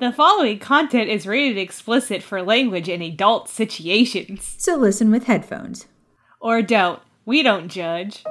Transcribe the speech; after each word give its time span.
The 0.00 0.12
following 0.12 0.58
content 0.58 1.10
is 1.10 1.26
rated 1.26 1.58
explicit 1.58 2.22
for 2.22 2.40
language 2.40 2.88
in 2.88 3.02
adult 3.02 3.50
situations. 3.50 4.54
So 4.56 4.76
listen 4.76 5.10
with 5.10 5.24
headphones. 5.24 5.88
Or 6.40 6.62
don't. 6.62 7.02
We 7.26 7.42
don't 7.42 7.68
judge. 7.68 8.22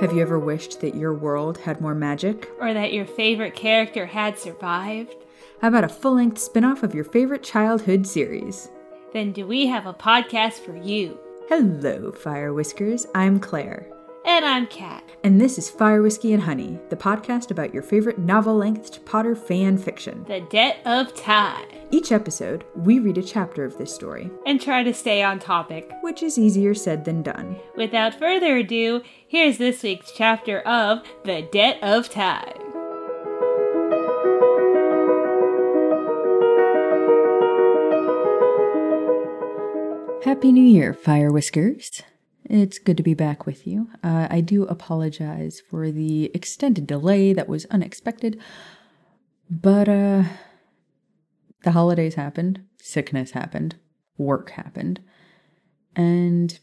Have 0.00 0.12
you 0.12 0.22
ever 0.22 0.38
wished 0.38 0.80
that 0.80 0.94
your 0.94 1.12
world 1.12 1.58
had 1.58 1.80
more 1.80 1.96
magic? 1.96 2.48
Or 2.60 2.72
that 2.72 2.92
your 2.92 3.04
favorite 3.04 3.56
character 3.56 4.06
had 4.06 4.38
survived? 4.38 5.16
How 5.60 5.66
about 5.66 5.82
a 5.82 5.88
full 5.88 6.14
length 6.14 6.38
spin 6.38 6.64
off 6.64 6.84
of 6.84 6.94
your 6.94 7.02
favorite 7.02 7.42
childhood 7.42 8.06
series? 8.06 8.68
Then 9.12 9.32
do 9.32 9.44
we 9.44 9.66
have 9.66 9.86
a 9.86 9.92
podcast 9.92 10.60
for 10.60 10.76
you? 10.76 11.18
Hello, 11.48 12.12
Fire 12.12 12.52
Whiskers. 12.52 13.08
I'm 13.12 13.40
Claire. 13.40 13.88
And 14.26 14.44
I'm 14.44 14.66
Kat. 14.66 15.04
And 15.22 15.40
this 15.40 15.56
is 15.56 15.70
Fire 15.70 16.02
Whiskey 16.02 16.32
and 16.32 16.42
Honey, 16.42 16.80
the 16.88 16.96
podcast 16.96 17.52
about 17.52 17.72
your 17.72 17.82
favorite 17.82 18.18
novel 18.18 18.56
length 18.56 19.04
Potter 19.04 19.36
fan 19.36 19.78
fiction. 19.78 20.24
The 20.26 20.40
Debt 20.50 20.78
of 20.84 21.14
Time. 21.14 21.64
Each 21.92 22.10
episode, 22.10 22.64
we 22.74 22.98
read 22.98 23.18
a 23.18 23.22
chapter 23.22 23.64
of 23.64 23.78
this 23.78 23.94
story, 23.94 24.28
And 24.44 24.60
try 24.60 24.82
to 24.82 24.92
stay 24.92 25.22
on 25.22 25.38
topic. 25.38 25.92
which 26.02 26.24
is 26.24 26.38
easier 26.38 26.74
said 26.74 27.04
than 27.04 27.22
done. 27.22 27.56
Without 27.76 28.14
further 28.18 28.56
ado, 28.56 29.02
here's 29.28 29.58
this 29.58 29.84
week's 29.84 30.10
chapter 30.10 30.60
of 30.62 31.02
The 31.24 31.42
Debt 31.52 31.78
of 31.82 32.08
Time. 32.10 32.62
Happy 40.24 40.50
New 40.50 40.64
Year, 40.64 40.92
Fire 40.92 41.30
Whiskers. 41.30 42.02
It's 42.48 42.78
good 42.78 42.96
to 42.96 43.02
be 43.02 43.14
back 43.14 43.44
with 43.44 43.66
you. 43.66 43.88
Uh, 44.04 44.28
I 44.30 44.40
do 44.40 44.64
apologize 44.64 45.60
for 45.60 45.90
the 45.90 46.30
extended 46.32 46.86
delay 46.86 47.32
that 47.32 47.48
was 47.48 47.66
unexpected, 47.66 48.40
but 49.50 49.88
uh, 49.88 50.22
the 51.64 51.72
holidays 51.72 52.14
happened, 52.14 52.62
sickness 52.80 53.32
happened, 53.32 53.76
work 54.16 54.50
happened, 54.50 55.00
and 55.96 56.58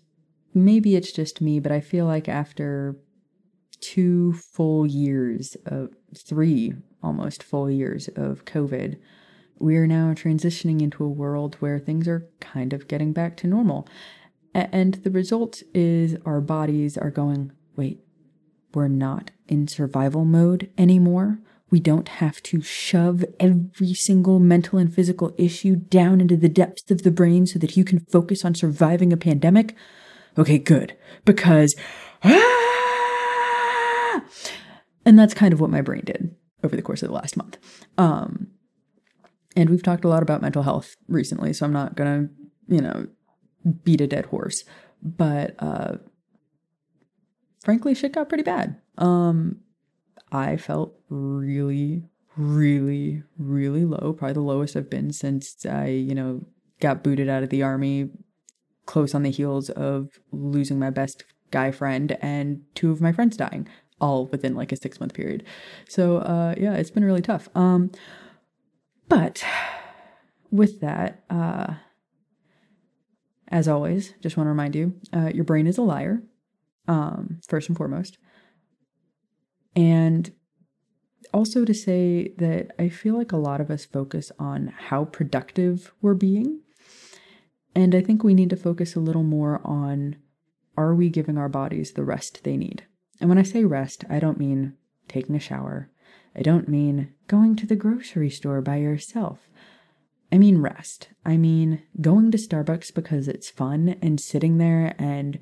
maybe 0.53 0.95
it's 0.95 1.11
just 1.11 1.41
me, 1.41 1.59
but 1.59 1.71
I 1.71 1.81
feel 1.81 2.05
like 2.05 2.29
after 2.29 2.95
two 3.81 4.33
full 4.33 4.85
years 4.85 5.57
of 5.65 5.89
three 6.15 6.73
almost 7.01 7.43
full 7.43 7.69
years 7.69 8.07
of 8.15 8.45
COVID, 8.45 8.97
we 9.59 9.75
are 9.75 9.87
now 9.87 10.13
transitioning 10.13 10.81
into 10.81 11.03
a 11.03 11.09
world 11.09 11.55
where 11.55 11.79
things 11.79 12.07
are 12.07 12.29
kind 12.39 12.71
of 12.71 12.87
getting 12.87 13.11
back 13.11 13.35
to 13.37 13.47
normal. 13.47 13.87
And 14.53 14.95
the 14.95 15.11
result 15.11 15.63
is 15.73 16.15
our 16.25 16.41
bodies 16.41 16.97
are 16.97 17.09
going, 17.09 17.51
wait, 17.75 17.99
we're 18.73 18.87
not 18.87 19.31
in 19.47 19.67
survival 19.67 20.25
mode 20.25 20.69
anymore. 20.77 21.39
We 21.69 21.79
don't 21.79 22.07
have 22.07 22.43
to 22.43 22.61
shove 22.61 23.25
every 23.39 23.95
single 23.95 24.39
mental 24.39 24.77
and 24.77 24.93
physical 24.93 25.33
issue 25.37 25.75
down 25.75 26.21
into 26.21 26.37
the 26.37 26.49
depths 26.49 26.91
of 26.91 27.01
the 27.01 27.09
brain 27.09 27.47
so 27.47 27.57
that 27.59 27.75
you 27.75 27.83
can 27.83 27.99
focus 27.99 28.45
on 28.45 28.53
surviving 28.53 29.11
a 29.11 29.17
pandemic. 29.17 29.75
Okay, 30.37 30.59
good. 30.59 30.95
Because, 31.25 31.75
ah! 32.23 32.39
and 35.05 35.17
that's 35.17 35.33
kind 35.33 35.51
of 35.51 35.59
what 35.59 35.71
my 35.71 35.81
brain 35.81 36.03
did 36.05 36.35
over 36.63 36.75
the 36.75 36.83
course 36.83 37.01
of 37.01 37.09
the 37.09 37.15
last 37.15 37.35
month. 37.35 37.57
Um, 37.97 38.47
and 39.55 39.69
we've 39.69 39.83
talked 39.83 40.05
a 40.05 40.09
lot 40.09 40.23
about 40.23 40.41
mental 40.41 40.63
health 40.63 40.95
recently, 41.07 41.53
so 41.53 41.65
I'm 41.65 41.73
not 41.73 41.95
gonna, 41.95 42.29
you 42.67 42.81
know, 42.81 43.07
beat 43.83 44.01
a 44.01 44.07
dead 44.07 44.27
horse. 44.27 44.63
But 45.01 45.55
uh 45.59 45.97
frankly, 47.63 47.93
shit 47.95 48.13
got 48.13 48.29
pretty 48.29 48.43
bad. 48.43 48.79
Um 48.97 49.59
I 50.31 50.57
felt 50.57 50.95
really, 51.09 52.03
really, 52.35 53.23
really 53.37 53.85
low, 53.85 54.13
probably 54.13 54.33
the 54.33 54.41
lowest 54.41 54.75
I've 54.75 54.89
been 54.89 55.13
since 55.13 55.65
I, 55.65 55.87
you 55.87 56.15
know, 56.15 56.45
got 56.79 57.03
booted 57.03 57.29
out 57.29 57.43
of 57.43 57.49
the 57.49 57.61
army, 57.61 58.09
close 58.85 59.13
on 59.13 59.23
the 59.23 59.29
heels 59.29 59.69
of 59.69 60.09
losing 60.31 60.79
my 60.79 60.89
best 60.89 61.23
guy 61.51 61.71
friend 61.71 62.17
and 62.21 62.61
two 62.73 62.91
of 62.91 62.99
my 62.99 63.11
friends 63.11 63.37
dying, 63.37 63.67
all 64.01 64.25
within 64.25 64.55
like 64.55 64.71
a 64.71 64.75
six 64.75 64.99
month 64.99 65.13
period. 65.13 65.43
So 65.87 66.17
uh 66.17 66.55
yeah, 66.57 66.73
it's 66.75 66.91
been 66.91 67.05
really 67.05 67.21
tough. 67.21 67.49
Um 67.55 67.91
but 69.07 69.43
with 70.49 70.79
that, 70.81 71.23
uh, 71.29 71.73
as 73.53 73.67
always, 73.67 74.15
just 74.19 74.35
want 74.35 74.47
to 74.47 74.49
remind 74.49 74.75
you 74.75 74.95
uh, 75.15 75.29
your 75.31 75.43
brain 75.43 75.67
is 75.67 75.77
a 75.77 75.83
liar, 75.83 76.23
um, 76.87 77.39
first 77.47 77.69
and 77.69 77.77
foremost. 77.77 78.17
And 79.75 80.31
also 81.31 81.63
to 81.63 81.73
say 81.73 82.33
that 82.39 82.71
I 82.79 82.89
feel 82.89 83.15
like 83.15 83.31
a 83.31 83.37
lot 83.37 83.61
of 83.61 83.69
us 83.69 83.85
focus 83.85 84.31
on 84.39 84.73
how 84.75 85.05
productive 85.05 85.93
we're 86.01 86.15
being. 86.15 86.61
And 87.75 87.93
I 87.93 88.01
think 88.01 88.23
we 88.23 88.33
need 88.33 88.49
to 88.49 88.55
focus 88.55 88.95
a 88.95 88.99
little 88.99 89.23
more 89.23 89.61
on 89.63 90.15
are 90.75 90.95
we 90.95 91.09
giving 91.09 91.37
our 91.37 91.49
bodies 91.49 91.91
the 91.91 92.03
rest 92.03 92.43
they 92.43 92.57
need? 92.57 92.83
And 93.21 93.29
when 93.29 93.37
I 93.37 93.43
say 93.43 93.63
rest, 93.63 94.03
I 94.09 94.17
don't 94.17 94.39
mean 94.39 94.73
taking 95.07 95.35
a 95.35 95.39
shower. 95.39 95.91
I 96.35 96.41
don't 96.41 96.67
mean 96.67 97.13
going 97.27 97.55
to 97.57 97.67
the 97.67 97.75
grocery 97.75 98.31
store 98.31 98.61
by 98.61 98.77
yourself. 98.77 99.47
I 100.33 100.39
mean 100.39 100.57
rest. 100.57 101.09
I 101.23 101.37
mean 101.37 101.83
going 102.01 102.31
to 102.31 102.39
Starbucks 102.39 102.91
because 102.91 103.27
it's 103.27 103.51
fun 103.51 103.97
and 104.01 104.19
sitting 104.19 104.57
there 104.57 104.95
and 104.97 105.37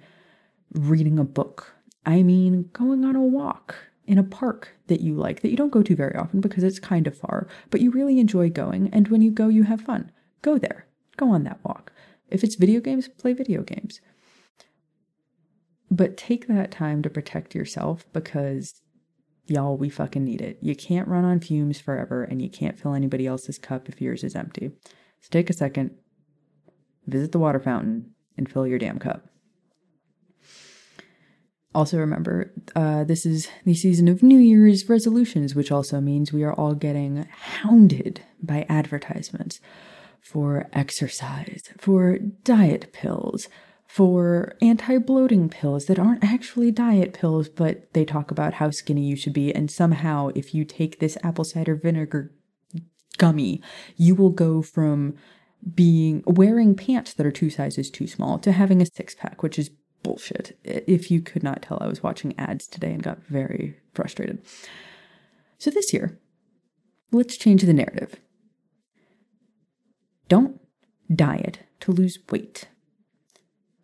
reading 0.74 1.18
a 1.18 1.24
book. 1.24 1.75
I 2.06 2.24
mean 2.24 2.69
going 2.74 3.06
on 3.06 3.16
a 3.16 3.22
walk 3.22 3.74
in 4.06 4.18
a 4.18 4.24
park 4.24 4.75
that 4.88 5.00
you 5.00 5.16
like 5.16 5.41
that 5.41 5.50
you 5.50 5.56
don't 5.56 5.72
go 5.72 5.81
to 5.81 5.96
very 5.96 6.16
often 6.16 6.41
because 6.41 6.66
it's 6.66 6.78
kind 6.78 7.07
of 7.07 7.18
far, 7.18 7.47
but 7.69 7.79
you 7.79 7.90
really 7.90 8.19
enjoy 8.19 8.50
going. 8.50 8.90
And 8.90 9.07
when 9.07 9.22
you 9.22 9.31
go, 9.31 9.47
you 9.47 9.63
have 9.63 9.79
fun. 9.79 10.12
Go 10.41 10.57
there. 10.57 10.88
Go 11.16 11.29
on 11.29 11.46
that 11.46 11.63
walk. 11.63 11.94
If 12.29 12.44
it's 12.44 12.56
video 12.56 12.81
games, 12.81 13.08
play 13.08 13.31
video 13.31 13.62
games. 13.62 14.02
But 15.90 16.18
take 16.18 16.47
that 16.47 16.69
time 16.69 17.02
to 17.03 17.09
protect 17.09 17.56
yourself 17.56 18.06
because 18.12 18.81
y'all, 19.51 19.78
we 19.78 19.89
fucking 19.89 20.23
need 20.23 20.41
it. 20.41 20.57
You 20.62 20.75
can't 20.75 21.07
run 21.07 21.25
on 21.25 21.39
fumes 21.39 21.79
forever 21.79 22.23
and 22.23 22.41
you 22.41 22.50
can't 22.50 22.79
fill 22.79 22.94
anybody 22.94 23.28
else's 23.28 23.59
cup 23.59 23.89
if 23.89 24.01
yours 24.01 24.23
is 24.23 24.35
empty. 24.35 24.72
So 25.19 25.28
take 25.29 25.50
a 25.50 25.53
second, 25.53 25.91
visit 27.06 27.31
the 27.31 27.39
water 27.39 27.59
fountain, 27.59 28.11
and 28.38 28.50
fill 28.50 28.66
your 28.66 28.79
damn 28.79 28.97
cup. 28.97 29.28
Also, 31.73 31.97
remember, 31.97 32.53
uh, 32.75 33.03
this 33.06 33.25
is 33.25 33.47
the 33.66 33.73
season 33.73 34.07
of 34.07 34.22
New 34.22 34.40
Year's 34.40 34.90
resolutions, 34.90 35.56
which 35.56 35.72
also 35.72 36.01
means 36.01 36.34
we 36.34 36.44
are 36.44 36.53
all 36.53 36.73
getting 36.73 37.28
hounded 37.31 38.22
by 38.41 38.66
advertisements 38.67 39.61
for 40.19 40.67
exercise, 40.73 41.69
for 41.78 42.17
diet 42.17 42.91
pills, 42.91 43.47
for 43.91 44.56
anti 44.62 44.97
bloating 45.00 45.50
pills 45.50 45.88
that 45.88 46.00
aren't 46.00 46.24
actually 46.24 46.72
diet 46.72 47.13
pills, 47.13 47.50
but 47.50 47.91
they 47.91 48.06
talk 48.06 48.31
about 48.31 48.53
how 48.53 48.72
skinny 48.72 49.02
you 49.02 49.18
should 49.18 49.34
be. 49.34 49.53
And 49.53 49.69
somehow, 49.69 50.29
if 50.34 50.56
you 50.56 50.63
take 50.63 51.00
this 51.00 51.18
apple 51.24 51.44
cider 51.44 51.75
vinegar 51.75 52.31
gummy, 53.18 53.62
you 53.97 54.16
will 54.16 54.29
go 54.29 54.62
from 54.62 55.16
being 55.75 56.24
wearing 56.25 56.74
pants 56.74 57.12
that 57.13 57.25
are 57.25 57.31
two 57.31 57.50
sizes 57.50 57.91
too 57.91 58.07
small 58.07 58.40
to 58.40 58.53
having 58.53 58.81
a 58.81 58.85
six 58.85 59.13
pack, 59.13 59.44
which 59.44 59.59
is 59.59 59.72
bullshit. 60.03 60.58
If 60.63 61.12
you 61.12 61.19
could 61.19 61.44
not 61.44 61.62
tell, 61.62 61.78
I 61.81 61.88
was 61.88 62.02
watching 62.02 62.34
ads 62.40 62.68
today 62.68 62.94
and 62.94 63.03
got 63.03 63.22
very 63.28 63.75
frustrated. 63.94 64.41
So 65.58 65.69
this 65.69 65.91
year, 65.91 66.18
let's 67.12 67.35
change 67.35 67.63
the 67.63 67.73
narrative. 67.73 68.16
Don't 70.29 70.62
diet 71.13 71.59
to 71.81 71.91
lose 71.91 72.19
weight 72.31 72.69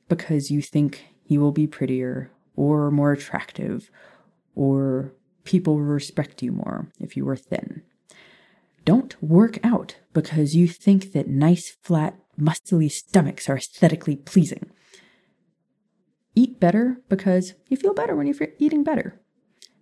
because 0.08 0.52
you 0.52 0.62
think 0.62 1.06
you 1.26 1.40
will 1.40 1.52
be 1.52 1.68
prettier 1.68 2.32
or 2.56 2.92
more 2.92 3.12
attractive 3.12 3.90
or 4.56 5.14
people 5.44 5.76
will 5.76 5.84
respect 5.84 6.42
you 6.42 6.52
more 6.52 6.92
if 7.00 7.16
you 7.16 7.26
were 7.26 7.36
thin. 7.36 7.84
Don't 8.86 9.22
work 9.22 9.60
out 9.64 9.98
because 10.14 10.56
you 10.56 10.68
think 10.68 11.12
that 11.12 11.28
nice, 11.28 11.76
flat, 11.82 12.18
muscly 12.40 12.92
stomachs 12.92 13.50
are 13.50 13.58
aesthetically 13.58 14.16
pleasing. 14.16 14.72
Eat 16.36 16.60
better 16.60 17.02
because 17.10 17.54
you 17.68 17.78
feel 17.78 17.94
better 17.94 18.16
when 18.16 18.28
you're 18.28 18.48
eating 18.60 18.84
better. 18.84 19.20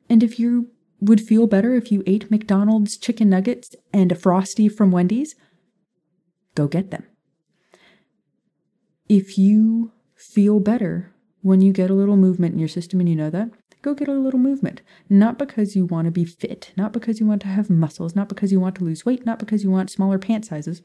And 0.10 0.24
if 0.24 0.40
you 0.40 0.72
would 1.00 1.22
feel 1.22 1.48
better 1.48 1.76
if 1.76 1.92
you 1.92 2.04
ate 2.08 2.32
McDonald's 2.32 2.98
chicken 2.98 3.30
nuggets 3.30 3.76
and 3.94 4.12
a 4.12 4.16
Frosty 4.16 4.70
from 4.70 4.92
Wendy's, 4.92 5.36
go 6.56 6.68
get 6.68 6.92
them. 6.92 7.06
If 9.08 9.38
you 9.38 9.92
feel 10.16 10.60
better 10.60 11.14
when 11.42 11.62
you 11.62 11.72
get 11.72 11.90
a 11.90 11.94
little 11.94 12.18
movement 12.18 12.54
in 12.54 12.60
your 12.60 12.68
system 12.68 13.00
and 13.00 13.08
you 13.08 13.16
know 13.16 13.30
that, 13.30 13.52
go 13.82 13.94
get 13.94 14.08
a 14.08 14.14
little 14.14 14.40
movement. 14.40 14.82
Not 15.10 15.38
because 15.38 15.76
you 15.76 15.86
want 15.86 16.06
to 16.06 16.12
be 16.12 16.26
fit, 16.26 16.72
not 16.76 16.92
because 16.92 17.20
you 17.20 17.28
want 17.28 17.42
to 17.44 17.48
have 17.48 17.70
muscles, 17.70 18.16
not 18.16 18.30
because 18.30 18.52
you 18.52 18.60
want 18.60 18.76
to 18.78 18.84
lose 18.84 19.06
weight, 19.06 19.26
not 19.26 19.38
because 19.38 19.64
you 19.64 19.70
want 19.70 19.92
smaller 19.92 20.18
pant 20.18 20.46
sizes, 20.46 20.82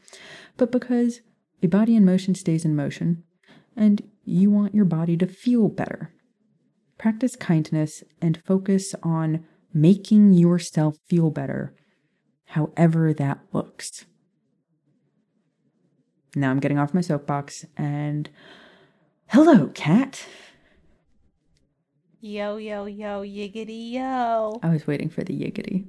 but 0.59 0.71
because 0.71 1.21
a 1.63 1.67
body 1.67 1.97
in 1.97 2.05
motion 2.05 2.35
stays 2.35 2.65
in 2.65 2.77
motion 2.77 3.25
and 3.77 4.03
you 4.25 4.51
want 4.51 4.75
your 4.75 4.85
body 4.85 5.17
to 5.17 5.27
feel 5.27 5.69
better. 5.69 6.13
Practice 6.99 7.37
kindness 7.37 8.05
and 8.21 8.43
focus 8.45 8.95
on 9.03 9.47
making 9.73 10.35
yourself 10.35 10.97
feel 11.09 11.31
better, 11.31 11.75
however 12.47 13.15
that 13.15 13.41
looks. 13.53 14.05
Now 16.37 16.51
I'm 16.51 16.61
getting 16.61 16.79
off 16.79 16.95
my 16.95 17.01
soapbox 17.01 17.65
and 17.77 18.29
hello, 19.31 19.69
Kat. 19.75 20.27
Yo, 22.21 22.57
yo, 22.57 22.85
yo, 22.85 23.23
yiggity 23.23 23.93
yo. 23.93 24.61
I 24.63 24.69
was 24.69 24.87
waiting 24.87 25.09
for 25.09 25.25
the 25.25 25.33
yiggity. 25.33 25.87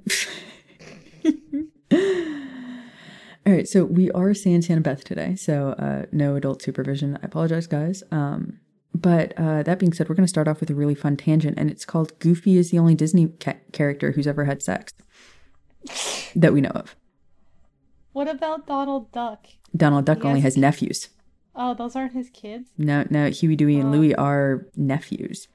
All 3.44 3.52
right, 3.52 3.68
so 3.68 3.84
we 3.84 4.10
are 4.12 4.32
saying 4.34 4.62
Santa 4.62 4.80
Beth 4.80 5.04
today, 5.04 5.34
so 5.34 5.70
uh, 5.70 6.06
no 6.12 6.36
adult 6.36 6.62
supervision. 6.62 7.18
I 7.22 7.26
apologize, 7.26 7.66
guys. 7.66 8.02
Um, 8.10 8.60
but 8.94 9.34
uh, 9.36 9.62
that 9.64 9.78
being 9.78 9.92
said, 9.92 10.08
we're 10.08 10.14
going 10.14 10.24
to 10.24 10.28
start 10.28 10.46
off 10.48 10.60
with 10.60 10.70
a 10.70 10.74
really 10.74 10.94
fun 10.94 11.16
tangent, 11.16 11.58
and 11.58 11.70
it's 11.70 11.84
called 11.84 12.18
Goofy 12.20 12.56
is 12.56 12.70
the 12.70 12.78
only 12.78 12.94
Disney 12.94 13.28
ca- 13.28 13.56
character 13.72 14.12
who's 14.12 14.26
ever 14.26 14.44
had 14.44 14.62
sex 14.62 14.92
that 16.36 16.52
we 16.52 16.60
know 16.60 16.70
of. 16.70 16.94
What 18.12 18.28
about 18.28 18.66
Donald 18.66 19.10
Duck? 19.10 19.46
Donald 19.76 20.04
Duck 20.04 20.22
He 20.22 20.28
only 20.28 20.40
has 20.40 20.54
has 20.54 20.60
nephews. 20.60 21.08
Oh, 21.54 21.74
those 21.74 21.94
aren't 21.96 22.14
his 22.14 22.30
kids? 22.30 22.70
No, 22.78 23.04
no, 23.10 23.28
Huey, 23.28 23.56
Dewey, 23.56 23.78
and 23.78 23.88
Oh. 23.88 23.98
Louie 23.98 24.14
are 24.14 24.66
nephews. 24.76 25.48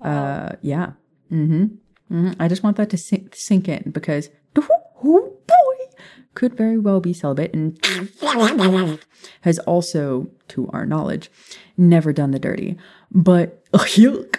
Oh. 0.00 0.08
Uh, 0.10 0.52
yeah. 0.62 0.92
Mm-hmm. 1.30 1.64
hmm 2.08 2.32
I 2.40 2.48
just 2.48 2.62
want 2.62 2.76
that 2.76 2.90
to 2.90 2.96
sink, 2.96 3.34
sink 3.34 3.68
in 3.68 3.90
because 3.90 4.30
oh 4.56 5.36
boy 5.46 5.96
could 6.34 6.54
very 6.56 6.78
well 6.78 7.00
be 7.00 7.12
celibate 7.12 7.54
and 7.54 7.78
has 9.42 9.58
also, 9.60 10.30
to 10.48 10.68
our 10.72 10.86
knowledge, 10.86 11.30
never 11.76 12.12
done 12.12 12.30
the 12.30 12.38
dirty. 12.38 12.76
But 13.10 13.64
Hyuk 13.72 14.36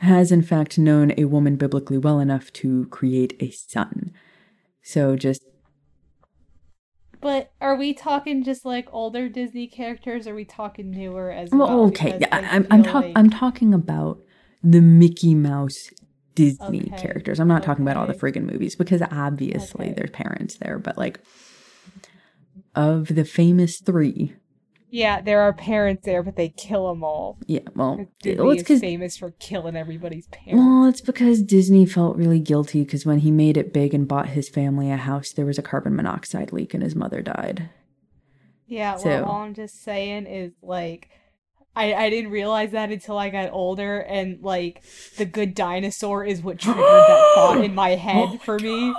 has 0.00 0.30
in 0.30 0.42
fact 0.42 0.78
known 0.78 1.12
a 1.16 1.24
woman 1.24 1.56
biblically 1.56 1.98
well 1.98 2.20
enough 2.20 2.52
to 2.54 2.86
create 2.86 3.34
a 3.40 3.50
son. 3.50 4.12
So 4.82 5.16
just 5.16 5.42
But 7.20 7.52
are 7.60 7.76
we 7.76 7.94
talking 7.94 8.44
just 8.44 8.64
like 8.64 8.88
older 8.92 9.28
Disney 9.28 9.66
characters? 9.66 10.26
Or 10.26 10.32
are 10.32 10.34
we 10.36 10.44
talking 10.44 10.90
newer 10.90 11.30
as 11.30 11.50
well, 11.50 11.60
well? 11.68 11.80
okay. 11.86 12.18
I, 12.30 12.38
I 12.40 12.66
I'm 12.70 12.82
talk, 12.82 13.04
like- 13.04 13.12
I'm 13.16 13.30
talking 13.30 13.72
about 13.74 14.18
the 14.62 14.80
Mickey 14.80 15.34
Mouse 15.34 15.90
Disney 16.34 16.90
Okay. 16.92 16.96
characters. 16.96 17.40
I'm 17.40 17.48
not 17.48 17.62
talking 17.62 17.82
about 17.82 17.96
all 17.96 18.06
the 18.06 18.14
friggin' 18.14 18.50
movies 18.50 18.76
because 18.76 19.02
obviously 19.10 19.86
Okay. 19.86 19.94
there's 19.96 20.10
parents 20.10 20.56
there, 20.58 20.78
but 20.78 20.98
like 20.98 21.20
of 22.74 23.08
the 23.14 23.24
famous 23.24 23.80
three, 23.80 24.34
Yeah, 24.88 25.20
there 25.20 25.40
are 25.40 25.52
parents 25.52 26.04
there, 26.04 26.22
but 26.22 26.36
they 26.36 26.48
kill 26.48 26.88
them 26.88 27.02
all. 27.02 27.38
yeah. 27.46 27.60
Well, 27.74 28.06
Disney 28.22 28.42
well, 28.42 28.52
it's 28.52 28.70
is 28.70 28.80
famous 28.80 29.16
for 29.16 29.32
killing 29.32 29.76
everybody's 29.76 30.28
parents. 30.28 30.54
well, 30.54 30.84
it's 30.86 31.00
because 31.00 31.42
Disney 31.42 31.86
felt 31.86 32.16
really 32.16 32.38
guilty 32.38 32.84
because 32.84 33.04
when 33.04 33.18
he 33.18 33.30
made 33.30 33.56
it 33.56 33.72
big 33.72 33.94
and 33.94 34.06
bought 34.06 34.28
his 34.28 34.48
family 34.48 34.90
a 34.90 34.96
house, 34.96 35.32
there 35.32 35.46
was 35.46 35.58
a 35.58 35.62
carbon 35.62 35.96
monoxide 35.96 36.52
leak 36.52 36.72
and 36.72 36.82
his 36.82 36.94
mother 36.94 37.20
died. 37.20 37.68
Yeah, 38.66 38.98
well, 39.04 39.24
all 39.24 39.42
I'm 39.42 39.54
just 39.54 39.82
saying 39.82 40.26
is 40.26 40.52
like 40.62 41.08
I 41.76 41.94
I 41.94 42.10
didn't 42.10 42.30
realize 42.30 42.72
that 42.72 42.90
until 42.90 43.18
I 43.18 43.28
got 43.28 43.52
older 43.52 44.00
and 44.00 44.42
like 44.42 44.82
the 45.18 45.26
good 45.26 45.54
dinosaur 45.54 46.24
is 46.24 46.42
what 46.42 46.58
triggered 46.58 46.82
that 46.82 47.32
thought 47.34 47.64
in 47.64 47.74
my 47.74 47.92
oh 47.94 47.96
head 47.96 48.28
Oh 48.32 48.38
for 48.38 48.58
me. 48.58 48.94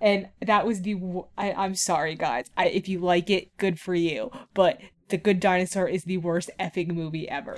And 0.00 0.28
that 0.42 0.66
was 0.66 0.82
the 0.82 0.96
I, 1.36 1.64
am 1.64 1.74
sorry 1.74 2.16
guys. 2.16 2.50
I 2.56 2.66
if 2.66 2.88
you 2.88 2.98
like 2.98 3.30
it, 3.30 3.56
good 3.56 3.80
for 3.80 3.94
you. 3.94 4.30
But 4.52 4.80
The 5.08 5.16
Good 5.16 5.40
Dinosaur 5.40 5.88
is 5.88 6.04
the 6.04 6.18
worst 6.18 6.50
effing 6.60 6.92
movie 6.92 7.28
ever. 7.28 7.56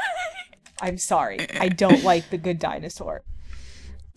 I'm 0.80 0.98
sorry. 0.98 1.46
I 1.58 1.68
don't 1.68 2.02
like 2.02 2.30
The 2.30 2.38
Good 2.38 2.58
Dinosaur. 2.58 3.22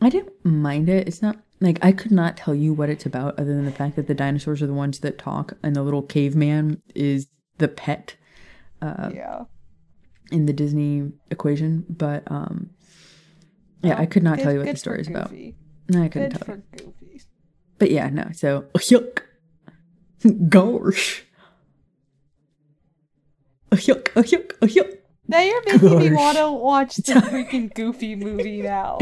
I 0.01 0.09
didn't 0.09 0.33
mind 0.43 0.89
it. 0.89 1.07
It's 1.07 1.21
not 1.21 1.37
like 1.59 1.79
I 1.81 1.91
could 1.91 2.11
not 2.11 2.37
tell 2.37 2.53
you 2.53 2.73
what 2.73 2.89
it's 2.89 3.05
about 3.05 3.39
other 3.39 3.55
than 3.55 3.65
the 3.65 3.71
fact 3.71 3.95
that 3.95 4.07
the 4.07 4.13
dinosaurs 4.13 4.61
are 4.61 4.67
the 4.67 4.73
ones 4.73 4.99
that 4.99 5.17
talk 5.17 5.53
and 5.63 5.75
the 5.75 5.81
little 5.81 6.03
caveman 6.03 6.81
is 6.93 7.27
the 7.57 7.67
pet 7.67 8.15
yeah. 8.81 9.45
in 10.31 10.45
the 10.45 10.53
Disney 10.53 11.11
equation. 11.31 11.85
But 11.89 12.23
um 12.27 12.69
yeah, 13.83 13.99
I 13.99 14.05
could 14.05 14.23
not 14.23 14.37
Good- 14.37 14.43
tell 14.43 14.53
you 14.53 14.59
what 14.59 14.67
the 14.67 14.77
story 14.77 15.01
is 15.01 15.07
about. 15.07 15.31
No, 15.89 16.03
I 16.03 16.09
couldn't 16.09 16.33
Good 16.33 16.41
tell 16.41 16.55
you. 16.55 16.63
Goofy. 16.99 17.21
But 17.79 17.91
yeah, 17.91 18.09
no. 18.09 18.29
So 18.33 18.65
yuck. 18.77 19.19
Gosh. 20.49 21.23
Oh, 23.71 23.75
yuck, 23.75 24.09
oh, 24.15 24.21
yuck, 24.21 24.53
oh, 24.61 24.65
yuck. 24.65 24.93
Now 25.29 25.41
you're 25.41 25.61
making 25.65 25.99
me 25.99 26.11
want 26.13 26.37
to 26.37 26.49
watch 26.51 26.95
the 26.95 27.13
freaking 27.15 27.73
Goofy 27.73 28.15
movie 28.15 28.61
now. 28.61 28.97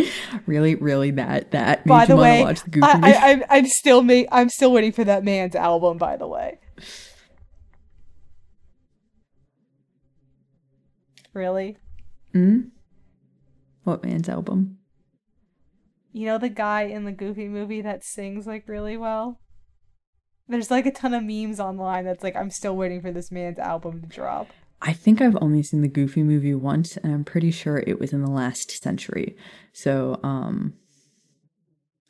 Really, 0.48 0.74
really 0.74 1.12
that 1.12 1.52
that 1.52 1.86
by 1.86 2.06
the 2.06 2.16
way, 2.16 2.42
watch 2.42 2.64
the 2.64 2.72
Goofy 2.72 2.88
I, 2.88 2.96
movie? 2.96 3.14
I, 3.14 3.32
I'm, 3.32 3.44
I'm 3.50 3.68
still 3.68 4.02
ma- 4.02 4.24
I'm 4.32 4.50
still 4.50 4.72
waiting 4.72 4.92
for 4.92 5.04
that 5.04 5.24
man's 5.24 5.56
album. 5.56 6.00
By 6.00 6.18
the 6.18 6.28
way, 6.28 6.58
really, 11.34 11.78
Hmm? 12.34 12.62
What 13.84 14.04
man's 14.04 14.28
album? 14.28 14.80
you 16.12 16.26
know 16.26 16.38
the 16.38 16.50
guy 16.50 16.84
in 16.84 17.04
the 17.04 17.12
Goofy 17.12 17.50
movie 17.50 17.82
that 17.82 18.04
sings 18.04 18.48
like 18.48 18.68
really 18.70 18.96
well. 18.98 19.40
There's 20.48 20.70
like 20.70 20.86
a 20.86 20.92
ton 20.92 21.14
of 21.14 21.24
memes 21.24 21.60
online 21.60 22.06
that's 22.06 22.24
like 22.24 22.36
I'm 22.36 22.52
still 22.52 22.76
waiting 22.76 23.02
for 23.02 23.12
this 23.12 23.32
man's 23.32 23.60
album 23.60 24.02
to 24.02 24.08
drop. 24.08 24.48
I 24.82 24.94
think 24.94 25.22
I've 25.22 25.38
only 25.42 25.64
seen 25.64 25.82
the 25.82 25.88
Goofy 25.88 26.22
movie 26.22 26.54
once, 26.54 26.98
and 26.98 27.14
I'm 27.14 27.24
pretty 27.24 27.50
sure 27.50 27.84
it 27.88 28.00
was 28.00 28.14
in 28.14 28.22
the 28.22 28.30
last 28.30 28.84
century. 28.84 29.36
So, 29.74 30.20
um, 30.22 30.74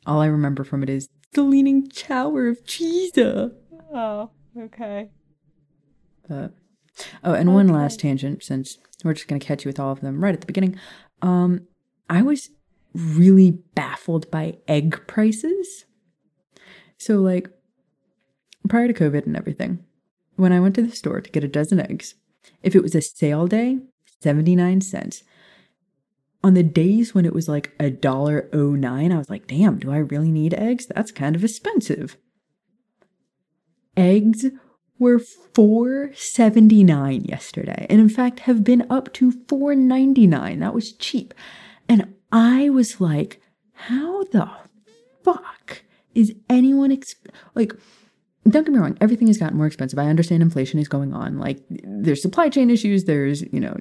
all 0.04 0.20
I 0.20 0.26
remember 0.26 0.64
from 0.64 0.82
it 0.82 0.90
is 0.90 1.08
the 1.32 1.42
Leaning 1.42 1.88
Tower 1.88 2.48
of 2.48 2.64
Cheesa. 2.66 3.52
Oh, 3.94 4.30
okay. 4.58 5.10
But 6.28 6.52
oh, 7.24 7.32
and 7.32 7.54
one 7.54 7.68
last 7.68 8.00
tangent, 8.00 8.42
since 8.42 8.78
we're 9.04 9.14
just 9.14 9.28
gonna 9.28 9.38
catch 9.38 9.64
you 9.64 9.68
with 9.68 9.80
all 9.80 9.92
of 9.92 10.00
them 10.00 10.22
right 10.22 10.34
at 10.34 10.40
the 10.40 10.46
beginning. 10.46 10.78
Um, 11.22 11.66
I 12.10 12.20
was 12.22 12.50
really 12.94 13.52
baffled 13.74 14.30
by 14.30 14.58
egg 14.68 15.06
prices. 15.06 15.86
So, 16.98 17.16
like, 17.16 17.48
prior 18.68 18.88
to 18.88 18.94
COVID 18.94 19.26
and 19.26 19.36
everything, 19.36 19.84
when 20.36 20.52
I 20.52 20.60
went 20.60 20.74
to 20.76 20.82
the 20.82 20.94
store 20.94 21.20
to 21.20 21.30
get 21.30 21.44
a 21.44 21.48
dozen 21.48 21.80
eggs, 21.80 22.14
if 22.62 22.74
it 22.74 22.82
was 22.82 22.94
a 22.94 23.00
sale 23.00 23.46
day, 23.46 23.78
79 24.20 24.80
cents. 24.80 25.22
On 26.44 26.54
the 26.54 26.62
days 26.62 27.14
when 27.14 27.24
it 27.24 27.34
was 27.34 27.48
like 27.48 27.72
a 27.80 27.90
dollar 27.90 28.48
oh 28.52 28.70
nine, 28.70 29.12
I 29.12 29.18
was 29.18 29.30
like, 29.30 29.46
damn, 29.46 29.78
do 29.78 29.90
I 29.90 29.98
really 29.98 30.30
need 30.30 30.54
eggs? 30.54 30.86
That's 30.86 31.10
kind 31.10 31.34
of 31.34 31.42
expensive. 31.42 32.16
Eggs 33.96 34.46
were 34.98 35.18
4.79 35.18 37.28
yesterday 37.28 37.86
and 37.90 38.00
in 38.00 38.08
fact 38.08 38.40
have 38.40 38.64
been 38.64 38.86
up 38.88 39.12
to 39.14 39.30
4.99 39.30 40.60
that 40.60 40.74
was 40.74 40.92
cheap 40.94 41.34
and 41.88 42.14
i 42.32 42.70
was 42.70 43.00
like 43.00 43.40
how 43.72 44.24
the 44.24 44.50
fuck 45.22 45.82
is 46.14 46.34
anyone 46.48 46.90
exp- 46.90 47.28
like 47.54 47.74
don't 48.48 48.64
get 48.64 48.72
me 48.72 48.78
wrong 48.78 48.96
everything 49.00 49.26
has 49.26 49.38
gotten 49.38 49.56
more 49.56 49.66
expensive. 49.66 49.98
I 49.98 50.06
understand 50.06 50.42
inflation 50.42 50.78
is 50.78 50.88
going 50.88 51.12
on. 51.12 51.38
Like 51.38 51.60
there's 51.68 52.22
supply 52.22 52.48
chain 52.48 52.70
issues 52.70 53.04
there's 53.04 53.42
you 53.52 53.60
know 53.60 53.76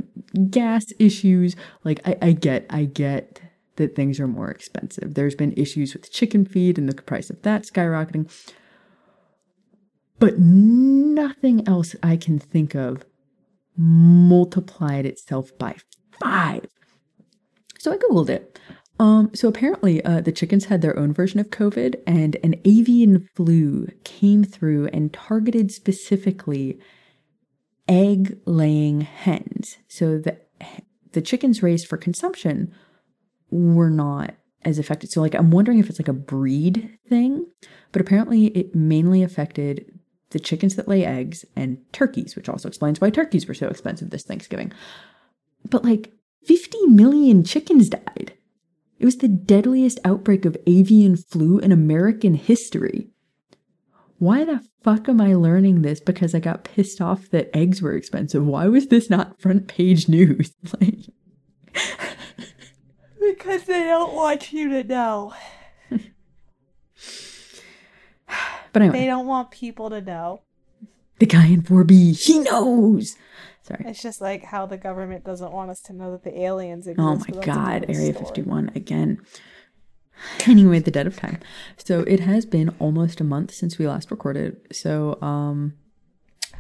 gas 0.49 0.85
issues. 0.99 1.55
Like 1.83 1.99
i, 2.05 2.17
I 2.21 2.31
get 2.31 2.65
i 2.69 2.85
get 2.85 3.41
that 3.75 3.95
things 3.95 4.19
are 4.19 4.27
more 4.27 4.49
expensive. 4.49 5.13
There's 5.15 5.35
been 5.35 5.53
issues 5.53 5.93
with 5.93 6.11
chicken 6.11 6.45
feed 6.45 6.77
and 6.77 6.87
the 6.87 6.95
price 6.95 7.29
of 7.29 7.41
that 7.41 7.63
skyrocketing. 7.63 8.31
But 10.19 10.39
nothing 10.39 11.67
else 11.67 11.95
I 12.01 12.15
can 12.15 12.39
think 12.39 12.73
of 12.73 13.05
multiplied 13.77 15.05
itself 15.05 15.51
by 15.57 15.75
five. 16.19 16.67
So 17.79 17.91
I 17.91 17.97
googled 17.97 18.29
it. 18.29 18.59
Um, 18.97 19.31
so 19.33 19.49
apparently, 19.49 20.03
uh, 20.05 20.21
the 20.21 20.31
chickens 20.31 20.65
had 20.65 20.81
their 20.81 20.97
own 20.97 21.11
version 21.11 21.39
of 21.39 21.49
COVID, 21.49 21.95
and 22.07 22.37
an 22.43 22.55
avian 22.63 23.27
flu 23.35 23.87
came 24.03 24.43
through 24.43 24.87
and 24.87 25.11
targeted 25.11 25.71
specifically 25.71 26.79
egg 27.87 28.39
laying 28.45 29.01
hens. 29.01 29.77
So 29.87 30.17
the 30.17 30.37
the 31.11 31.21
chickens 31.21 31.63
raised 31.63 31.87
for 31.87 31.97
consumption 31.97 32.73
were 33.49 33.89
not 33.89 34.35
as 34.63 34.79
affected. 34.79 35.11
So 35.11 35.21
like 35.21 35.35
I'm 35.35 35.51
wondering 35.51 35.79
if 35.79 35.89
it's 35.89 35.99
like 35.99 36.07
a 36.07 36.13
breed 36.13 36.97
thing, 37.07 37.45
but 37.91 38.01
apparently 38.01 38.47
it 38.47 38.75
mainly 38.75 39.23
affected 39.23 39.99
the 40.31 40.39
chickens 40.39 40.75
that 40.75 40.87
lay 40.87 41.05
eggs 41.05 41.45
and 41.55 41.77
turkeys, 41.93 42.35
which 42.35 42.49
also 42.49 42.67
explains 42.67 42.99
why 42.99 43.09
turkeys 43.09 43.47
were 43.47 43.53
so 43.53 43.67
expensive 43.67 44.09
this 44.09 44.23
Thanksgiving. 44.23 44.73
But 45.69 45.85
like 45.85 46.11
50 46.45 46.87
million 46.87 47.43
chickens 47.43 47.89
died. 47.89 48.33
It 48.97 49.05
was 49.05 49.17
the 49.17 49.27
deadliest 49.27 49.99
outbreak 50.05 50.45
of 50.45 50.57
avian 50.67 51.17
flu 51.17 51.59
in 51.59 51.71
American 51.71 52.35
history. 52.35 53.09
Why 54.17 54.45
the 54.45 54.61
fuck 54.81 55.09
am 55.09 55.19
I 55.19 55.35
learning 55.35 55.81
this 55.81 55.99
because 55.99 56.33
I 56.33 56.39
got 56.39 56.63
pissed 56.63 57.01
off 57.01 57.29
that 57.31 57.49
eggs 57.55 57.81
were 57.81 57.93
expensive? 57.93 58.45
Why 58.45 58.67
was 58.67 58.87
this 58.87 59.09
not 59.09 59.41
front 59.41 59.67
page 59.67 60.07
news? 60.07 60.53
like 60.81 60.99
because 63.19 63.63
they 63.63 63.83
don't 63.83 64.13
want 64.13 64.53
you 64.53 64.69
to 64.69 64.83
know. 64.83 65.33
but 68.71 68.81
anyway, 68.81 68.99
they 68.99 69.05
don't 69.07 69.27
want 69.27 69.51
people 69.51 69.89
to 69.89 70.01
know. 70.01 70.41
The 71.19 71.25
guy 71.25 71.47
in 71.47 71.61
4B, 71.61 72.17
he 72.25 72.39
knows. 72.39 73.15
Sorry. 73.65 73.83
It's 73.87 74.01
just 74.01 74.21
like 74.21 74.43
how 74.43 74.67
the 74.67 74.77
government 74.77 75.23
doesn't 75.23 75.51
want 75.51 75.71
us 75.71 75.81
to 75.81 75.93
know 75.93 76.11
that 76.11 76.23
the 76.23 76.39
aliens 76.39 76.85
exist. 76.85 76.99
Oh 77.03 77.15
my 77.15 77.43
god, 77.43 77.85
Area 77.89 78.13
story. 78.13 78.25
51 78.25 78.71
again. 78.75 79.19
Anyway, 80.47 80.79
the 80.79 80.91
debt 80.91 81.07
of 81.07 81.17
time. 81.17 81.39
So 81.75 81.99
it 82.01 82.21
has 82.21 82.45
been 82.45 82.73
almost 82.79 83.19
a 83.19 83.25
month 83.25 83.53
since 83.53 83.77
we 83.77 83.85
last 83.85 84.11
recorded. 84.11 84.55
So, 84.71 85.21
um, 85.21 85.73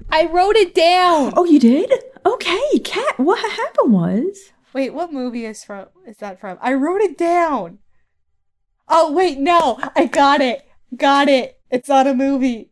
I 0.09 0.25
wrote 0.25 0.57
it 0.57 0.75
down. 0.75 1.31
oh, 1.37 1.45
you 1.45 1.57
did? 1.57 1.89
Okay, 2.25 2.79
Kat, 2.79 3.17
what 3.17 3.39
happened 3.51 3.93
was. 3.93 4.51
Wait, 4.73 4.93
what 4.93 5.13
movie 5.13 5.45
is 5.45 5.63
from? 5.63 5.85
Is 6.05 6.17
that 6.17 6.41
from? 6.41 6.57
I 6.59 6.73
wrote 6.73 6.99
it 6.99 7.17
down. 7.17 7.79
Oh 8.89 9.13
wait, 9.13 9.37
no, 9.37 9.79
I 9.95 10.07
got 10.07 10.41
it. 10.41 10.67
Got 10.95 11.29
it. 11.29 11.57
It's 11.71 11.87
not 11.87 12.07
a 12.07 12.13
movie. 12.13 12.71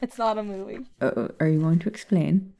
It's 0.02 0.18
not 0.18 0.38
a 0.38 0.42
movie. 0.42 0.86
Uh, 1.00 1.28
are 1.40 1.48
you 1.48 1.60
going 1.60 1.78
to 1.80 1.88
explain? 1.88 2.54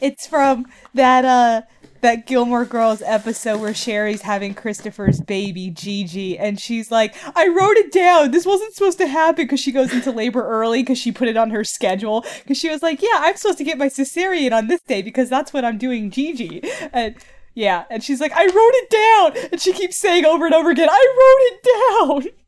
It's 0.00 0.26
from 0.26 0.66
that 0.94 1.24
uh 1.24 1.62
that 2.00 2.26
Gilmore 2.26 2.64
Girls 2.64 3.02
episode 3.02 3.60
where 3.60 3.74
Sherry's 3.74 4.22
having 4.22 4.54
Christopher's 4.54 5.20
baby 5.20 5.70
Gigi 5.70 6.38
and 6.38 6.58
she's 6.58 6.90
like, 6.90 7.14
"I 7.36 7.48
wrote 7.48 7.76
it 7.76 7.92
down. 7.92 8.30
This 8.30 8.46
wasn't 8.46 8.74
supposed 8.74 8.98
to 8.98 9.06
happen 9.06 9.44
because 9.44 9.60
she 9.60 9.72
goes 9.72 9.92
into 9.92 10.10
labor 10.10 10.46
early 10.46 10.82
because 10.82 10.98
she 10.98 11.12
put 11.12 11.28
it 11.28 11.36
on 11.36 11.50
her 11.50 11.64
schedule 11.64 12.24
because 12.42 12.56
she 12.56 12.70
was 12.70 12.82
like, 12.82 13.02
"Yeah, 13.02 13.16
I'm 13.18 13.36
supposed 13.36 13.58
to 13.58 13.64
get 13.64 13.78
my 13.78 13.88
cesarean 13.88 14.52
on 14.52 14.68
this 14.68 14.80
day 14.82 15.02
because 15.02 15.28
that's 15.28 15.52
what 15.52 15.64
I'm 15.64 15.78
doing 15.78 16.10
Gigi." 16.10 16.62
And 16.92 17.16
yeah, 17.54 17.84
and 17.90 18.02
she's 18.02 18.20
like, 18.20 18.32
"I 18.32 18.44
wrote 18.44 18.52
it 18.54 18.90
down." 18.90 19.48
And 19.52 19.60
she 19.60 19.72
keeps 19.72 19.96
saying 19.98 20.24
over 20.24 20.46
and 20.46 20.54
over 20.54 20.70
again, 20.70 20.88
"I 20.90 21.14
wrote 21.18 22.22
it 22.22 22.24
down." 22.26 22.32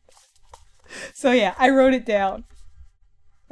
So 1.14 1.30
yeah, 1.32 1.54
I 1.58 1.70
wrote 1.70 1.94
it 1.94 2.04
down. 2.04 2.44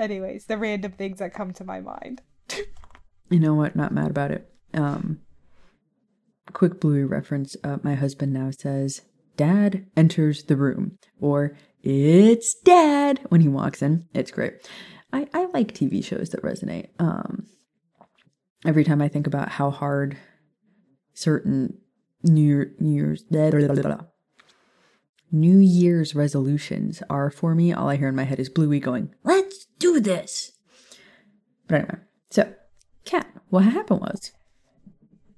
Anyways, 0.00 0.47
the 0.47 0.57
random 0.57 0.92
things 0.92 1.19
that 1.19 1.35
come 1.35 1.52
to 1.52 1.64
my 1.64 1.80
mind. 1.80 2.23
You 3.28 3.38
know 3.38 3.54
what? 3.54 3.76
Not 3.76 3.92
mad 3.92 4.11
about 4.11 4.30
it. 4.30 4.50
Um, 4.75 5.21
quick 6.52 6.80
Bluey 6.80 7.04
reference. 7.04 7.54
Uh, 7.62 7.76
my 7.83 7.95
husband 7.95 8.33
now 8.33 8.50
says, 8.50 9.02
"Dad 9.37 9.87
enters 9.97 10.45
the 10.45 10.57
room," 10.57 10.99
or 11.21 11.57
"It's 11.83 12.54
Dad" 12.54 13.21
when 13.28 13.42
he 13.42 13.49
walks 13.49 13.83
in. 13.83 14.07
It's 14.14 14.30
great. 14.30 14.69
I 15.12 15.28
I 15.35 15.47
like 15.52 15.75
TV 15.75 16.02
shows 16.02 16.30
that 16.30 16.42
resonate. 16.42 16.88
Um, 16.99 17.47
every 18.66 18.85
time 18.85 19.02
I 19.02 19.09
think 19.09 19.26
about 19.26 19.50
how 19.50 19.71
hard 19.71 20.16
certain 21.12 21.78
New 22.23 22.71
New 22.78 22.95
Year's 22.95 23.23
blah, 23.23 23.50
blah, 23.50 23.69
blah. 23.69 24.00
New 25.30 25.59
Year's 25.59 26.14
resolutions 26.14 27.02
are 27.09 27.30
for 27.30 27.54
me, 27.54 27.73
all 27.73 27.88
I 27.88 27.97
hear 27.97 28.09
in 28.09 28.16
my 28.16 28.25
head 28.25 28.40
is 28.40 28.49
Bluey 28.49 28.80
going, 28.80 29.14
"Let's 29.23 29.69
do 29.80 29.99
this." 29.99 30.52
But 31.66 31.80
anyway, 31.80 31.99
so 32.30 32.54
Kat, 33.04 33.26
what 33.49 33.64
happened 33.64 34.00
was 34.00 34.32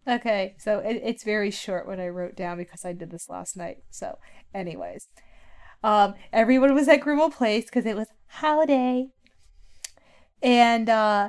Okay, 0.07 0.57
so 0.59 0.81
it, 0.81 1.01
it's 1.05 1.23
very 1.23 1.51
short 1.53 1.87
what 1.87 2.01
I 2.01 2.09
wrote 2.09 2.35
down 2.35 2.57
because 2.57 2.85
I 2.85 2.93
did 2.93 3.11
this 3.11 3.29
last 3.29 3.57
night. 3.57 3.79
So, 3.91 4.19
anyways, 4.53 5.07
um, 5.85 6.15
everyone 6.33 6.75
was 6.75 6.89
at 6.89 7.03
Grimmauld 7.03 7.35
Place 7.35 7.67
because 7.67 7.87
it 7.87 7.95
was 7.95 8.09
holiday, 8.27 9.07
and 10.43 10.89
uh, 10.89 11.29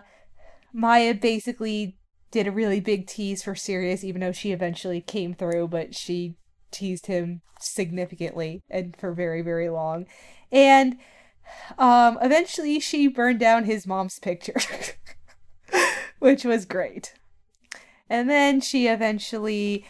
Maya 0.74 1.14
basically 1.14 1.98
did 2.32 2.48
a 2.48 2.52
really 2.52 2.80
big 2.80 3.06
tease 3.06 3.44
for 3.44 3.54
Sirius, 3.54 4.04
even 4.04 4.22
though 4.22 4.32
she 4.32 4.52
eventually 4.52 5.02
came 5.02 5.36
through, 5.36 5.68
but 5.68 5.94
she 5.94 6.36
teased 6.72 7.06
him 7.06 7.42
significantly 7.60 8.64
and 8.72 8.96
for 8.98 9.14
very 9.14 9.44
very 9.44 9.70
long, 9.70 10.08
and 10.52 10.98
um, 11.78 12.18
eventually 12.22 12.80
she 12.80 13.08
burned 13.08 13.40
down 13.40 13.66
his 13.66 13.88
mom's 13.88 14.20
picture, 14.20 14.60
which 16.20 16.44
was 16.44 16.66
great. 16.66 17.14
And 18.10 18.30
then 18.30 18.62
she 18.62 18.88
eventually 18.88 19.86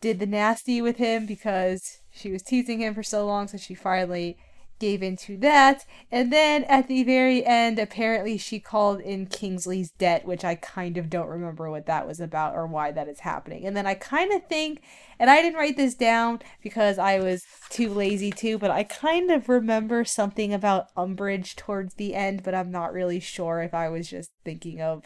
did 0.00 0.18
the 0.18 0.26
nasty 0.26 0.80
with 0.80 0.96
him 0.96 1.26
because 1.26 1.98
she 2.10 2.30
was 2.30 2.42
teasing 2.42 2.80
him 2.80 2.94
for 2.94 3.02
so 3.02 3.26
long, 3.26 3.48
so 3.48 3.56
she 3.58 3.74
finally 3.74 4.36
gave 4.78 5.02
into 5.02 5.36
that. 5.38 5.84
And 6.10 6.32
then 6.32 6.64
at 6.64 6.88
the 6.88 7.02
very 7.04 7.44
end, 7.44 7.78
apparently 7.78 8.36
she 8.38 8.60
called 8.60 9.00
in 9.00 9.26
Kingsley's 9.26 9.90
debt, 9.90 10.26
which 10.26 10.44
I 10.44 10.54
kind 10.54 10.96
of 10.98 11.08
don't 11.10 11.28
remember 11.28 11.70
what 11.70 11.86
that 11.86 12.06
was 12.06 12.20
about 12.20 12.54
or 12.54 12.66
why 12.66 12.92
that 12.92 13.08
is 13.08 13.20
happening. 13.20 13.66
And 13.66 13.76
then 13.76 13.86
I 13.86 13.94
kind 13.94 14.32
of 14.32 14.46
think, 14.46 14.82
and 15.18 15.30
I 15.30 15.40
didn't 15.40 15.58
write 15.58 15.76
this 15.76 15.94
down 15.94 16.40
because 16.62 16.98
I 16.98 17.18
was 17.20 17.44
too 17.70 17.92
lazy 17.92 18.30
to, 18.32 18.58
but 18.58 18.70
I 18.70 18.82
kind 18.82 19.30
of 19.30 19.48
remember 19.48 20.04
something 20.04 20.52
about 20.52 20.94
Umbridge 20.94 21.56
towards 21.56 21.94
the 21.94 22.14
end, 22.14 22.42
but 22.42 22.54
I'm 22.54 22.70
not 22.70 22.92
really 22.92 23.20
sure 23.20 23.62
if 23.62 23.72
I 23.74 23.88
was 23.88 24.08
just 24.08 24.30
thinking 24.44 24.80
of 24.80 25.04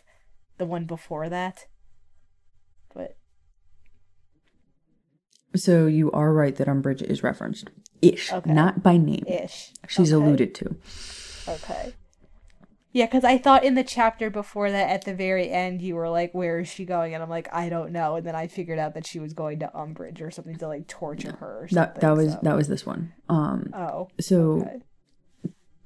the 0.59 0.67
one 0.67 0.85
before 0.85 1.29
that. 1.29 1.67
But 2.95 3.17
so 5.57 5.87
you 5.87 6.11
are 6.13 6.33
right 6.33 6.55
that 6.57 6.69
Umbridge 6.69 7.03
is 7.03 7.23
referenced. 7.23 7.71
Ish, 8.03 8.33
Okay. 8.33 8.53
not 8.53 8.83
by 8.83 8.97
name. 8.97 9.25
ish. 9.27 9.73
She's 9.89 10.13
Okay. 10.13 10.25
alluded 10.25 10.55
to. 10.57 10.77
Okay. 11.49 11.95
Yeah, 12.93 13.07
because 13.07 13.23
I 13.25 13.39
thought 13.39 13.63
in 13.63 13.75
the 13.77 13.85
chapter 13.85 14.31
before 14.31 14.71
that, 14.71 14.91
at 14.91 15.05
the 15.05 15.15
very 15.15 15.49
end, 15.49 15.81
you 15.81 15.95
were 15.95 16.09
like, 16.09 16.33
"Where 16.35 16.59
is 16.59 16.67
she 16.69 16.85
going?" 16.85 17.15
And 17.15 17.23
I'm 17.23 17.31
like, 17.31 17.49
"I 17.53 17.69
don't 17.69 17.93
know." 17.93 18.17
And 18.17 18.27
then 18.27 18.35
I 18.35 18.49
figured 18.49 18.81
out 18.81 18.95
that 18.95 19.07
she 19.07 19.21
was 19.21 19.33
going 19.33 19.61
to 19.61 19.71
Umbridge 19.75 20.21
or 20.21 20.31
something 20.33 20.57
to 20.57 20.67
like 20.67 20.89
torture 20.89 21.37
her. 21.39 21.63
Or 21.63 21.69
something, 21.69 21.77
That 21.77 22.01
that 22.01 22.17
was 22.17 22.33
so- 22.33 22.41
that 22.43 22.57
was 22.57 22.67
this 22.69 22.85
one. 22.85 23.13
Um 23.29 23.71
Oh. 23.73 24.09
so 24.19 24.63
Okay. 24.63 24.81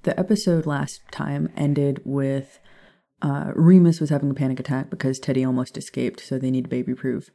the 0.05 0.19
episode 0.19 0.65
last 0.67 1.03
time 1.11 1.51
ended 1.57 2.01
with 2.07 2.59
uh 3.21 3.53
Remus 3.55 4.01
was 4.01 4.09
having 4.11 4.31
a 4.31 4.35
panic 4.35 4.59
attack 4.61 4.89
because 4.89 5.19
Teddy 5.19 5.45
almost 5.45 5.77
escaped, 5.77 6.21
so 6.21 6.39
they 6.39 6.51
need 6.51 6.69
baby 6.71 6.95
proof. 6.95 7.29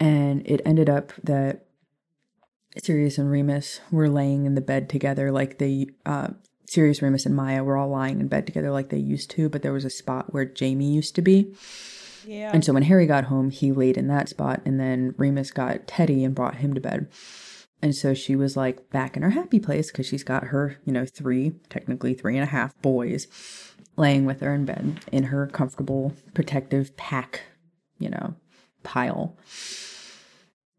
And 0.00 0.42
it 0.46 0.60
ended 0.64 0.90
up 0.90 1.12
that 1.22 1.66
Sirius 2.82 3.18
and 3.18 3.30
Remus 3.30 3.80
were 3.90 4.08
laying 4.08 4.46
in 4.46 4.54
the 4.54 4.60
bed 4.60 4.88
together 4.88 5.30
like 5.30 5.58
they 5.58 5.86
uh 6.04 6.28
Sirius, 6.66 7.02
Remus, 7.02 7.26
and 7.26 7.36
Maya 7.36 7.62
were 7.62 7.76
all 7.76 7.88
lying 7.88 8.20
in 8.20 8.26
bed 8.26 8.46
together 8.46 8.70
like 8.70 8.88
they 8.88 8.98
used 8.98 9.30
to, 9.32 9.48
but 9.48 9.62
there 9.62 9.72
was 9.72 9.84
a 9.84 9.90
spot 9.90 10.32
where 10.32 10.44
Jamie 10.44 10.92
used 10.92 11.14
to 11.14 11.22
be. 11.22 11.54
Yeah. 12.26 12.50
And 12.52 12.64
so 12.64 12.72
when 12.72 12.84
Harry 12.84 13.06
got 13.06 13.24
home, 13.24 13.50
he 13.50 13.70
laid 13.70 13.96
in 13.96 14.08
that 14.08 14.28
spot, 14.28 14.62
and 14.64 14.80
then 14.80 15.14
Remus 15.16 15.50
got 15.50 15.86
Teddy 15.86 16.24
and 16.24 16.34
brought 16.34 16.56
him 16.56 16.74
to 16.74 16.80
bed. 16.80 17.08
And 17.82 17.94
so 17.94 18.14
she 18.14 18.34
was 18.34 18.56
like 18.56 18.90
back 18.90 19.16
in 19.16 19.22
her 19.22 19.30
happy 19.30 19.60
place 19.60 19.90
because 19.90 20.06
she's 20.06 20.24
got 20.24 20.44
her, 20.44 20.78
you 20.84 20.92
know, 20.92 21.04
three, 21.04 21.52
technically 21.68 22.14
three 22.14 22.34
and 22.34 22.42
a 22.42 22.46
half 22.46 22.80
boys 22.80 23.28
laying 23.96 24.24
with 24.24 24.40
her 24.40 24.54
in 24.54 24.64
bed 24.64 25.00
in 25.12 25.24
her 25.24 25.46
comfortable, 25.46 26.14
protective 26.32 26.96
pack, 26.96 27.42
you 27.98 28.08
know, 28.08 28.34
pile. 28.84 29.36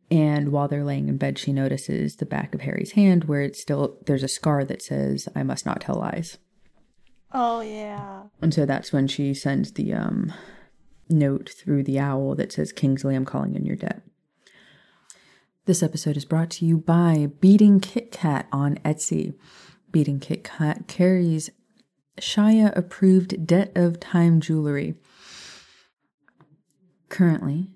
And 0.10 0.50
while 0.50 0.68
they're 0.68 0.84
laying 0.84 1.10
in 1.10 1.18
bed, 1.18 1.38
she 1.38 1.52
notices 1.52 2.16
the 2.16 2.26
back 2.26 2.54
of 2.56 2.62
Harry's 2.62 2.92
hand 2.92 3.26
where 3.26 3.42
it's 3.42 3.60
still, 3.60 3.98
there's 4.06 4.24
a 4.24 4.28
scar 4.28 4.64
that 4.64 4.82
says, 4.82 5.28
I 5.36 5.44
must 5.44 5.66
not 5.66 5.82
tell 5.82 5.96
lies. 5.96 6.38
oh 7.34 7.62
yeah. 7.62 8.24
And 8.42 8.54
so 8.54 8.66
that's 8.66 8.94
when 8.94 9.08
she 9.08 9.34
sends 9.34 9.74
the 9.74 9.94
um, 9.94 10.32
note 11.10 11.50
through 11.50 11.84
the 11.84 12.00
owl 12.00 12.36
that 12.36 12.52
says, 12.52 12.72
Kingsley, 12.72 13.16
I'm 13.16 13.26
calling 13.26 13.56
in 13.56 13.66
your 13.66 13.76
debt. 13.76 14.04
This 15.66 15.82
episode 15.82 16.16
is 16.16 16.26
brought 16.26 16.52
to 16.52 16.66
you 16.66 16.78
by 16.78 17.30
Beating 17.40 17.80
Kit 17.80 18.12
Kat 18.12 18.48
on 18.52 18.76
Etsy. 18.86 19.34
Beating 19.92 20.20
Kit 20.20 20.44
Kat 20.44 20.88
carries 20.88 21.50
Shaya 22.22 22.76
approved 22.78 23.48
debt 23.48 23.72
of 23.76 24.00
time 24.00 24.40
jewelry. 24.40 24.94
Currently, 27.10 27.70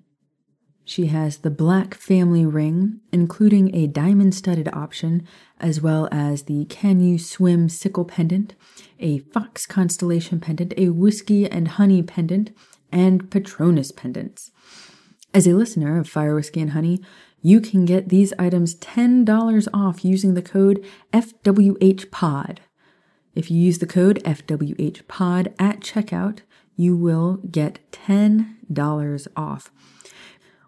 she 0.90 1.06
has 1.06 1.38
the 1.38 1.52
black 1.52 1.94
family 1.94 2.48
ring, 2.48 3.00
including 3.12 3.76
a 3.76 3.86
diamond 3.86 4.34
studded 4.34 4.68
option, 4.74 5.28
as 5.60 5.80
well 5.82 6.10
as 6.12 6.44
the 6.44 6.66
Can 6.66 7.00
You 7.00 7.20
Swim 7.20 7.70
sickle 7.70 8.06
pendant, 8.06 8.56
a 9.00 9.20
fox 9.20 9.68
constellation 9.68 10.40
pendant, 10.40 10.74
a 10.78 10.90
whiskey 10.90 11.46
and 11.50 11.68
honey 11.68 12.02
pendant, 12.02 12.50
and 12.92 13.30
Patronus 13.30 13.92
pendants. 13.92 14.50
As 15.32 15.46
a 15.46 15.54
listener 15.54 16.00
of 16.00 16.10
Fire 16.10 16.34
Whiskey 16.34 16.60
and 16.60 16.72
Honey, 16.72 17.04
you 17.44 17.62
can 17.62 17.86
get 17.86 18.10
these 18.10 18.34
items 18.40 18.74
$10 18.74 19.68
off 19.72 20.04
using 20.04 20.34
the 20.34 20.42
code 20.42 20.84
FWHPOD. 21.14 22.58
If 23.36 23.52
you 23.52 23.62
use 23.62 23.78
the 23.78 23.86
code 23.86 24.24
FWHPOD 24.24 25.54
at 25.60 25.82
checkout, 25.82 26.40
you 26.76 26.98
will 26.98 27.38
get 27.52 27.80
$10 27.92 29.28
off. 29.38 29.72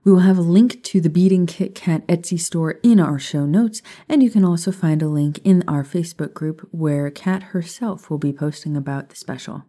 We 0.04 0.12
will 0.12 0.22
have 0.22 0.40
a 0.40 0.42
link 0.42 0.84
to 0.86 1.00
the 1.00 1.12
Beating 1.12 1.46
Kit 1.46 1.76
Kat 1.76 2.08
Etsy 2.08 2.40
store 2.40 2.80
in 2.82 3.00
our 3.00 3.20
show 3.20 3.46
notes, 3.46 3.84
and 4.10 4.24
you 4.24 4.32
can 4.32 4.44
also 4.44 4.72
find 4.72 5.04
a 5.04 5.08
link 5.08 5.40
in 5.44 5.64
our 5.68 5.84
Facebook 5.84 6.34
group 6.34 6.68
where 6.72 7.12
Kat 7.12 7.44
herself 7.44 8.10
will 8.10 8.18
be 8.18 8.34
posting 8.34 8.76
about 8.76 9.10
the 9.10 9.16
special. 9.16 9.66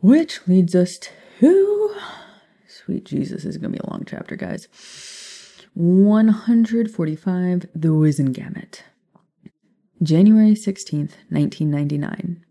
Which 0.00 0.40
leads 0.48 0.74
us 0.74 0.98
to. 1.40 1.94
Sweet 2.66 3.04
Jesus, 3.04 3.42
this 3.42 3.56
is 3.56 3.58
going 3.58 3.72
to 3.72 3.78
be 3.78 3.86
a 3.86 3.90
long 3.90 4.04
chapter, 4.06 4.36
guys. 4.36 4.68
145 5.74 7.66
The 7.74 7.88
Wizengamot. 7.88 8.80
January 10.02 10.52
16th, 10.52 11.12
1999. 11.28 12.42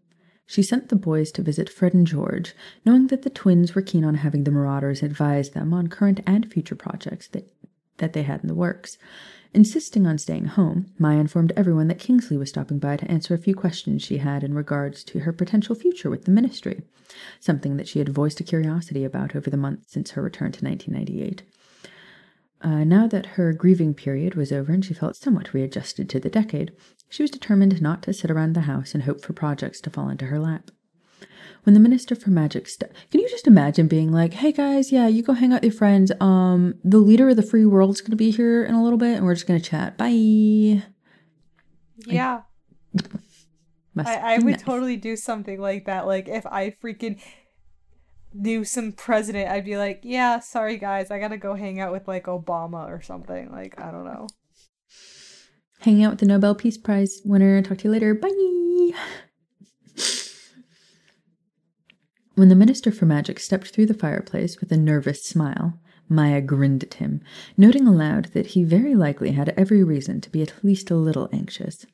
She 0.46 0.62
sent 0.62 0.90
the 0.90 0.96
boys 0.96 1.32
to 1.32 1.42
visit 1.42 1.70
Fred 1.70 1.94
and 1.94 2.06
George, 2.06 2.54
knowing 2.86 3.08
that 3.08 3.22
the 3.22 3.30
twins 3.30 3.74
were 3.74 3.82
keen 3.82 4.04
on 4.04 4.16
having 4.16 4.44
the 4.44 4.52
Marauders 4.52 5.02
advise 5.02 5.52
them 5.52 5.74
on 5.74 5.88
current 5.88 6.20
and 6.26 6.52
future 6.52 6.76
projects 6.76 7.28
that, 7.30 7.52
that 7.98 8.14
they 8.14 8.24
had 8.24 8.42
in 8.42 8.48
the 8.48 8.56
works. 8.56 8.98
Insisting 9.54 10.08
on 10.08 10.18
staying 10.18 10.46
home, 10.46 10.88
Maya 10.98 11.20
informed 11.20 11.54
everyone 11.56 11.88
that 11.88 12.00
Kingsley 12.00 12.38
was 12.38 12.50
stopping 12.50 12.80
by 12.80 12.98
to 12.98 13.10
answer 13.10 13.34
a 13.34 13.40
few 13.40 13.54
questions 13.54 14.02
she 14.02 14.18
had 14.18 14.44
in 14.44 14.56
regards 14.56 15.04
to 15.06 15.20
her 15.20 15.32
potential 15.32 15.76
future 15.76 16.10
with 16.10 16.26
the 16.26 16.32
ministry, 16.32 16.82
something 17.40 17.78
that 17.78 17.88
she 17.88 18.00
had 18.00 18.10
voiced 18.10 18.40
a 18.40 18.44
curiosity 18.44 19.04
about 19.04 19.36
over 19.36 19.50
the 19.50 19.58
months 19.58 19.92
since 19.92 20.12
her 20.12 20.24
return 20.24 20.52
to 20.52 20.66
1998. 20.66 21.44
Uh, 22.62 22.84
now 22.84 23.08
that 23.08 23.26
her 23.38 23.54
grieving 23.54 23.94
period 23.94 24.36
was 24.36 24.52
over 24.52 24.72
and 24.72 24.84
she 24.84 24.94
felt 24.94 25.18
somewhat 25.18 25.54
readjusted 25.54 26.10
to 26.10 26.20
the 26.20 26.30
decade, 26.30 26.72
she 27.14 27.22
was 27.22 27.30
determined 27.30 27.80
not 27.80 28.02
to 28.02 28.12
sit 28.12 28.32
around 28.32 28.54
the 28.54 28.62
house 28.62 28.96
and 28.96 29.04
hope 29.04 29.22
for 29.22 29.34
projects 29.34 29.80
to 29.80 29.92
fall 29.92 30.10
into 30.10 30.26
her 30.26 30.40
lap. 30.40 30.72
When 31.62 31.76
the 31.76 31.80
Minister 31.80 32.16
for 32.16 32.32
Magic 32.32 32.68
st- 32.68 32.92
can 33.12 33.22
you 33.22 33.30
just 33.30 33.46
imagine 33.46 33.88
being 33.88 34.12
like, 34.12 34.34
"Hey 34.34 34.52
guys, 34.52 34.92
yeah, 34.92 35.08
you 35.08 35.22
go 35.22 35.34
hang 35.34 35.54
out 35.54 35.62
with 35.62 35.72
your 35.72 35.78
friends. 35.78 36.12
Um, 36.20 36.74
the 36.84 36.98
leader 36.98 37.30
of 37.30 37.36
the 37.36 37.44
free 37.44 37.68
world's 37.68 38.02
going 38.02 38.10
to 38.10 38.18
be 38.18 38.32
here 38.32 38.64
in 38.64 38.74
a 38.74 38.84
little 38.84 38.98
bit, 38.98 39.18
and 39.18 39.28
we're 39.28 39.36
just 39.36 39.46
going 39.46 39.62
to 39.62 39.70
chat. 39.70 39.96
Bye." 39.96 40.82
Yeah. 42.08 42.42
I, 43.96 44.16
I 44.16 44.38
would 44.40 44.46
nice. 44.46 44.64
totally 44.64 44.98
do 44.98 45.16
something 45.16 45.62
like 45.62 45.86
that. 45.86 46.08
Like 46.08 46.28
if 46.28 46.48
I 46.48 46.72
freaking 46.72 47.22
knew 48.34 48.64
some 48.64 48.92
president, 48.92 49.52
I'd 49.52 49.66
be 49.66 49.78
like, 49.78 50.00
yeah, 50.02 50.40
sorry 50.40 50.80
guys, 50.80 51.12
I 51.12 51.20
gotta 51.20 51.38
go 51.38 51.54
hang 51.54 51.80
out 51.80 51.92
with 51.92 52.08
like 52.08 52.26
Obama 52.26 52.90
or 52.90 53.04
something. 53.04 53.52
Like, 53.52 53.80
I 53.80 53.92
don't 53.92 54.06
know. 54.06 54.28
Hang 55.84 56.02
out 56.02 56.12
with 56.12 56.20
the 56.20 56.26
Nobel 56.26 56.56
Peace 56.56 56.78
Prize 56.78 57.22
winner. 57.26 57.62
Talk 57.62 57.80
to 57.80 57.84
you 57.86 57.92
later. 57.92 58.14
Bye. 58.14 58.92
When 62.36 62.50
the 62.50 62.56
Minister 62.56 62.90
for 62.90 63.06
Magic 63.06 63.40
stepped 63.40 63.68
through 63.68 63.88
the 63.88 63.94
fireplace 63.94 64.60
with 64.60 64.72
a 64.72 64.78
nervous 64.78 65.24
smile, 65.26 65.80
Maya 66.08 66.42
grinned 66.42 66.84
at 66.84 66.96
him, 66.96 67.22
noting 67.58 67.86
aloud 67.86 68.30
that 68.34 68.48
he 68.48 68.64
very 68.64 68.96
likely 68.96 69.32
had 69.32 69.54
every 69.58 69.84
reason 69.84 70.22
to 70.22 70.30
be 70.30 70.42
at 70.42 70.64
least 70.64 70.90
a 70.90 70.96
little 70.96 71.30
anxious. 71.34 71.86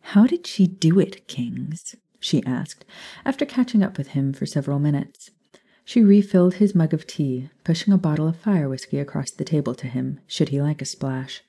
How 0.00 0.26
did 0.26 0.46
she 0.46 0.66
do 0.66 0.98
it, 0.98 1.28
Kings? 1.28 1.94
she 2.18 2.44
asked, 2.44 2.84
after 3.24 3.46
catching 3.46 3.82
up 3.82 3.96
with 3.96 4.08
him 4.08 4.32
for 4.32 4.44
several 4.44 4.78
minutes. 4.80 5.30
She 5.84 6.02
refilled 6.02 6.54
his 6.54 6.74
mug 6.74 6.92
of 6.92 7.06
tea, 7.06 7.48
pushing 7.64 7.94
a 7.94 7.98
bottle 7.98 8.28
of 8.28 8.36
fire 8.36 8.68
whiskey 8.68 8.98
across 8.98 9.30
the 9.30 9.44
table 9.44 9.74
to 9.76 9.86
him, 9.86 10.20
should 10.26 10.50
he 10.50 10.60
like 10.60 10.82
a 10.82 10.84
splash. 10.84 11.42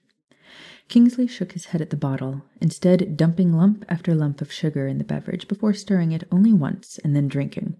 Kingsley 0.91 1.25
shook 1.25 1.53
his 1.53 1.67
head 1.67 1.79
at 1.79 1.89
the 1.89 1.95
bottle, 1.95 2.41
instead 2.60 3.15
dumping 3.15 3.53
lump 3.53 3.86
after 3.88 4.13
lump 4.13 4.41
of 4.41 4.51
sugar 4.51 4.88
in 4.88 4.98
the 4.98 5.05
beverage 5.05 5.48
before 5.48 5.74
stirring 5.74 6.12
it 6.12 6.27
only 6.33 6.51
once 6.51 7.00
and 7.01 7.15
then 7.15 7.29
drinking. 7.29 7.77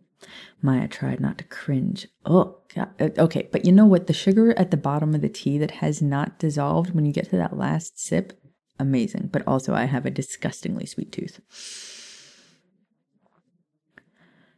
Maya 0.62 0.88
tried 0.88 1.20
not 1.20 1.38
to 1.40 1.44
cringe. 1.44 2.08
Oh, 2.26 2.60
God. 2.74 2.88
uh, 3.02 3.10
okay, 3.18 3.50
but 3.52 3.66
you 3.66 3.74
know 3.74 3.86
what? 3.86 4.08
The 4.08 4.14
sugar 4.14 4.58
at 4.58 4.72
the 4.72 4.78
bottom 4.78 5.14
of 5.14 5.20
the 5.20 5.28
tea 5.28 5.58
that 5.58 5.72
has 5.72 6.02
not 6.02 6.40
dissolved 6.40 6.96
when 6.96 7.06
you 7.06 7.12
get 7.12 7.30
to 7.32 7.36
that 7.36 7.58
last 7.58 8.00
sip, 8.00 8.42
amazing. 8.80 9.28
But 9.30 9.46
also, 9.46 9.74
I 9.74 9.86
have 9.86 10.06
a 10.06 10.10
disgustingly 10.10 10.86
sweet 10.86 11.12
tooth. 11.12 11.42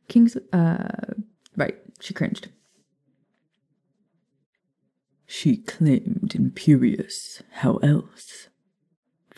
Kingsley, 0.07 0.43
uh, 0.53 0.89
right, 1.57 1.77
she 1.99 2.13
cringed. 2.13 2.49
She 5.35 5.57
claimed 5.57 6.35
Imperius. 6.35 7.41
How 7.63 7.77
else? 7.77 8.49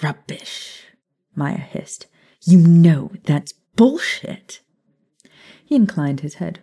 Rubbish, 0.03 0.87
Maya 1.33 1.55
hissed. 1.55 2.07
You 2.41 2.57
know 2.59 3.13
that's 3.23 3.53
bullshit. 3.77 4.59
He 5.65 5.73
inclined 5.73 6.19
his 6.19 6.35
head. 6.35 6.59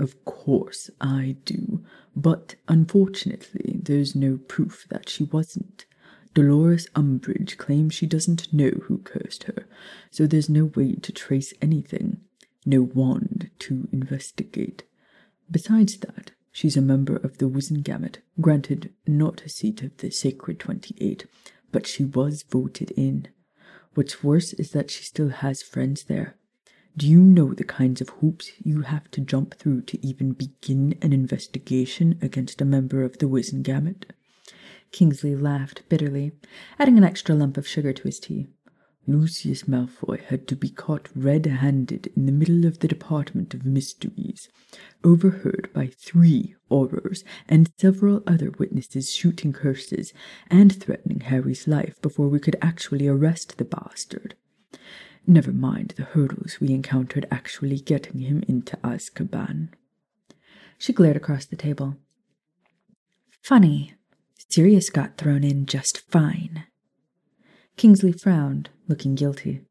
Of 0.00 0.24
course 0.24 0.90
I 1.00 1.36
do, 1.44 1.84
but 2.16 2.56
unfortunately 2.66 3.78
there's 3.80 4.16
no 4.16 4.38
proof 4.48 4.84
that 4.90 5.08
she 5.08 5.22
wasn't. 5.22 5.86
Dolores 6.34 6.88
Umbridge 6.96 7.58
claims 7.58 7.94
she 7.94 8.06
doesn't 8.06 8.52
know 8.52 8.72
who 8.86 8.98
cursed 8.98 9.44
her, 9.44 9.68
so 10.10 10.26
there's 10.26 10.50
no 10.50 10.64
way 10.74 10.96
to 10.96 11.12
trace 11.12 11.54
anything, 11.62 12.20
no 12.66 12.82
wand 12.82 13.48
to 13.60 13.88
investigate. 13.92 14.82
Besides 15.48 15.98
that, 15.98 16.32
she's 16.52 16.76
a 16.76 16.82
member 16.82 17.16
of 17.16 17.38
the 17.38 17.48
Wizengamot, 17.48 18.18
granted 18.40 18.92
not 19.06 19.42
a 19.42 19.48
seat 19.48 19.82
of 19.82 19.96
the 19.96 20.10
Sacred 20.10 20.60
Twenty-Eight, 20.60 21.26
but 21.72 21.86
she 21.86 22.04
was 22.04 22.44
voted 22.44 22.92
in. 22.92 23.28
What's 23.94 24.22
worse 24.22 24.52
is 24.52 24.70
that 24.70 24.90
she 24.90 25.02
still 25.02 25.30
has 25.30 25.62
friends 25.62 26.04
there. 26.04 26.36
Do 26.96 27.08
you 27.08 27.20
know 27.20 27.54
the 27.54 27.64
kinds 27.64 28.02
of 28.02 28.10
hoops 28.20 28.52
you 28.62 28.82
have 28.82 29.10
to 29.12 29.22
jump 29.22 29.54
through 29.54 29.82
to 29.82 30.06
even 30.06 30.32
begin 30.32 30.98
an 31.00 31.12
investigation 31.12 32.18
against 32.20 32.60
a 32.60 32.66
member 32.66 33.02
of 33.02 33.18
the 33.18 33.26
Wizengamot? 33.26 34.04
Kingsley 34.90 35.34
laughed 35.34 35.82
bitterly, 35.88 36.32
adding 36.78 36.98
an 36.98 37.04
extra 37.04 37.34
lump 37.34 37.56
of 37.56 37.66
sugar 37.66 37.94
to 37.94 38.02
his 38.02 38.20
tea. 38.20 38.48
Lucius 39.06 39.64
Malfoy 39.64 40.22
had 40.22 40.46
to 40.46 40.54
be 40.54 40.70
caught 40.70 41.08
red-handed 41.14 42.12
in 42.14 42.26
the 42.26 42.32
middle 42.32 42.64
of 42.64 42.78
the 42.78 42.88
Department 42.88 43.52
of 43.52 43.64
Mysteries, 43.64 44.48
overheard 45.02 45.68
by 45.72 45.88
three 45.88 46.54
Aurors 46.70 47.24
and 47.48 47.70
several 47.78 48.22
other 48.26 48.52
witnesses 48.58 49.12
shooting 49.12 49.52
curses 49.52 50.12
and 50.48 50.74
threatening 50.80 51.20
Harry's 51.20 51.66
life 51.66 52.00
before 52.00 52.28
we 52.28 52.38
could 52.38 52.56
actually 52.62 53.08
arrest 53.08 53.58
the 53.58 53.64
bastard. 53.64 54.36
Never 55.26 55.52
mind 55.52 55.94
the 55.96 56.04
hurdles 56.04 56.58
we 56.60 56.72
encountered 56.72 57.26
actually 57.30 57.80
getting 57.80 58.20
him 58.20 58.44
into 58.46 58.76
Azkaban. 58.78 59.70
She 60.78 60.92
glared 60.92 61.16
across 61.16 61.44
the 61.44 61.56
table. 61.56 61.96
Funny, 63.42 63.94
Sirius 64.48 64.90
got 64.90 65.16
thrown 65.16 65.42
in 65.42 65.66
just 65.66 65.98
fine. 66.10 66.64
Kingsley 67.76 68.12
frowned, 68.12 68.70
looking 68.88 69.14
guilty. 69.14 69.62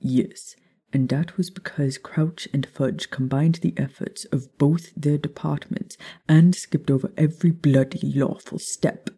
Yes, 0.00 0.56
and 0.92 1.08
that 1.08 1.36
was 1.36 1.50
because 1.50 1.98
Crouch 1.98 2.48
and 2.52 2.66
Fudge 2.66 3.10
combined 3.10 3.56
the 3.56 3.74
efforts 3.76 4.24
of 4.26 4.56
both 4.58 4.92
their 4.94 5.18
departments 5.18 5.96
and 6.28 6.54
skipped 6.54 6.90
over 6.90 7.12
every 7.16 7.50
bloody 7.50 8.12
lawful 8.14 8.58
step. 8.58 9.10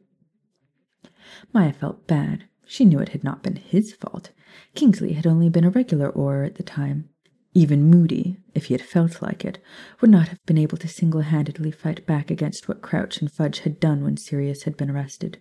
Maya 1.52 1.72
felt 1.72 2.06
bad. 2.06 2.44
She 2.66 2.84
knew 2.84 2.98
it 2.98 3.10
had 3.10 3.22
not 3.22 3.42
been 3.42 3.56
his 3.56 3.92
fault. 3.92 4.30
Kingsley 4.74 5.12
had 5.12 5.26
only 5.26 5.48
been 5.48 5.64
a 5.64 5.70
regular 5.70 6.10
Auror 6.12 6.46
at 6.46 6.56
the 6.56 6.62
time. 6.62 7.08
Even 7.54 7.84
Moody, 7.84 8.38
if 8.54 8.66
he 8.66 8.74
had 8.74 8.82
felt 8.82 9.22
like 9.22 9.44
it, 9.44 9.58
would 10.00 10.10
not 10.10 10.28
have 10.28 10.44
been 10.46 10.58
able 10.58 10.76
to 10.78 10.88
single 10.88 11.22
handedly 11.22 11.70
fight 11.70 12.06
back 12.06 12.30
against 12.30 12.68
what 12.68 12.82
Crouch 12.82 13.20
and 13.20 13.32
Fudge 13.32 13.60
had 13.60 13.80
done 13.80 14.02
when 14.02 14.16
Sirius 14.16 14.64
had 14.64 14.76
been 14.76 14.90
arrested. 14.90 15.40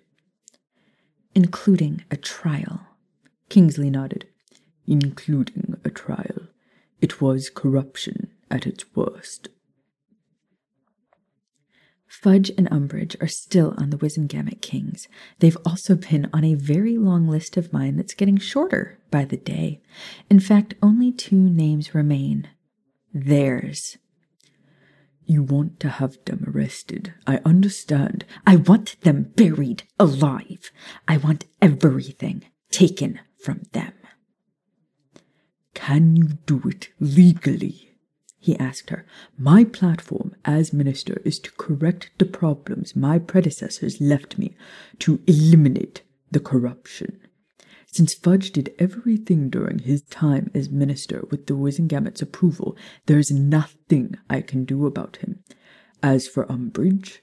Including 1.36 2.04
a 2.10 2.16
trial. 2.16 2.88
Kingsley 3.50 3.90
nodded. 3.90 4.28
Including 4.88 5.78
a 5.84 5.90
trial. 5.90 6.48
It 7.02 7.22
was 7.22 7.50
corruption 7.50 8.32
at 8.50 8.66
its 8.66 8.86
worst. 8.96 9.50
Fudge 12.08 12.50
and 12.58 12.70
Umbridge 12.70 13.22
are 13.22 13.28
still 13.28 13.74
on 13.78 13.90
the 13.90 13.98
Wizengamot 13.98 14.62
Kings. 14.62 15.10
They've 15.40 15.58
also 15.66 15.96
been 15.96 16.30
on 16.32 16.46
a 16.46 16.54
very 16.54 16.98
long 16.98 17.28
list 17.28 17.58
of 17.58 17.74
mine 17.74 17.98
that's 17.98 18.14
getting 18.14 18.38
shorter 18.38 18.98
by 19.12 19.26
the 19.26 19.38
day. 19.38 19.82
In 20.30 20.40
fact, 20.40 20.76
only 20.82 21.12
two 21.12 21.36
names 21.36 21.94
remain. 21.94 22.48
Theirs. 23.14 23.98
You 25.26 25.44
want 25.44 25.80
to 25.82 25.90
have 25.90 26.18
them 26.26 26.46
arrested. 26.48 27.14
I 27.26 27.40
understand. 27.46 28.26
I 28.46 28.58
want 28.58 29.02
them 29.02 29.32
buried 29.36 29.84
alive. 30.00 30.72
I 31.08 31.18
want 31.18 31.46
everything 31.62 32.46
taken 32.72 33.20
from 33.40 33.62
them. 33.72 33.94
Can 35.74 36.16
you 36.16 36.30
do 36.46 36.62
it 36.66 36.90
legally? 37.00 37.86
he 38.40 38.58
asked 38.60 38.92
her. 38.92 39.06
My 39.40 39.64
platform 39.64 40.36
as 40.46 40.72
minister 40.72 41.20
is 41.26 41.40
to 41.40 41.52
correct 41.54 42.12
the 42.20 42.26
problems 42.26 42.96
my 42.96 43.18
predecessors 43.18 44.00
left 44.00 44.38
me, 44.38 44.56
to 45.00 45.20
eliminate 45.26 46.04
the 46.30 46.40
corruption. 46.40 47.20
Since 47.96 48.14
Fudge 48.14 48.52
did 48.52 48.76
everything 48.78 49.50
during 49.50 49.80
his 49.80 50.02
time 50.02 50.52
as 50.54 50.70
minister 50.70 51.24
with 51.32 51.48
the 51.48 51.54
Wizengamot's 51.54 52.22
approval, 52.22 52.76
there's 53.06 53.32
nothing 53.32 54.18
I 54.30 54.42
can 54.42 54.66
do 54.66 54.86
about 54.86 55.16
him. 55.16 55.46
As 56.04 56.28
for 56.28 56.44
Umbridge, 56.48 57.20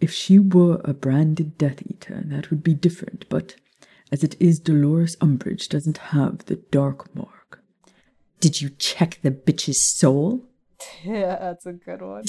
if 0.00 0.10
she 0.10 0.38
were 0.38 0.80
a 0.86 0.94
branded 0.94 1.58
Death 1.58 1.82
Eater, 1.86 2.22
that 2.24 2.48
would 2.48 2.62
be 2.62 2.72
different, 2.72 3.26
but 3.28 3.56
as 4.10 4.24
it 4.24 4.36
is, 4.40 4.58
Dolores 4.58 5.16
Umbridge 5.16 5.68
doesn't 5.68 5.98
have 5.98 6.46
the 6.46 6.56
dark 6.56 7.14
mark. 7.14 7.62
Did 8.40 8.62
you 8.62 8.70
check 8.70 9.18
the 9.20 9.30
bitch's 9.30 9.82
soul? 9.82 10.46
Yeah, 11.04 11.36
that's 11.38 11.66
a 11.66 11.74
good 11.74 12.00
one. 12.00 12.24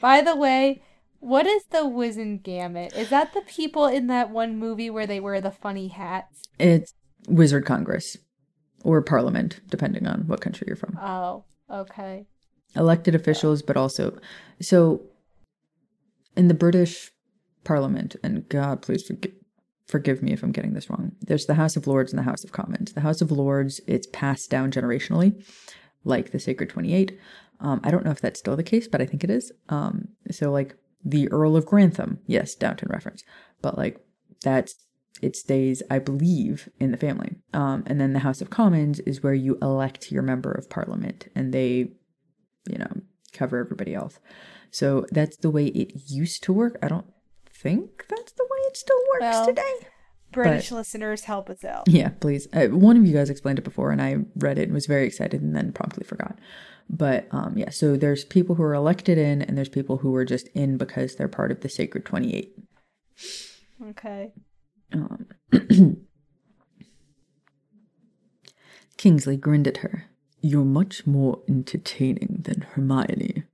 By 0.00 0.20
the 0.20 0.36
way, 0.36 0.82
what 1.18 1.48
is 1.48 1.64
the 1.64 1.78
Wizengamot? 1.78 2.94
Is 2.96 3.10
that 3.10 3.34
the 3.34 3.40
people 3.40 3.86
in 3.86 4.06
that 4.06 4.30
one 4.30 4.56
movie 4.56 4.88
where 4.88 5.06
they 5.06 5.18
wear 5.18 5.40
the 5.40 5.50
funny 5.50 5.88
hats? 5.88 6.44
It's 6.60 6.94
Wizard 7.26 7.64
Congress 7.64 8.16
or 8.84 9.02
Parliament, 9.02 9.60
depending 9.68 10.06
on 10.06 10.22
what 10.26 10.40
country 10.40 10.66
you're 10.66 10.76
from. 10.76 10.98
Oh, 11.00 11.44
okay. 11.70 12.26
Elected 12.76 13.14
officials, 13.14 13.62
but 13.62 13.76
also 13.76 14.18
so 14.60 15.02
in 16.36 16.48
the 16.48 16.54
British 16.54 17.10
Parliament, 17.64 18.16
and 18.22 18.48
God, 18.48 18.82
please 18.82 19.02
forgive 19.02 19.32
forgive 19.86 20.22
me 20.22 20.32
if 20.32 20.42
I'm 20.42 20.52
getting 20.52 20.74
this 20.74 20.90
wrong. 20.90 21.12
There's 21.22 21.46
the 21.46 21.54
House 21.54 21.74
of 21.74 21.86
Lords 21.86 22.12
and 22.12 22.18
the 22.18 22.24
House 22.24 22.44
of 22.44 22.52
Commons. 22.52 22.92
The 22.92 23.00
House 23.00 23.22
of 23.22 23.32
Lords, 23.32 23.80
it's 23.86 24.06
passed 24.12 24.50
down 24.50 24.70
generationally, 24.70 25.42
like 26.04 26.30
the 26.30 26.38
Sacred 26.38 26.68
28. 26.68 27.18
Um, 27.60 27.80
I 27.82 27.90
don't 27.90 28.04
know 28.04 28.10
if 28.10 28.20
that's 28.20 28.38
still 28.38 28.54
the 28.54 28.62
case, 28.62 28.86
but 28.86 29.00
I 29.00 29.06
think 29.06 29.24
it 29.24 29.30
is. 29.30 29.50
Um, 29.70 30.08
so 30.30 30.52
like 30.52 30.76
the 31.04 31.28
Earl 31.30 31.56
of 31.56 31.64
Grantham, 31.64 32.18
yes, 32.26 32.54
Downton 32.54 32.88
reference, 32.90 33.24
but 33.62 33.78
like 33.78 33.98
that's 34.42 34.74
it 35.20 35.36
stays, 35.36 35.82
I 35.90 35.98
believe, 35.98 36.68
in 36.78 36.90
the 36.90 36.96
family. 36.96 37.36
Um, 37.52 37.82
and 37.86 38.00
then 38.00 38.12
the 38.12 38.20
House 38.20 38.40
of 38.40 38.50
Commons 38.50 39.00
is 39.00 39.22
where 39.22 39.34
you 39.34 39.58
elect 39.60 40.12
your 40.12 40.22
member 40.22 40.52
of 40.52 40.70
Parliament, 40.70 41.28
and 41.34 41.52
they, 41.52 41.90
you 42.68 42.78
know, 42.78 42.90
cover 43.32 43.58
everybody 43.58 43.94
else. 43.94 44.18
So 44.70 45.06
that's 45.10 45.36
the 45.36 45.50
way 45.50 45.66
it 45.66 45.92
used 46.10 46.42
to 46.44 46.52
work. 46.52 46.78
I 46.82 46.88
don't 46.88 47.06
think 47.50 48.06
that's 48.08 48.32
the 48.32 48.44
way 48.44 48.58
it 48.68 48.76
still 48.76 49.00
works 49.12 49.22
Well, 49.22 49.46
today. 49.46 49.72
British 50.30 50.70
listeners, 50.70 51.24
help 51.24 51.48
us 51.50 51.64
out. 51.64 51.84
Yeah, 51.88 52.10
please. 52.10 52.46
Uh, 52.52 52.66
one 52.66 52.96
of 52.96 53.06
you 53.06 53.14
guys 53.14 53.30
explained 53.30 53.58
it 53.58 53.64
before, 53.64 53.90
and 53.90 54.02
I 54.02 54.18
read 54.36 54.58
it 54.58 54.64
and 54.64 54.74
was 54.74 54.86
very 54.86 55.06
excited, 55.06 55.40
and 55.40 55.56
then 55.56 55.72
promptly 55.72 56.04
forgot. 56.04 56.38
But 56.90 57.28
um, 57.32 57.56
yeah, 57.56 57.70
so 57.70 57.96
there's 57.96 58.24
people 58.24 58.54
who 58.54 58.62
are 58.62 58.74
elected 58.74 59.18
in, 59.18 59.42
and 59.42 59.56
there's 59.56 59.68
people 59.68 59.98
who 59.98 60.14
are 60.14 60.24
just 60.24 60.48
in 60.48 60.76
because 60.76 61.16
they're 61.16 61.28
part 61.28 61.50
of 61.50 61.60
the 61.60 61.68
Sacred 61.68 62.04
Twenty 62.04 62.34
Eight. 62.34 62.58
Okay. 63.90 64.32
Um, 64.92 65.26
Kingsley 68.96 69.36
grinned 69.36 69.68
at 69.68 69.78
her. 69.78 70.06
You're 70.40 70.64
much 70.64 71.06
more 71.06 71.40
entertaining 71.48 72.40
than 72.42 72.62
Hermione. 72.62 73.44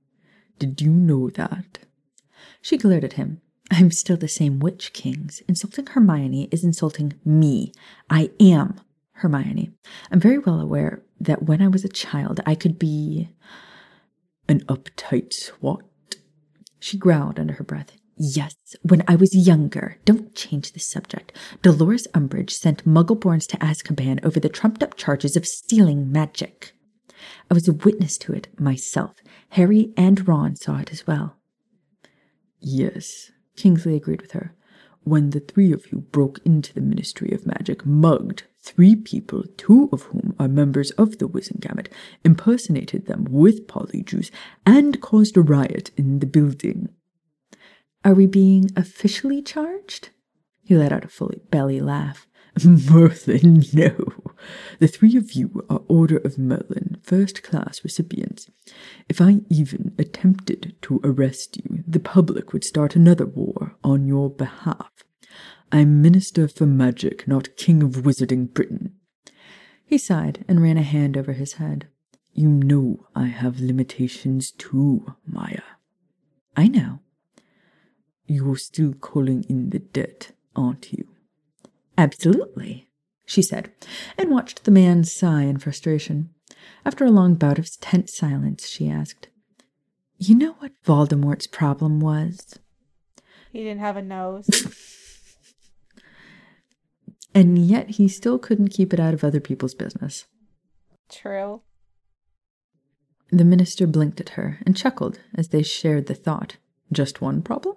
Did 0.59 0.81
you 0.81 0.89
know 0.89 1.29
that? 1.31 1.79
She 2.61 2.77
glared 2.77 3.03
at 3.03 3.13
him. 3.13 3.41
I'm 3.71 3.91
still 3.91 4.17
the 4.17 4.27
same 4.27 4.59
witch, 4.59 4.93
Kings. 4.93 5.41
Insulting 5.47 5.87
Hermione 5.87 6.47
is 6.51 6.63
insulting 6.63 7.13
me. 7.23 7.71
I 8.09 8.29
am 8.39 8.79
Hermione. 9.13 9.71
I'm 10.11 10.19
very 10.19 10.37
well 10.37 10.59
aware 10.59 11.01
that 11.19 11.43
when 11.43 11.61
I 11.61 11.67
was 11.67 11.83
a 11.83 11.89
child, 11.89 12.41
I 12.45 12.55
could 12.55 12.77
be 12.77 13.29
an 14.47 14.61
uptight 14.61 15.33
swat. 15.33 15.83
She 16.79 16.97
growled 16.97 17.39
under 17.39 17.53
her 17.53 17.63
breath. 17.63 17.91
Yes, 18.17 18.55
when 18.81 19.03
I 19.07 19.15
was 19.15 19.35
younger. 19.35 19.97
Don't 20.05 20.33
change 20.35 20.71
the 20.71 20.79
subject. 20.79 21.33
Dolores 21.61 22.07
Umbridge 22.13 22.51
sent 22.51 22.85
Muggleborns 22.85 23.45
to 23.47 23.57
Azkaban 23.57 24.23
over 24.23 24.39
the 24.39 24.47
trumped 24.47 24.81
up 24.81 24.95
charges 24.95 25.35
of 25.35 25.45
stealing 25.45 26.11
magic. 26.11 26.73
I 27.51 27.53
was 27.53 27.67
a 27.67 27.73
witness 27.73 28.17
to 28.19 28.33
it 28.33 28.47
myself. 28.59 29.17
Harry 29.49 29.93
and 29.97 30.27
Ron 30.27 30.55
saw 30.55 30.77
it 30.79 30.91
as 30.93 31.05
well. 31.05 31.35
Yes, 32.61 33.31
Kingsley 33.57 33.95
agreed 33.95 34.21
with 34.21 34.31
her. 34.31 34.55
When 35.03 35.29
the 35.31 35.39
three 35.39 35.71
of 35.71 35.91
you 35.91 35.99
broke 35.99 36.39
into 36.45 36.73
the 36.73 36.81
Ministry 36.81 37.31
of 37.31 37.45
Magic, 37.45 37.85
mugged 37.85 38.43
three 38.57 38.95
people, 38.95 39.43
two 39.55 39.87
of 39.91 40.03
whom 40.03 40.35
are 40.39 40.47
members 40.47 40.89
of 40.91 41.19
the 41.19 41.27
Wizengamot, 41.27 41.89
impersonated 42.23 43.05
them 43.05 43.27
with 43.29 43.67
polyjuice, 43.67 44.31
and 44.65 44.99
caused 45.01 45.37
a 45.37 45.41
riot 45.41 45.91
in 45.95 46.19
the 46.19 46.25
building. 46.25 46.89
Are 48.05 48.13
we 48.13 48.27
being 48.27 48.69
officially 48.75 49.41
charged? 49.41 50.09
He 50.61 50.77
let 50.77 50.91
out 50.91 51.03
a 51.03 51.07
full 51.07 51.31
belly 51.49 51.81
laugh. 51.81 52.27
Merlin, 52.63 53.63
no. 53.73 53.95
The 54.79 54.87
three 54.87 55.17
of 55.17 55.33
you 55.33 55.65
are 55.71 55.81
Order 55.87 56.17
of 56.17 56.37
Merlin, 56.37 56.97
first 57.01 57.41
class 57.41 57.83
recipients. 57.83 58.47
If 59.09 59.19
I 59.19 59.41
even 59.49 59.95
attempted 59.97 60.75
to 60.83 61.01
arrest 61.03 61.57
you, 61.57 61.83
the 61.87 61.99
public 61.99 62.53
would 62.53 62.63
start 62.63 62.95
another 62.95 63.25
war 63.25 63.75
on 63.83 64.05
your 64.05 64.29
behalf. 64.29 64.91
I'm 65.71 66.03
Minister 66.03 66.47
for 66.47 66.67
Magic, 66.67 67.27
not 67.27 67.57
King 67.57 67.81
of 67.81 68.03
Wizarding 68.03 68.53
Britain. 68.53 68.93
He 69.83 69.97
sighed 69.97 70.45
and 70.47 70.61
ran 70.61 70.77
a 70.77 70.83
hand 70.83 71.17
over 71.17 71.33
his 71.33 71.53
head. 71.53 71.87
You 72.33 72.49
know 72.49 73.07
I 73.15 73.25
have 73.25 73.59
limitations 73.59 74.51
too, 74.51 75.15
Maya. 75.25 75.63
I 76.55 76.67
know. 76.67 76.99
You're 78.27 78.57
still 78.57 78.93
calling 78.93 79.43
in 79.49 79.69
the 79.69 79.79
debt, 79.79 80.31
aren't 80.55 80.91
you? 80.91 81.07
Absolutely, 81.97 82.89
she 83.25 83.41
said, 83.41 83.71
and 84.17 84.31
watched 84.31 84.63
the 84.63 84.71
man 84.71 85.03
sigh 85.03 85.43
in 85.43 85.57
frustration. 85.57 86.29
After 86.85 87.05
a 87.05 87.11
long 87.11 87.35
bout 87.35 87.59
of 87.59 87.79
tense 87.79 88.15
silence, 88.15 88.67
she 88.67 88.89
asked, 88.89 89.27
You 90.17 90.35
know 90.35 90.53
what 90.59 90.71
Voldemort's 90.83 91.47
problem 91.47 91.99
was? 91.99 92.59
He 93.51 93.63
didn't 93.63 93.79
have 93.79 93.97
a 93.97 94.01
nose. 94.01 94.49
And 97.35 97.59
yet 97.59 97.91
he 97.91 98.07
still 98.07 98.39
couldn't 98.39 98.69
keep 98.69 98.93
it 98.93 98.99
out 98.99 99.13
of 99.13 99.21
other 99.21 99.41
people's 99.41 99.75
business. 99.75 100.25
True. 101.09 101.61
The 103.29 103.43
minister 103.43 103.85
blinked 103.85 104.21
at 104.21 104.29
her 104.29 104.59
and 104.65 104.77
chuckled 104.77 105.19
as 105.35 105.49
they 105.49 105.61
shared 105.61 106.05
the 106.05 106.15
thought. 106.15 106.55
Just 106.93 107.19
one 107.19 107.41
problem? 107.41 107.75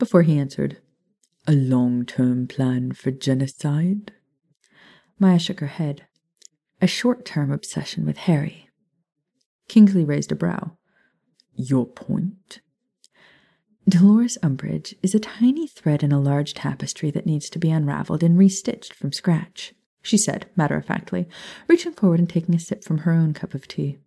Before 0.00 0.22
he 0.22 0.38
answered, 0.38 0.78
A 1.46 1.52
long 1.52 2.06
term 2.06 2.46
plan 2.46 2.92
for 2.92 3.10
genocide? 3.10 4.12
Maya 5.18 5.38
shook 5.38 5.60
her 5.60 5.66
head. 5.66 6.06
A 6.80 6.86
short 6.86 7.26
term 7.26 7.52
obsession 7.52 8.06
with 8.06 8.16
Harry. 8.16 8.70
Kingsley 9.68 10.02
raised 10.02 10.32
a 10.32 10.34
brow. 10.34 10.78
Your 11.54 11.84
point? 11.84 12.62
Dolores 13.86 14.38
Umbridge 14.42 14.94
is 15.02 15.14
a 15.14 15.20
tiny 15.20 15.66
thread 15.66 16.02
in 16.02 16.12
a 16.12 16.20
large 16.20 16.54
tapestry 16.54 17.10
that 17.10 17.26
needs 17.26 17.50
to 17.50 17.58
be 17.58 17.70
unraveled 17.70 18.22
and 18.22 18.38
restitched 18.38 18.94
from 18.94 19.12
scratch, 19.12 19.74
she 20.00 20.16
said, 20.16 20.46
matter 20.56 20.76
of 20.76 20.86
factly, 20.86 21.28
reaching 21.68 21.92
forward 21.92 22.20
and 22.20 22.30
taking 22.30 22.54
a 22.54 22.58
sip 22.58 22.82
from 22.84 22.98
her 22.98 23.12
own 23.12 23.34
cup 23.34 23.52
of 23.52 23.68
tea. 23.68 23.98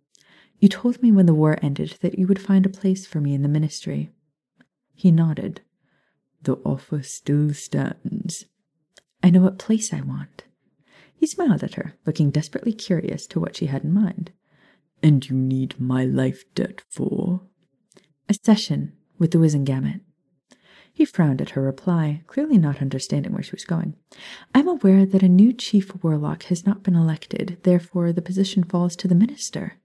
You 0.58 0.68
told 0.68 1.00
me 1.00 1.12
when 1.12 1.26
the 1.26 1.34
war 1.34 1.56
ended 1.62 1.98
that 2.00 2.18
you 2.18 2.26
would 2.26 2.42
find 2.42 2.66
a 2.66 2.68
place 2.68 3.06
for 3.06 3.20
me 3.20 3.32
in 3.32 3.42
the 3.42 3.48
ministry. 3.48 4.10
He 4.96 5.12
nodded. 5.12 5.60
The 6.44 6.56
offer 6.56 7.02
still 7.02 7.54
stands. 7.54 8.44
I 9.22 9.30
know 9.30 9.40
what 9.40 9.58
place 9.58 9.94
I 9.94 10.02
want. 10.02 10.44
He 11.14 11.26
smiled 11.26 11.62
at 11.64 11.76
her, 11.76 11.94
looking 12.04 12.30
desperately 12.30 12.74
curious 12.74 13.26
to 13.28 13.40
what 13.40 13.56
she 13.56 13.66
had 13.66 13.82
in 13.82 13.94
mind. 13.94 14.30
And 15.02 15.26
you 15.26 15.34
need 15.34 15.80
my 15.80 16.04
life 16.04 16.44
debt 16.54 16.82
for? 16.90 17.40
A 18.28 18.34
session 18.34 18.92
with 19.18 19.30
the 19.30 19.38
Wizengamot. 19.38 20.00
He 20.92 21.06
frowned 21.06 21.40
at 21.40 21.50
her 21.50 21.62
reply, 21.62 22.22
clearly 22.26 22.58
not 22.58 22.82
understanding 22.82 23.32
where 23.32 23.42
she 23.42 23.52
was 23.52 23.64
going. 23.64 23.96
I'm 24.54 24.68
aware 24.68 25.06
that 25.06 25.22
a 25.22 25.28
new 25.28 25.54
chief 25.54 26.04
warlock 26.04 26.44
has 26.44 26.66
not 26.66 26.82
been 26.82 26.94
elected, 26.94 27.56
therefore 27.62 28.12
the 28.12 28.20
position 28.20 28.64
falls 28.64 28.96
to 28.96 29.08
the 29.08 29.14
minister. 29.14 29.78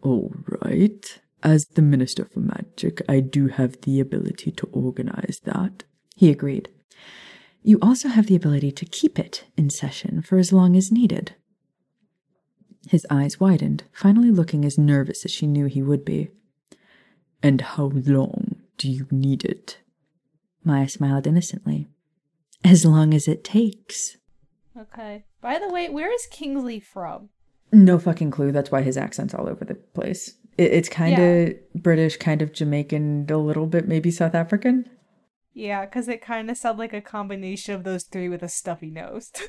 All 0.00 0.32
right. 0.62 1.20
As 1.42 1.66
the 1.66 1.82
Minister 1.82 2.24
for 2.24 2.40
Magic, 2.40 3.00
I 3.08 3.20
do 3.20 3.48
have 3.48 3.80
the 3.82 3.98
ability 4.00 4.50
to 4.52 4.68
organize 4.72 5.40
that, 5.44 5.84
he 6.14 6.30
agreed. 6.30 6.68
You 7.62 7.78
also 7.80 8.08
have 8.08 8.26
the 8.26 8.36
ability 8.36 8.72
to 8.72 8.84
keep 8.84 9.18
it 9.18 9.44
in 9.56 9.70
session 9.70 10.22
for 10.22 10.38
as 10.38 10.52
long 10.52 10.76
as 10.76 10.92
needed. 10.92 11.34
His 12.88 13.06
eyes 13.10 13.38
widened, 13.38 13.84
finally 13.92 14.30
looking 14.30 14.64
as 14.64 14.78
nervous 14.78 15.24
as 15.24 15.30
she 15.30 15.46
knew 15.46 15.66
he 15.66 15.82
would 15.82 16.04
be. 16.04 16.30
And 17.42 17.60
how 17.60 17.84
long 17.94 18.56
do 18.76 18.90
you 18.90 19.06
need 19.10 19.44
it? 19.44 19.78
Maya 20.64 20.88
smiled 20.88 21.26
innocently. 21.26 21.88
As 22.64 22.84
long 22.84 23.14
as 23.14 23.26
it 23.26 23.44
takes. 23.44 24.18
Okay. 24.78 25.24
By 25.40 25.58
the 25.58 25.70
way, 25.70 25.88
where 25.88 26.12
is 26.12 26.26
Kingsley 26.26 26.80
from? 26.80 27.30
No 27.72 27.98
fucking 27.98 28.30
clue. 28.30 28.52
That's 28.52 28.70
why 28.70 28.82
his 28.82 28.96
accent's 28.96 29.32
all 29.34 29.48
over 29.48 29.64
the 29.64 29.74
place. 29.74 30.34
It, 30.60 30.72
it's 30.72 30.88
kind 30.88 31.18
of 31.18 31.54
British, 31.74 32.16
kind 32.18 32.42
of 32.42 32.52
Jamaican, 32.52 33.26
a 33.30 33.38
little 33.38 33.66
bit 33.66 33.88
maybe 33.88 34.10
South 34.10 34.34
African. 34.34 34.88
Yeah, 35.54 35.84
because 35.84 36.08
it 36.08 36.22
kind 36.22 36.50
of 36.50 36.56
sounded 36.56 36.78
like 36.78 36.92
a 36.92 37.00
combination 37.00 37.74
of 37.74 37.84
those 37.84 38.04
three 38.04 38.28
with 38.28 38.42
a 38.42 38.48
stuffy 38.48 38.90
nose. 38.90 39.32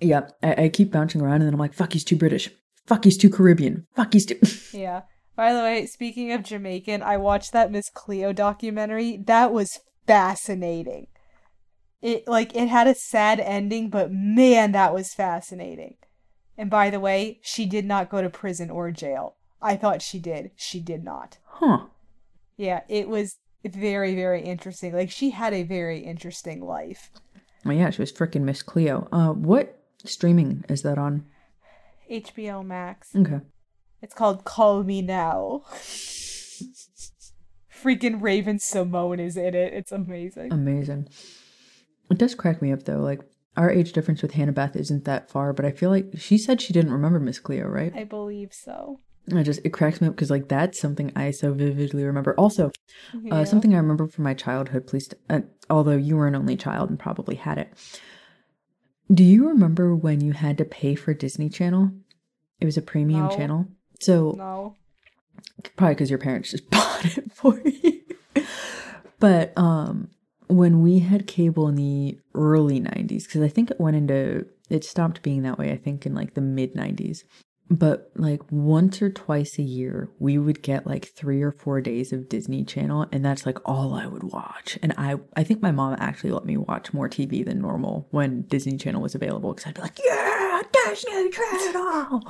Yeah, 0.00 0.28
I, 0.42 0.64
I 0.64 0.68
keep 0.68 0.92
bouncing 0.92 1.20
around 1.20 1.36
and 1.36 1.46
then 1.46 1.54
I'm 1.54 1.60
like, 1.60 1.74
fuck, 1.74 1.92
he's 1.92 2.04
too 2.04 2.16
British. 2.16 2.50
Fuck, 2.86 3.04
he's 3.04 3.18
too 3.18 3.30
Caribbean. 3.30 3.86
Fuck, 3.94 4.12
he's 4.12 4.26
too. 4.26 4.38
yeah. 4.78 5.02
By 5.36 5.52
the 5.52 5.60
way, 5.60 5.86
speaking 5.86 6.32
of 6.32 6.42
Jamaican, 6.42 7.02
I 7.02 7.16
watched 7.16 7.52
that 7.52 7.72
Miss 7.72 7.90
Cleo 7.90 8.32
documentary. 8.32 9.16
That 9.26 9.52
was 9.52 9.80
fascinating. 10.06 11.06
It 12.02 12.26
like 12.26 12.54
it 12.54 12.68
had 12.68 12.86
a 12.86 12.94
sad 12.94 13.40
ending, 13.40 13.90
but 13.90 14.10
man, 14.12 14.72
that 14.72 14.94
was 14.94 15.12
fascinating. 15.12 15.96
And 16.56 16.70
by 16.70 16.90
the 16.90 17.00
way, 17.00 17.40
she 17.42 17.66
did 17.66 17.84
not 17.84 18.10
go 18.10 18.22
to 18.22 18.30
prison 18.30 18.70
or 18.70 18.90
jail. 18.90 19.36
I 19.62 19.76
thought 19.76 20.02
she 20.02 20.18
did. 20.18 20.50
She 20.56 20.80
did 20.80 21.04
not. 21.04 21.38
huh. 21.44 21.86
Yeah, 22.56 22.80
it 22.88 23.08
was 23.08 23.38
very, 23.64 24.14
very 24.14 24.42
interesting. 24.42 24.92
Like 24.92 25.10
she 25.10 25.30
had 25.30 25.52
a 25.54 25.62
very 25.62 26.00
interesting 26.00 26.64
life. 26.64 27.10
Oh 27.66 27.70
yeah, 27.70 27.90
she 27.90 28.02
was 28.02 28.12
freaking 28.12 28.42
Miss 28.42 28.62
Cleo. 28.62 29.08
Uh, 29.12 29.32
what 29.32 29.82
streaming 30.04 30.64
is 30.68 30.82
that 30.82 30.98
on? 30.98 31.24
HBO 32.10 32.64
Max. 32.64 33.14
Okay. 33.14 33.40
It's 34.02 34.14
called 34.14 34.44
Call 34.44 34.82
Me 34.82 35.02
Now. 35.02 35.62
Freaking 37.82 38.20
Raven-Symoné 38.20 39.20
is 39.20 39.36
in 39.36 39.54
it. 39.54 39.72
It's 39.72 39.92
amazing. 39.92 40.52
Amazing. 40.52 41.08
It 42.10 42.18
does 42.18 42.34
crack 42.34 42.60
me 42.60 42.72
up 42.72 42.82
though. 42.84 42.98
Like 42.98 43.20
our 43.56 43.70
age 43.70 43.92
difference 43.92 44.22
with 44.22 44.32
Hannah 44.32 44.52
Beth 44.52 44.76
isn't 44.76 45.04
that 45.04 45.30
far, 45.30 45.52
but 45.52 45.64
I 45.64 45.70
feel 45.70 45.90
like 45.90 46.06
she 46.16 46.36
said 46.38 46.60
she 46.60 46.72
didn't 46.72 46.92
remember 46.92 47.20
Miss 47.20 47.38
Cleo, 47.38 47.66
right? 47.66 47.92
I 47.94 48.04
believe 48.04 48.52
so. 48.52 49.00
I 49.38 49.42
just 49.42 49.60
it 49.64 49.70
cracks 49.70 50.00
me 50.00 50.08
up 50.08 50.14
because 50.14 50.30
like 50.30 50.48
that's 50.48 50.80
something 50.80 51.12
I 51.16 51.30
so 51.30 51.52
vividly 51.52 52.04
remember. 52.04 52.34
Also, 52.34 52.70
Yeah. 53.22 53.36
uh, 53.36 53.44
something 53.44 53.74
I 53.74 53.78
remember 53.78 54.06
from 54.08 54.24
my 54.24 54.34
childhood. 54.34 54.86
Please, 54.86 55.08
uh, 55.28 55.40
although 55.68 55.96
you 55.96 56.16
were 56.16 56.26
an 56.26 56.34
only 56.34 56.56
child 56.56 56.90
and 56.90 56.98
probably 56.98 57.36
had 57.36 57.58
it. 57.58 57.72
Do 59.12 59.24
you 59.24 59.48
remember 59.48 59.94
when 59.94 60.20
you 60.20 60.32
had 60.32 60.56
to 60.58 60.64
pay 60.64 60.94
for 60.94 61.12
Disney 61.14 61.48
Channel? 61.48 61.90
It 62.60 62.64
was 62.64 62.76
a 62.76 62.82
premium 62.82 63.24
No. 63.24 63.28
channel. 63.36 63.66
So 64.00 64.34
No. 64.36 64.76
probably 65.76 65.94
because 65.94 66.10
your 66.10 66.18
parents 66.18 66.50
just 66.50 66.68
bought 66.70 67.04
it 67.04 67.32
for 67.32 67.60
you. 67.64 68.00
but 69.18 69.52
um, 69.58 70.08
when 70.48 70.82
we 70.82 71.00
had 71.00 71.26
cable 71.26 71.68
in 71.68 71.74
the 71.76 72.18
early 72.34 72.80
'90s, 72.80 73.24
because 73.24 73.42
I 73.42 73.48
think 73.48 73.70
it 73.70 73.80
went 73.80 73.96
into 73.96 74.46
it 74.68 74.84
stopped 74.84 75.22
being 75.22 75.42
that 75.42 75.58
way. 75.58 75.72
I 75.72 75.76
think 75.76 76.06
in 76.06 76.14
like 76.14 76.34
the 76.34 76.40
mid 76.40 76.74
'90s. 76.74 77.24
But 77.70 78.10
like 78.16 78.40
once 78.50 79.00
or 79.00 79.10
twice 79.10 79.56
a 79.56 79.62
year, 79.62 80.10
we 80.18 80.38
would 80.38 80.60
get 80.60 80.88
like 80.88 81.06
three 81.06 81.40
or 81.40 81.52
four 81.52 81.80
days 81.80 82.12
of 82.12 82.28
Disney 82.28 82.64
Channel, 82.64 83.06
and 83.12 83.24
that's 83.24 83.46
like 83.46 83.58
all 83.64 83.94
I 83.94 84.06
would 84.06 84.24
watch. 84.24 84.76
And 84.82 84.92
I, 84.98 85.14
I 85.36 85.44
think 85.44 85.62
my 85.62 85.70
mom 85.70 85.94
actually 86.00 86.32
let 86.32 86.44
me 86.44 86.56
watch 86.56 86.92
more 86.92 87.08
TV 87.08 87.44
than 87.44 87.60
normal 87.60 88.08
when 88.10 88.42
Disney 88.42 88.76
Channel 88.76 89.00
was 89.00 89.14
available, 89.14 89.54
because 89.54 89.68
I'd 89.68 89.74
be 89.74 89.82
like, 89.82 90.00
"Yeah, 90.04 90.62
Disney 90.72 91.30
Channel," 91.30 92.22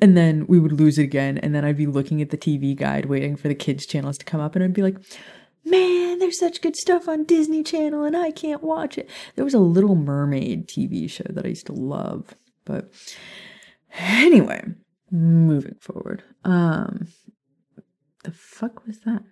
and 0.00 0.16
then 0.16 0.46
we 0.48 0.58
would 0.58 0.72
lose 0.72 0.98
it 0.98 1.04
again, 1.04 1.38
and 1.38 1.54
then 1.54 1.64
I'd 1.64 1.76
be 1.76 1.86
looking 1.86 2.20
at 2.20 2.30
the 2.30 2.36
TV 2.36 2.74
guide, 2.76 3.04
waiting 3.06 3.36
for 3.36 3.46
the 3.46 3.54
kids' 3.54 3.86
channels 3.86 4.18
to 4.18 4.24
come 4.24 4.40
up, 4.40 4.56
and 4.56 4.64
I'd 4.64 4.72
be 4.72 4.82
like, 4.82 4.96
"Man, 5.64 6.18
there's 6.18 6.40
such 6.40 6.60
good 6.60 6.74
stuff 6.74 7.08
on 7.08 7.22
Disney 7.22 7.62
Channel, 7.62 8.02
and 8.02 8.16
I 8.16 8.32
can't 8.32 8.64
watch 8.64 8.98
it." 8.98 9.08
There 9.36 9.44
was 9.44 9.54
a 9.54 9.60
Little 9.60 9.94
Mermaid 9.94 10.66
TV 10.66 11.08
show 11.08 11.26
that 11.30 11.46
I 11.46 11.50
used 11.50 11.66
to 11.66 11.72
love, 11.72 12.34
but 12.64 12.90
Anyway, 13.98 14.64
moving 15.10 15.76
forward. 15.80 16.22
Um 16.44 17.08
the 18.24 18.32
fuck 18.32 18.86
was 18.86 19.00
that? 19.00 19.22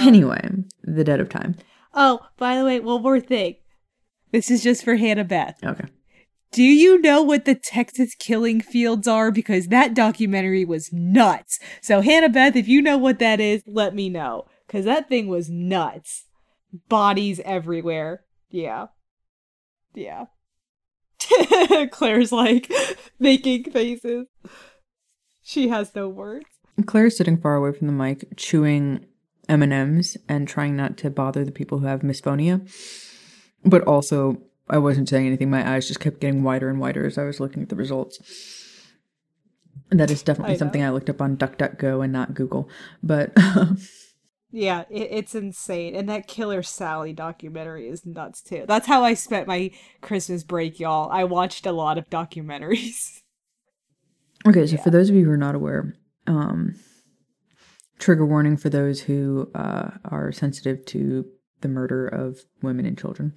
Anyway, 0.00 0.48
the 0.82 1.04
debt 1.04 1.20
of 1.20 1.28
time. 1.28 1.56
Oh, 1.94 2.20
by 2.36 2.56
the 2.56 2.64
way, 2.64 2.80
one 2.80 3.02
more 3.02 3.20
thing. 3.20 3.56
This 4.32 4.50
is 4.50 4.62
just 4.62 4.84
for 4.84 4.96
Hannah 4.96 5.24
Beth. 5.24 5.58
Okay. 5.64 5.86
Do 6.50 6.62
you 6.62 7.00
know 7.00 7.22
what 7.22 7.46
the 7.46 7.54
Texas 7.54 8.14
killing 8.14 8.60
fields 8.60 9.08
are? 9.08 9.30
Because 9.30 9.68
that 9.68 9.94
documentary 9.94 10.64
was 10.64 10.92
nuts. 10.92 11.58
So, 11.80 12.00
Hannah 12.00 12.28
Beth, 12.28 12.54
if 12.56 12.68
you 12.68 12.80
know 12.82 12.96
what 12.98 13.18
that 13.18 13.40
is, 13.40 13.62
let 13.66 13.94
me 13.94 14.08
know. 14.08 14.44
Because 14.66 14.84
that 14.84 15.08
thing 15.08 15.28
was 15.28 15.50
nuts. 15.50 16.26
Bodies 16.88 17.40
everywhere. 17.44 18.24
Yeah. 18.50 18.86
Yeah. 19.94 20.26
Claire's 21.90 22.32
like 22.32 22.70
making 23.18 23.64
faces. 23.64 24.26
She 25.42 25.68
has 25.68 25.94
no 25.94 26.08
words. 26.08 26.46
Claire's 26.86 27.16
sitting 27.16 27.38
far 27.38 27.54
away 27.54 27.72
from 27.72 27.86
the 27.86 27.92
mic, 27.92 28.36
chewing 28.36 29.06
M&Ms 29.48 30.16
and 30.28 30.48
trying 30.48 30.76
not 30.76 30.96
to 30.98 31.10
bother 31.10 31.44
the 31.44 31.52
people 31.52 31.78
who 31.78 31.86
have 31.86 32.00
misophonia. 32.00 32.68
But 33.64 33.82
also, 33.82 34.42
I 34.68 34.78
wasn't 34.78 35.08
saying 35.08 35.26
anything. 35.26 35.50
My 35.50 35.74
eyes 35.74 35.86
just 35.86 36.00
kept 36.00 36.20
getting 36.20 36.42
wider 36.42 36.68
and 36.68 36.80
wider 36.80 37.06
as 37.06 37.18
I 37.18 37.24
was 37.24 37.40
looking 37.40 37.62
at 37.62 37.68
the 37.68 37.76
results. 37.76 38.18
And 39.90 40.00
that 40.00 40.10
is 40.10 40.22
definitely 40.22 40.54
I 40.54 40.58
something 40.58 40.82
I 40.82 40.90
looked 40.90 41.10
up 41.10 41.20
on 41.20 41.36
DuckDuckGo 41.36 42.02
and 42.02 42.12
not 42.12 42.34
Google. 42.34 42.68
But 43.02 43.36
Yeah, 44.54 44.84
it, 44.88 45.08
it's 45.10 45.34
insane. 45.34 45.96
And 45.96 46.08
that 46.08 46.28
Killer 46.28 46.62
Sally 46.62 47.12
documentary 47.12 47.88
is 47.88 48.06
nuts 48.06 48.40
too. 48.40 48.64
That's 48.68 48.86
how 48.86 49.02
I 49.02 49.14
spent 49.14 49.48
my 49.48 49.72
Christmas 50.00 50.44
break, 50.44 50.78
y'all. 50.78 51.10
I 51.10 51.24
watched 51.24 51.66
a 51.66 51.72
lot 51.72 51.98
of 51.98 52.08
documentaries. 52.08 53.20
Okay, 54.46 54.66
so 54.66 54.76
for 54.76 54.90
those 54.90 55.08
of 55.08 55.16
you 55.16 55.24
who 55.24 55.30
are 55.30 55.38
not 55.38 55.54
aware, 55.54 55.94
um, 56.26 56.74
trigger 57.98 58.26
warning 58.26 58.58
for 58.58 58.68
those 58.68 59.00
who 59.00 59.50
uh, 59.54 59.92
are 60.04 60.32
sensitive 60.32 60.84
to 60.84 61.24
the 61.62 61.68
murder 61.68 62.06
of 62.06 62.40
women 62.60 62.84
and 62.84 62.98
children. 62.98 63.32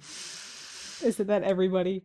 Isn't 1.02 1.28
that 1.28 1.44
everybody? 1.44 2.04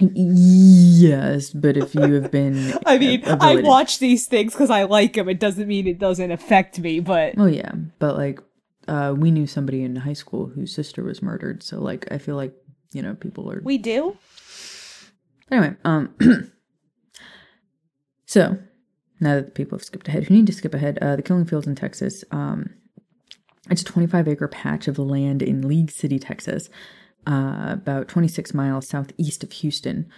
Yes, 0.00 1.50
but 1.50 1.76
if 1.76 1.94
you 1.94 2.14
have 2.14 2.30
been, 2.30 2.72
I 2.86 2.96
mean, 2.96 3.22
I 3.26 3.56
watch 3.56 3.98
these 3.98 4.26
things 4.26 4.54
because 4.54 4.70
I 4.70 4.84
like 4.84 5.12
them. 5.12 5.28
It 5.28 5.40
doesn't 5.40 5.68
mean 5.68 5.86
it 5.86 5.98
doesn't 5.98 6.30
affect 6.30 6.78
me, 6.80 7.00
but 7.00 7.34
Oh 7.36 7.46
yeah, 7.46 7.72
but 7.98 8.16
like, 8.16 8.40
uh, 8.88 9.14
we 9.16 9.30
knew 9.30 9.46
somebody 9.46 9.82
in 9.82 9.96
high 9.96 10.12
school 10.12 10.46
whose 10.46 10.74
sister 10.74 11.02
was 11.02 11.22
murdered, 11.22 11.62
so 11.62 11.80
like, 11.80 12.10
I 12.10 12.18
feel 12.18 12.36
like 12.36 12.54
you 12.92 13.02
know 13.02 13.14
people 13.14 13.50
are 13.50 13.60
we 13.62 13.78
do. 13.78 14.16
Anyway, 15.50 15.74
um, 15.84 16.14
so 18.26 18.58
now 19.20 19.36
that 19.36 19.46
the 19.46 19.52
people 19.52 19.78
have 19.78 19.84
skipped 19.84 20.08
ahead, 20.08 20.24
who 20.24 20.34
need 20.34 20.46
to 20.46 20.52
skip 20.52 20.74
ahead, 20.74 20.98
uh, 21.00 21.16
the 21.16 21.22
Killing 21.22 21.44
Fields 21.44 21.66
in 21.66 21.74
Texas, 21.74 22.24
um, 22.30 22.70
it's 23.70 23.82
a 23.82 23.84
25 23.84 24.28
acre 24.28 24.48
patch 24.48 24.88
of 24.88 24.98
land 24.98 25.42
in 25.42 25.66
League 25.66 25.90
City, 25.90 26.18
Texas, 26.18 26.68
uh, 27.26 27.66
about 27.68 28.08
26 28.08 28.54
miles 28.54 28.88
southeast 28.88 29.44
of 29.44 29.52
Houston. 29.52 30.08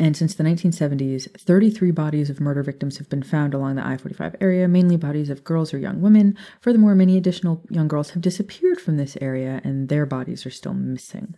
And 0.00 0.16
since 0.16 0.34
the 0.34 0.42
1970s, 0.42 1.38
33 1.38 1.90
bodies 1.90 2.30
of 2.30 2.40
murder 2.40 2.62
victims 2.62 2.96
have 2.96 3.10
been 3.10 3.22
found 3.22 3.52
along 3.52 3.74
the 3.74 3.86
I 3.86 3.98
45 3.98 4.34
area, 4.40 4.66
mainly 4.66 4.96
bodies 4.96 5.28
of 5.28 5.44
girls 5.44 5.74
or 5.74 5.78
young 5.78 6.00
women. 6.00 6.38
Furthermore, 6.62 6.94
many 6.94 7.18
additional 7.18 7.62
young 7.68 7.86
girls 7.86 8.10
have 8.10 8.22
disappeared 8.22 8.80
from 8.80 8.96
this 8.96 9.18
area, 9.20 9.60
and 9.62 9.90
their 9.90 10.06
bodies 10.06 10.46
are 10.46 10.50
still 10.50 10.72
missing. 10.72 11.34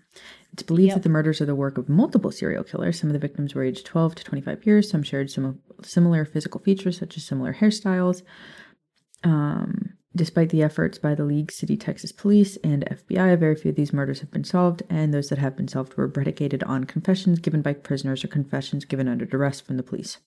It's 0.53 0.62
believed 0.62 0.90
Yep. 0.90 0.94
that 0.98 1.03
the 1.03 1.09
murders 1.09 1.40
are 1.40 1.44
the 1.46 1.57
work 1.57 1.77
of 1.77 1.88
multiple 1.88 2.31
serial 2.31 2.62
killers. 2.62 3.01
Some 3.01 3.11
of 3.11 3.14
the 3.14 3.18
victims 3.18 3.53
were 3.53 3.64
aged 3.64 3.85
12 3.85 4.14
to 4.14 4.25
25 4.25 4.64
years. 4.64 4.88
Some 4.88 5.03
shared 5.03 5.29
some 5.29 5.59
similar 5.83 6.25
physical 6.25 6.61
features, 6.61 6.98
such 6.98 7.16
as 7.16 7.25
similar 7.25 7.55
hairstyles. 7.55 8.22
Um, 9.25 9.94
despite 10.14 10.51
the 10.51 10.62
efforts 10.62 10.98
by 10.98 11.14
the 11.14 11.25
League 11.25 11.53
City, 11.53 11.77
Texas 11.77 12.12
Police 12.12 12.57
and 12.59 12.85
FBI, 12.85 13.38
very 13.38 13.57
few 13.57 13.70
of 13.70 13.77
these 13.77 13.92
murders 13.92 14.20
have 14.20 14.31
been 14.31 14.44
solved, 14.44 14.83
and 14.88 15.12
those 15.12 15.29
that 15.29 15.38
have 15.38 15.57
been 15.57 15.68
solved 15.68 15.94
were 15.96 16.09
predicated 16.09 16.62
on 16.64 16.85
confessions 16.85 17.38
given 17.38 17.62
by 17.62 17.72
prisoners 17.72 18.25
or 18.25 18.29
confessions 18.29 18.85
given 18.85 19.09
under 19.09 19.25
duress 19.25 19.61
from 19.61 19.77
the 19.77 19.83
police. 19.83 20.18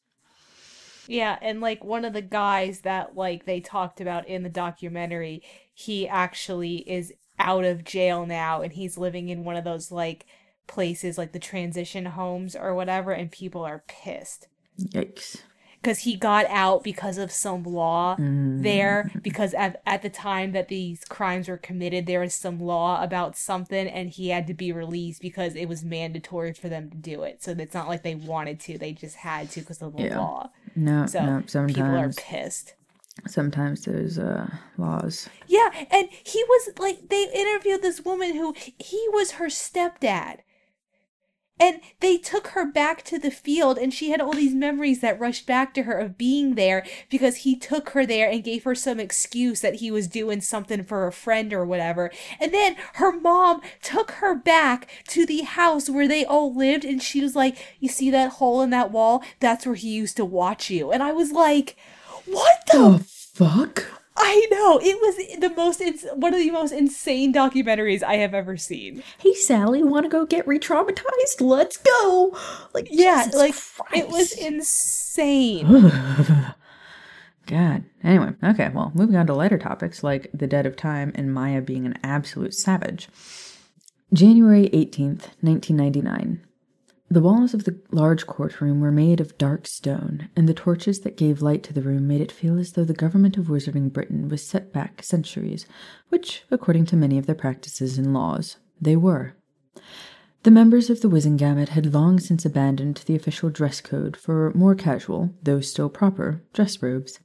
Yeah, 1.08 1.38
and 1.42 1.62
like 1.62 1.84
one 1.84 2.04
of 2.04 2.14
the 2.14 2.22
guys 2.22 2.82
that 2.82 3.16
like 3.16 3.46
they 3.46 3.60
talked 3.60 4.02
about 4.02 4.28
in 4.28 4.44
the 4.44 4.50
documentary, 4.50 5.44
he 5.74 6.08
actually 6.08 6.78
is 6.90 7.14
out 7.38 7.66
of 7.66 7.84
jail 7.84 8.26
now 8.26 8.62
and 8.62 8.74
he's 8.74 8.98
living 8.98 9.30
in 9.30 9.44
one 9.44 9.56
of 9.56 9.64
those 9.64 9.92
like 9.92 10.26
places 10.68 11.18
like 11.18 11.32
the 11.32 11.40
transition 11.40 12.06
homes 12.06 12.56
or 12.56 12.74
whatever 12.74 13.12
and 13.12 13.32
people 13.32 13.64
are 13.64 13.84
pissed 13.88 14.48
Yikes. 14.80 15.42
Because 15.86 16.00
he 16.00 16.16
got 16.16 16.48
out 16.50 16.84
because 16.84 17.20
of 17.20 17.32
some 17.32 17.62
law 17.64 18.16
there 18.18 19.12
because 19.22 19.54
at, 19.54 19.84
at 19.86 20.02
the 20.02 20.10
time 20.10 20.52
that 20.54 20.68
these 20.68 21.06
crimes 21.06 21.48
were 21.48 21.58
committed 21.58 22.08
there 22.08 22.22
was 22.22 22.34
some 22.34 22.60
law 22.60 23.04
about 23.04 23.38
something 23.38 23.88
and 23.88 24.10
he 24.10 24.30
had 24.30 24.48
to 24.48 24.54
be 24.56 24.72
released 24.72 25.22
because 25.22 25.54
it 25.56 25.68
was 25.70 25.84
mandatory 25.86 26.54
for 26.54 26.70
them 26.70 26.90
to 26.90 26.98
do 26.98 27.22
it. 27.22 27.44
So 27.44 27.52
it's 27.52 27.76
not 27.76 27.88
like 27.88 28.02
they 28.02 28.16
wanted 28.16 28.60
to 28.62 28.80
they 28.80 28.94
just 28.94 29.18
had 29.18 29.52
to 29.52 29.60
because 29.60 29.80
of 29.84 29.96
the 29.96 30.06
Yeah. 30.06 30.18
law. 30.20 30.50
No, 30.76 31.06
so 31.06 31.24
no, 31.24 31.42
people 31.68 31.84
are 31.84 32.12
sometimes, 32.12 32.16
pissed. 32.20 32.74
Sometimes 33.28 33.86
there's 33.86 34.18
uh, 34.18 34.48
laws. 34.80 35.30
yeah 35.48 35.70
and 35.92 36.10
he 36.26 36.44
was 36.44 36.70
like 36.80 37.10
they 37.10 37.30
interviewed 37.32 37.84
this 37.84 38.02
woman 38.04 38.36
who 38.36 38.56
he 38.80 39.08
was 39.14 39.32
her 39.34 39.50
stepdad 39.50 40.40
and 41.60 41.80
they 42.02 42.18
took 42.18 42.48
her 42.48 42.66
back 42.66 43.04
to 43.04 43.18
the 43.18 43.32
field 43.32 43.78
and 43.78 43.94
she 43.94 44.10
had 44.10 44.20
all 44.20 44.34
these 44.34 44.54
memories 44.54 45.00
that 45.00 45.20
rushed 45.20 45.46
back 45.46 45.74
to 45.74 45.84
her 45.84 45.98
of 45.98 46.18
being 46.18 46.56
there 46.56 46.86
because 47.10 47.38
he 47.38 47.56
took 47.56 47.90
her 47.92 48.06
there 48.06 48.30
and 48.30 48.44
gave 48.44 48.66
her 48.66 48.76
some 48.76 49.00
excuse 49.00 49.62
that 49.62 49.76
he 49.76 49.90
was 49.90 50.08
doing 50.08 50.42
something 50.42 50.84
for 50.84 51.08
a 51.08 51.14
friend 51.14 51.54
or 51.54 51.66
whatever. 51.66 52.12
And 52.40 52.54
then 52.54 52.76
her 52.96 53.18
mom 53.18 53.62
took 53.82 54.12
her 54.12 54.36
back 54.36 54.90
to 55.08 55.26
the 55.26 55.42
house 55.42 55.90
where 55.90 56.08
they 56.08 56.26
all 56.26 56.54
lived 56.54 56.84
and 56.84 57.02
she 57.02 57.22
was 57.22 57.36
like 57.36 57.58
you 57.80 57.88
see 57.88 58.10
that 58.12 58.34
hole 58.34 58.62
in 58.62 58.70
that 58.72 58.92
wall? 58.92 59.24
That's 59.40 59.66
where 59.66 59.76
he 59.76 59.90
used 59.90 60.18
to 60.18 60.26
watch 60.26 60.70
you. 60.70 60.92
And 60.92 61.02
i 61.02 61.12
was 61.12 61.32
like 61.32 61.78
what 62.26 62.66
the 62.72 62.98
The 62.98 63.04
fuck? 63.04 64.05
I 64.18 64.48
know 64.50 64.80
it 64.82 64.98
was 65.02 65.40
the 65.40 65.50
most 65.56 65.82
ins- 65.82 66.06
one 66.14 66.34
of 66.34 66.40
the 66.40 66.52
most 66.52 66.72
insane 66.72 67.34
documentaries 67.34 68.02
I 68.02 68.16
have 68.16 68.34
ever 68.34 68.56
seen. 68.56 69.04
Hey, 69.18 69.34
Sally, 69.34 69.84
want 69.84 70.06
to 70.06 70.10
go 70.10 70.26
get 70.26 70.48
re-traumatized? 70.48 71.42
Let's 71.42 71.78
go. 71.78 72.38
Like, 72.74 72.88
Yeah, 72.90 73.26
Jesus 73.26 73.36
like 73.36 73.56
it 73.98 74.10
was 74.10 74.32
insane. 74.32 75.66
God. 77.48 77.84
Anyway, 78.04 78.34
okay, 78.44 78.70
well, 78.74 78.92
moving 78.96 79.16
on 79.16 79.28
to 79.28 79.34
lighter 79.34 79.58
topics 79.58 80.04
like 80.04 80.30
the 80.34 80.48
debt 80.48 80.66
of 80.66 80.76
time 80.76 81.12
and 81.16 81.34
Maya 81.34 81.62
being 81.62 81.86
an 81.86 82.00
absolute 82.04 82.54
savage. 82.54 83.10
January 84.14 84.70
18th, 84.70 85.28
1999. 85.42 86.45
The 87.10 87.22
walls 87.22 87.54
of 87.54 87.66
the 87.66 87.80
large 87.92 88.26
courtroom 88.26 88.82
were 88.82 88.92
made 88.92 89.22
of 89.22 89.38
dark 89.38 89.68
stone, 89.68 90.28
and 90.36 90.50
the 90.50 90.56
torches 90.56 91.02
that 91.02 91.18
gave 91.18 91.42
light 91.42 91.62
to 91.64 91.74
the 91.74 91.84
room 91.84 92.08
made 92.08 92.20
it 92.20 92.32
feel 92.32 92.58
as 92.58 92.74
though 92.74 92.84
the 92.84 92.94
government 92.94 93.38
of 93.38 93.46
Wizarding 93.46 93.94
Britain 93.94 94.28
was 94.28 94.46
set 94.46 94.74
back 94.74 95.04
centuries, 95.04 95.68
which, 96.10 96.44
according 96.50 96.86
to 96.88 96.96
many 96.96 97.20
of 97.20 97.28
their 97.28 97.36
practices 97.36 98.00
and 98.00 98.12
laws, 98.12 98.58
they 98.82 98.96
were. 98.96 99.36
The 100.42 100.52
members 100.52 100.90
of 100.90 101.02
the 101.02 101.10
Wizengamot 101.10 101.70
had 101.70 101.94
long 101.94 102.20
since 102.20 102.44
abandoned 102.44 103.04
the 103.06 103.16
official 103.16 103.50
dress 103.50 103.82
code 103.82 104.18
for 104.18 104.52
more 104.56 104.76
casual, 104.76 105.34
though 105.44 105.62
still 105.62 105.90
proper, 105.90 106.42
dress 106.54 106.82
robes. 106.82 107.20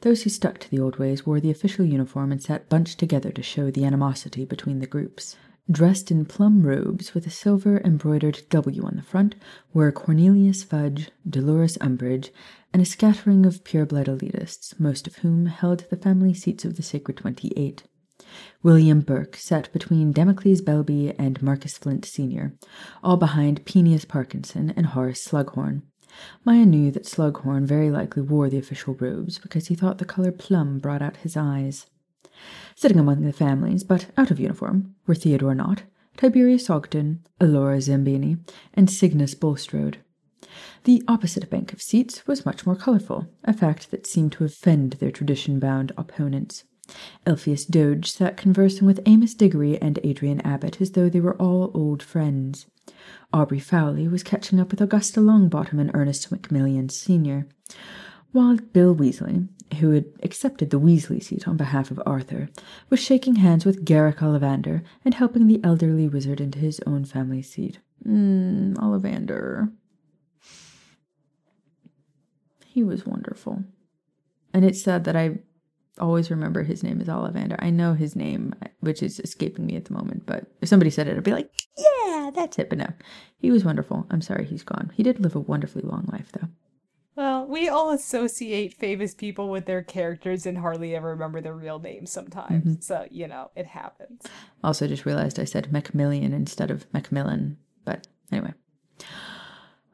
Those 0.00 0.22
who 0.22 0.30
stuck 0.30 0.58
to 0.58 0.70
the 0.70 0.80
old 0.80 0.98
ways 0.98 1.26
wore 1.26 1.38
the 1.38 1.50
official 1.50 1.84
uniform 1.84 2.32
and 2.32 2.42
sat 2.42 2.68
bunched 2.68 2.98
together 2.98 3.30
to 3.32 3.42
show 3.42 3.70
the 3.70 3.84
animosity 3.84 4.44
between 4.44 4.80
the 4.80 4.86
groups. 4.86 5.36
Dressed 5.70 6.10
in 6.10 6.24
plum 6.24 6.66
robes 6.66 7.14
with 7.14 7.26
a 7.26 7.30
silver 7.30 7.80
embroidered 7.84 8.42
W 8.50 8.82
on 8.84 8.96
the 8.96 9.02
front 9.02 9.36
were 9.72 9.92
Cornelius 9.92 10.64
Fudge, 10.64 11.10
Dolores 11.28 11.78
Umbridge, 11.80 12.30
and 12.72 12.82
a 12.82 12.86
scattering 12.86 13.46
of 13.46 13.62
pure-blood 13.62 14.06
elitists, 14.06 14.78
most 14.80 15.06
of 15.06 15.16
whom 15.16 15.46
held 15.46 15.84
the 15.88 15.96
family 15.96 16.34
seats 16.34 16.64
of 16.64 16.76
the 16.76 16.82
Sacred 16.82 17.16
Twenty-Eight. 17.16 17.84
William 18.62 19.00
Burke 19.00 19.36
sat 19.36 19.72
between 19.72 20.12
Damocles 20.12 20.60
Belby 20.60 21.14
and 21.18 21.40
Marcus 21.40 21.78
Flint 21.78 22.04
Sr., 22.04 22.54
all 23.02 23.16
behind 23.16 23.64
Peneus 23.64 24.04
Parkinson 24.04 24.74
and 24.76 24.86
Horace 24.86 25.24
Slughorn. 25.24 25.82
Maya 26.44 26.66
knew 26.66 26.90
that 26.90 27.06
Slughorn 27.06 27.66
very 27.66 27.90
likely 27.90 28.22
wore 28.22 28.50
the 28.50 28.58
official 28.58 28.94
robes 28.94 29.38
because 29.38 29.68
he 29.68 29.74
thought 29.74 29.98
the 29.98 30.04
color 30.04 30.32
plum 30.32 30.78
brought 30.78 31.02
out 31.02 31.18
his 31.18 31.36
eyes. 31.36 31.86
Sitting 32.74 32.98
among 32.98 33.22
the 33.22 33.32
families, 33.32 33.84
but 33.84 34.06
out 34.16 34.30
of 34.30 34.40
uniform, 34.40 34.94
were 35.06 35.14
Theodore 35.14 35.54
Nott, 35.54 35.82
Tiberius 36.16 36.68
Ogden, 36.68 37.24
Elora 37.40 37.78
Zabini, 37.78 38.38
and 38.74 38.90
Cygnus 38.90 39.34
Bulstrode. 39.34 39.98
The 40.84 41.02
opposite 41.06 41.48
bank 41.48 41.72
of 41.72 41.80
seats 41.80 42.26
was 42.26 42.44
much 42.44 42.66
more 42.66 42.76
colorful, 42.76 43.28
a 43.44 43.52
fact 43.52 43.90
that 43.90 44.06
seemed 44.06 44.32
to 44.32 44.44
offend 44.44 44.94
their 44.94 45.10
tradition-bound 45.10 45.92
opponents. 45.96 46.64
Elphias 47.26 47.64
Doge 47.64 48.10
sat 48.10 48.36
conversing 48.36 48.86
with 48.86 49.00
Amos 49.06 49.34
Diggory 49.34 49.80
and 49.80 49.98
Adrian 50.02 50.40
Abbott 50.40 50.80
as 50.80 50.92
though 50.92 51.08
they 51.08 51.20
were 51.20 51.40
all 51.40 51.70
old 51.74 52.02
friends. 52.02 52.66
Aubrey 53.32 53.60
Fowley 53.60 54.08
was 54.08 54.22
catching 54.22 54.58
up 54.60 54.72
with 54.72 54.80
Augusta 54.80 55.20
Longbottom 55.20 55.80
and 55.80 55.90
Ernest 55.94 56.30
Macmillan 56.30 56.88
Sr., 56.88 57.46
while 58.32 58.56
Bill 58.56 58.94
Weasley, 58.94 59.48
who 59.78 59.90
had 59.90 60.06
accepted 60.22 60.70
the 60.70 60.80
Weasley 60.80 61.22
seat 61.22 61.46
on 61.46 61.56
behalf 61.56 61.90
of 61.90 62.02
Arthur, 62.04 62.48
was 62.90 63.00
shaking 63.00 63.36
hands 63.36 63.64
with 63.64 63.84
Garrick 63.84 64.18
Ollivander 64.18 64.82
and 65.04 65.14
helping 65.14 65.46
the 65.46 65.60
elderly 65.62 66.08
wizard 66.08 66.40
into 66.40 66.58
his 66.58 66.80
own 66.86 67.04
family 67.04 67.42
seat. 67.42 67.78
Mmm, 68.06 68.74
Ollivander. 68.74 69.72
He 72.66 72.82
was 72.82 73.06
wonderful. 73.06 73.64
And 74.54 74.64
it's 74.64 74.82
sad 74.82 75.04
that 75.04 75.16
I 75.16 75.38
always 75.98 76.30
remember 76.30 76.62
his 76.62 76.82
name 76.82 77.00
is 77.00 77.08
Ollivander. 77.08 77.56
I 77.58 77.70
know 77.70 77.94
his 77.94 78.16
name, 78.16 78.54
which 78.80 79.02
is 79.02 79.20
escaping 79.20 79.66
me 79.66 79.76
at 79.76 79.86
the 79.86 79.94
moment, 79.94 80.24
but 80.26 80.46
if 80.60 80.68
somebody 80.68 80.90
said 80.90 81.06
it, 81.06 81.16
I'd 81.16 81.22
be 81.22 81.32
like, 81.32 81.50
yeah, 81.76 82.30
that's 82.34 82.58
it. 82.58 82.68
But 82.68 82.78
no, 82.78 82.88
he 83.38 83.50
was 83.50 83.64
wonderful. 83.64 84.06
I'm 84.10 84.22
sorry 84.22 84.44
he's 84.44 84.64
gone. 84.64 84.90
He 84.94 85.02
did 85.02 85.20
live 85.20 85.36
a 85.36 85.40
wonderfully 85.40 85.82
long 85.84 86.08
life, 86.10 86.32
though. 86.32 86.48
Well, 87.14 87.46
we 87.46 87.68
all 87.68 87.90
associate 87.90 88.74
famous 88.74 89.14
people 89.14 89.50
with 89.50 89.66
their 89.66 89.82
characters 89.82 90.46
and 90.46 90.56
hardly 90.56 90.96
ever 90.96 91.08
remember 91.08 91.40
their 91.40 91.54
real 91.54 91.78
names 91.78 92.10
sometimes. 92.10 92.64
Mm-hmm. 92.64 92.80
So, 92.80 93.06
you 93.10 93.28
know, 93.28 93.50
it 93.54 93.66
happens. 93.66 94.22
Also, 94.64 94.86
just 94.86 95.04
realized 95.04 95.38
I 95.38 95.44
said 95.44 95.72
Macmillan 95.72 96.32
instead 96.32 96.70
of 96.70 96.86
Macmillan. 96.92 97.58
But 97.84 98.06
anyway. 98.30 98.54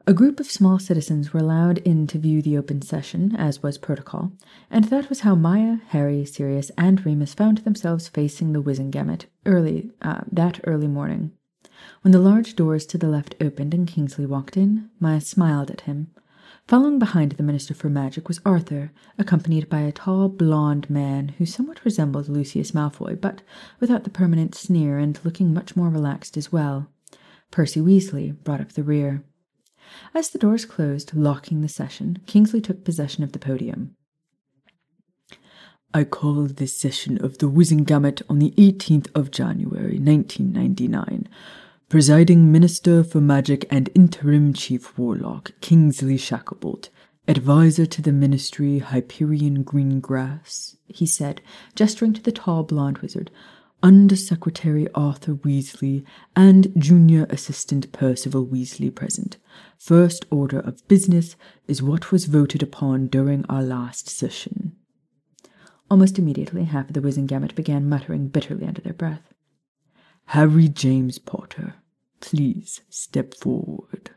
A 0.07 0.13
group 0.13 0.39
of 0.39 0.49
small 0.49 0.79
citizens 0.79 1.33
were 1.33 1.39
allowed 1.39 1.77
in 1.79 2.07
to 2.07 2.17
view 2.17 2.41
the 2.41 2.57
open 2.57 2.81
session, 2.81 3.35
as 3.35 3.61
was 3.61 3.77
protocol, 3.77 4.31
and 4.71 4.85
that 4.85 5.07
was 5.07 5.19
how 5.19 5.35
Maya, 5.35 5.77
Harry, 5.89 6.25
Sirius, 6.25 6.71
and 6.79 7.05
Remus 7.05 7.35
found 7.35 7.59
themselves 7.59 8.07
facing 8.07 8.51
the 8.51 8.61
Wizengamot 8.61 9.25
early 9.45 9.91
uh, 10.01 10.21
that 10.31 10.61
early 10.63 10.87
morning. 10.87 11.31
When 12.01 12.11
the 12.11 12.17
large 12.17 12.55
doors 12.55 12.87
to 12.87 12.97
the 12.97 13.07
left 13.07 13.35
opened 13.39 13.75
and 13.75 13.87
Kingsley 13.87 14.25
walked 14.25 14.57
in, 14.57 14.89
Maya 14.99 15.21
smiled 15.21 15.69
at 15.69 15.81
him. 15.81 16.09
Following 16.69 16.99
behind 16.99 17.31
the 17.31 17.41
Minister 17.41 17.73
for 17.73 17.89
Magic 17.89 18.27
was 18.27 18.39
Arthur, 18.45 18.91
accompanied 19.17 19.69
by 19.69 19.79
a 19.79 19.91
tall, 19.91 20.29
blond 20.29 20.87
man 20.87 21.29
who 21.29 21.45
somewhat 21.47 21.83
resembled 21.83 22.29
Lucius 22.29 22.73
Malfoy, 22.73 23.19
but 23.19 23.41
without 23.79 24.03
the 24.03 24.11
permanent 24.11 24.53
sneer 24.53 24.99
and 24.99 25.19
looking 25.23 25.51
much 25.51 25.75
more 25.75 25.89
relaxed 25.89 26.37
as 26.37 26.51
well. 26.51 26.87
Percy 27.49 27.79
Weasley 27.79 28.33
brought 28.43 28.61
up 28.61 28.73
the 28.73 28.83
rear. 28.83 29.23
As 30.13 30.29
the 30.29 30.37
doors 30.37 30.63
closed, 30.63 31.15
locking 31.15 31.61
the 31.61 31.67
session, 31.67 32.19
Kingsley 32.27 32.61
took 32.61 32.85
possession 32.85 33.23
of 33.23 33.31
the 33.31 33.39
podium. 33.39 33.95
I 35.91 36.03
call 36.03 36.43
this 36.43 36.77
session 36.77 37.17
of 37.25 37.39
the 37.39 37.49
Wizengamot 37.49 38.21
on 38.29 38.37
the 38.37 38.53
18th 38.59 39.07
of 39.15 39.31
January, 39.31 39.97
1999. 39.97 41.27
Presiding 41.89 42.51
Minister 42.51 43.03
for 43.03 43.19
Magic 43.19 43.65
and 43.71 43.89
Interim 43.95 44.53
Chief 44.53 44.95
Warlock, 44.95 45.53
Kingsley 45.59 46.19
Shacklebolt. 46.19 46.89
Advisor 47.27 47.87
to 47.87 48.03
the 48.03 48.11
Ministry, 48.11 48.77
Hyperion 48.77 49.63
Greengrass, 49.63 50.75
he 50.85 51.07
said, 51.07 51.41
gesturing 51.73 52.13
to 52.13 52.21
the 52.21 52.31
tall 52.31 52.61
blond 52.61 52.99
wizard. 52.99 53.31
Undersecretary 53.81 54.87
Arthur 54.93 55.33
Weasley, 55.33 56.05
and 56.35 56.71
Junior 56.77 57.25
Assistant 57.31 57.91
Percival 57.91 58.45
Weasley 58.45 58.93
present. 58.93 59.37
First 59.79 60.27
order 60.29 60.59
of 60.59 60.87
business 60.87 61.35
is 61.67 61.81
what 61.81 62.11
was 62.11 62.25
voted 62.25 62.61
upon 62.61 63.07
during 63.07 63.45
our 63.49 63.63
last 63.63 64.07
session. 64.07 64.75
Almost 65.89 66.19
immediately, 66.19 66.65
half 66.65 66.89
of 66.89 66.93
the 66.93 67.01
Wizengamot 67.01 67.55
began 67.55 67.89
muttering 67.89 68.27
bitterly 68.27 68.67
under 68.67 68.81
their 68.81 68.93
breath. 68.93 69.33
Harry 70.33 70.67
James 70.67 71.17
Potter, 71.17 71.73
please 72.19 72.81
step 72.87 73.33
forward. 73.33 74.11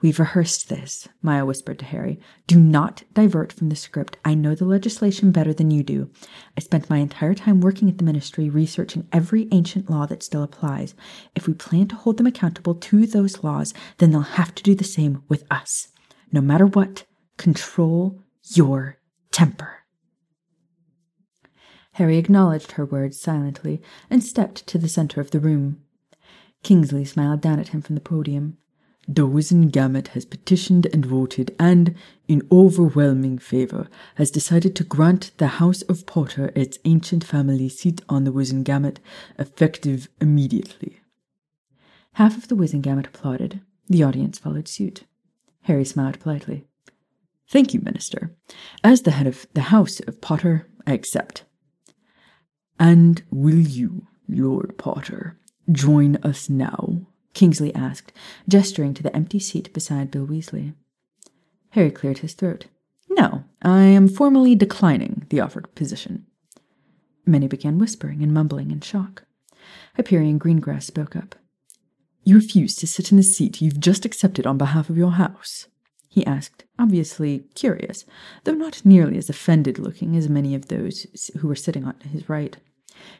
We've 0.00 0.18
rehearsed 0.18 0.68
this, 0.68 1.08
Maya 1.22 1.44
whispered 1.44 1.78
to 1.78 1.84
Harry. 1.84 2.18
Do 2.48 2.58
not 2.58 3.04
divert 3.14 3.52
from 3.52 3.68
the 3.68 3.76
script. 3.76 4.16
I 4.24 4.34
know 4.34 4.56
the 4.56 4.64
legislation 4.64 5.30
better 5.30 5.54
than 5.54 5.70
you 5.70 5.84
do. 5.84 6.10
I 6.56 6.62
spent 6.62 6.90
my 6.90 6.98
entire 6.98 7.34
time 7.34 7.60
working 7.60 7.88
at 7.88 7.98
the 7.98 8.04
ministry 8.04 8.50
researching 8.50 9.06
every 9.12 9.46
ancient 9.52 9.88
law 9.88 10.04
that 10.06 10.24
still 10.24 10.42
applies. 10.42 10.96
If 11.36 11.46
we 11.46 11.54
plan 11.54 11.86
to 11.86 11.94
hold 11.94 12.16
them 12.16 12.26
accountable 12.26 12.74
to 12.74 13.06
those 13.06 13.44
laws, 13.44 13.72
then 13.98 14.10
they'll 14.10 14.22
have 14.22 14.52
to 14.56 14.64
do 14.64 14.74
the 14.74 14.82
same 14.82 15.22
with 15.28 15.44
us. 15.48 15.92
No 16.32 16.40
matter 16.40 16.66
what, 16.66 17.04
control 17.36 18.20
your 18.56 18.98
temper. 19.30 19.81
Harry 21.92 22.16
acknowledged 22.16 22.72
her 22.72 22.84
words 22.84 23.20
silently 23.20 23.82
and 24.08 24.24
stepped 24.24 24.66
to 24.66 24.78
the 24.78 24.88
center 24.88 25.20
of 25.20 25.30
the 25.30 25.40
room. 25.40 25.82
Kingsley 26.62 27.04
smiled 27.04 27.40
down 27.40 27.58
at 27.58 27.68
him 27.68 27.82
from 27.82 27.94
the 27.94 28.00
podium. 28.00 28.56
The 29.08 29.26
Wizengamot 29.26 30.08
has 30.08 30.24
petitioned 30.24 30.86
and 30.92 31.04
voted 31.04 31.54
and, 31.58 31.94
in 32.28 32.46
overwhelming 32.52 33.38
favor, 33.38 33.88
has 34.14 34.30
decided 34.30 34.76
to 34.76 34.84
grant 34.84 35.32
the 35.38 35.58
House 35.58 35.82
of 35.82 36.06
Potter 36.06 36.52
its 36.54 36.78
ancient 36.84 37.24
family 37.24 37.68
seat 37.68 38.00
on 38.08 38.24
the 38.24 38.32
Wizengamot, 38.32 38.98
effective 39.38 40.08
immediately. 40.20 41.00
Half 42.14 42.36
of 42.36 42.48
the 42.48 42.54
Wizengamot 42.54 43.08
applauded. 43.08 43.60
The 43.88 44.04
audience 44.04 44.38
followed 44.38 44.68
suit. 44.68 45.02
Harry 45.62 45.84
smiled 45.84 46.20
politely. 46.20 46.64
Thank 47.48 47.74
you, 47.74 47.80
Minister. 47.80 48.34
As 48.84 49.02
the 49.02 49.10
head 49.10 49.26
of 49.26 49.46
the 49.52 49.62
House 49.62 50.00
of 50.00 50.20
Potter, 50.20 50.68
I 50.86 50.92
accept. 50.92 51.44
And 52.82 53.22
will 53.30 53.60
you, 53.60 54.08
Lord 54.28 54.76
Potter, 54.76 55.38
join 55.70 56.16
us 56.24 56.50
now? 56.50 57.06
Kingsley 57.32 57.72
asked, 57.76 58.12
gesturing 58.48 58.92
to 58.94 59.04
the 59.04 59.14
empty 59.14 59.38
seat 59.38 59.72
beside 59.72 60.10
Bill 60.10 60.26
Weasley. 60.26 60.74
Harry 61.70 61.92
cleared 61.92 62.18
his 62.18 62.34
throat. 62.34 62.66
No, 63.08 63.44
I 63.62 63.82
am 63.82 64.08
formally 64.08 64.56
declining 64.56 65.26
the 65.28 65.38
offered 65.38 65.72
position. 65.76 66.26
Many 67.24 67.46
began 67.46 67.78
whispering 67.78 68.20
and 68.20 68.34
mumbling 68.34 68.72
in 68.72 68.80
shock. 68.80 69.26
Hyperion 69.94 70.40
Greengrass 70.40 70.82
spoke 70.82 71.14
up. 71.14 71.36
You 72.24 72.34
refuse 72.34 72.74
to 72.74 72.88
sit 72.88 73.12
in 73.12 73.16
the 73.16 73.22
seat 73.22 73.60
you've 73.60 73.78
just 73.78 74.04
accepted 74.04 74.44
on 74.44 74.58
behalf 74.58 74.90
of 74.90 74.98
your 74.98 75.12
house? 75.12 75.68
he 76.08 76.26
asked, 76.26 76.64
obviously 76.80 77.44
curious, 77.54 78.04
though 78.42 78.52
not 78.52 78.84
nearly 78.84 79.18
as 79.18 79.30
offended 79.30 79.78
looking 79.78 80.16
as 80.16 80.28
many 80.28 80.56
of 80.56 80.66
those 80.66 81.30
who 81.38 81.46
were 81.46 81.54
sitting 81.54 81.84
on 81.84 81.94
his 82.10 82.28
right. 82.28 82.56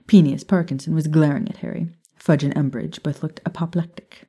Peneus 0.07 0.45
Parkinson 0.47 0.95
was 0.95 1.07
glaring 1.07 1.49
at 1.49 1.59
Harry, 1.59 1.89
Fudge 2.17 2.45
and 2.45 2.55
Umbridge 2.55 3.03
both 3.03 3.23
looked 3.23 3.41
apoplectic. 3.45 4.29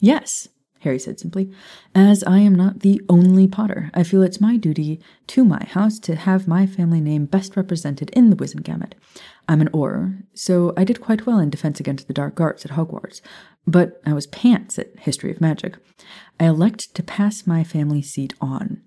Yes, 0.00 0.48
Harry 0.80 0.98
said 0.98 1.18
simply. 1.18 1.50
As 1.94 2.22
I 2.24 2.40
am 2.40 2.54
not 2.54 2.80
the 2.80 3.00
only 3.08 3.48
Potter, 3.48 3.90
I 3.94 4.02
feel 4.02 4.22
it's 4.22 4.40
my 4.40 4.56
duty 4.56 5.00
to 5.28 5.44
my 5.44 5.64
house 5.64 5.98
to 6.00 6.16
have 6.16 6.48
my 6.48 6.66
family 6.66 7.00
name 7.00 7.24
best 7.26 7.56
represented 7.56 8.10
in 8.10 8.30
the 8.30 8.36
Wizengamot. 8.36 8.92
I'm 9.48 9.60
an 9.60 9.70
Auror, 9.70 10.24
so 10.34 10.74
I 10.76 10.84
did 10.84 11.00
quite 11.00 11.24
well 11.24 11.38
in 11.38 11.50
Defense 11.50 11.80
Against 11.80 12.06
the 12.08 12.14
Dark 12.14 12.40
Arts 12.40 12.64
at 12.64 12.72
Hogwarts, 12.72 13.20
but 13.66 14.02
I 14.04 14.12
was 14.12 14.26
pants 14.26 14.78
at 14.78 14.98
History 14.98 15.30
of 15.30 15.40
Magic. 15.40 15.76
I 16.38 16.46
elect 16.46 16.94
to 16.94 17.02
pass 17.02 17.46
my 17.46 17.64
family 17.64 18.02
seat 18.02 18.34
on. 18.40 18.82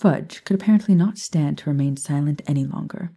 Fudge 0.00 0.42
could 0.44 0.54
apparently 0.54 0.94
not 0.94 1.18
stand 1.18 1.58
to 1.58 1.68
remain 1.68 1.94
silent 1.94 2.40
any 2.46 2.64
longer. 2.64 3.12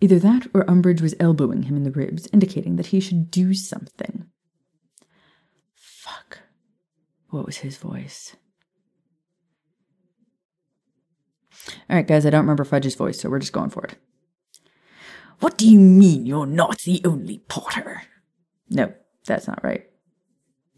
Either 0.00 0.18
that 0.18 0.46
or 0.54 0.64
Umbridge 0.64 1.02
was 1.02 1.14
elbowing 1.20 1.64
him 1.64 1.76
in 1.76 1.82
the 1.82 1.90
ribs, 1.90 2.26
indicating 2.32 2.76
that 2.76 2.86
he 2.86 3.00
should 3.00 3.30
do 3.30 3.52
something. 3.52 4.24
Fuck. 5.74 6.38
What 7.28 7.44
was 7.44 7.58
his 7.58 7.76
voice? 7.76 8.34
All 11.90 11.96
right, 11.96 12.06
guys, 12.06 12.24
I 12.24 12.30
don't 12.30 12.40
remember 12.40 12.64
Fudge's 12.64 12.94
voice, 12.94 13.20
so 13.20 13.28
we're 13.28 13.38
just 13.38 13.52
going 13.52 13.68
for 13.68 13.84
it. 13.84 13.96
What 15.40 15.58
do 15.58 15.68
you 15.68 15.78
mean 15.78 16.24
you're 16.24 16.46
not 16.46 16.78
the 16.78 17.02
only 17.04 17.42
Potter? 17.48 18.04
No, 18.70 18.94
that's 19.26 19.46
not 19.46 19.62
right. 19.62 19.84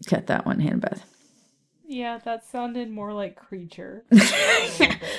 Cut 0.09 0.27
that 0.27 0.47
one, 0.47 0.59
Hannah 0.59 0.79
Yeah, 1.87 2.19
that 2.25 2.45
sounded 2.45 2.91
more 2.91 3.13
like 3.13 3.39
Kreacher. 3.39 4.03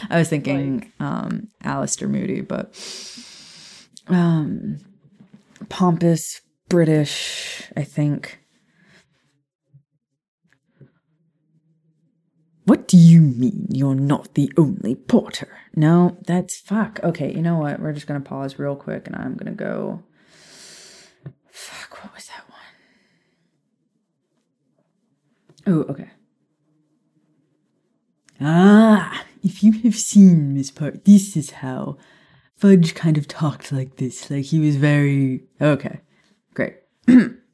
I 0.09 0.17
was 0.17 0.29
thinking 0.29 0.79
like... 0.79 0.91
um 0.99 1.49
Alastor 1.63 2.09
Moody, 2.09 2.41
but 2.41 2.73
um 4.07 4.79
pompous 5.69 6.41
British, 6.69 7.71
I 7.77 7.83
think. 7.83 8.39
What 12.65 12.87
do 12.87 12.97
you 12.97 13.21
mean 13.21 13.67
you're 13.69 13.93
not 13.93 14.33
the 14.33 14.51
only 14.57 14.95
Potter? 14.95 15.55
No, 15.75 16.17
that's 16.25 16.59
fuck. 16.59 16.99
Okay, 17.03 17.31
you 17.31 17.43
know 17.43 17.57
what? 17.57 17.79
We're 17.79 17.93
just 17.93 18.07
gonna 18.07 18.21
pause 18.21 18.57
real 18.57 18.75
quick 18.75 19.05
and 19.05 19.15
I'm 19.15 19.35
gonna 19.35 19.51
go. 19.51 20.01
Fuck, 21.51 22.03
what 22.03 22.15
was 22.15 22.25
that 22.25 22.49
one? 22.49 22.55
Oh, 25.67 25.83
okay. 25.91 26.09
Ah, 28.41 29.25
if 29.43 29.63
you 29.63 29.71
have 29.83 29.95
seen 29.95 30.53
Miss 30.53 30.71
Park, 30.71 31.05
this 31.05 31.37
is 31.37 31.51
how 31.51 31.97
Fudge 32.57 32.95
kind 32.95 33.17
of 33.17 33.27
talked 33.27 33.71
like 33.71 33.97
this. 33.97 34.29
Like 34.29 34.45
he 34.45 34.59
was 34.59 34.75
very. 34.75 35.43
Okay, 35.61 36.01
great. 36.53 36.75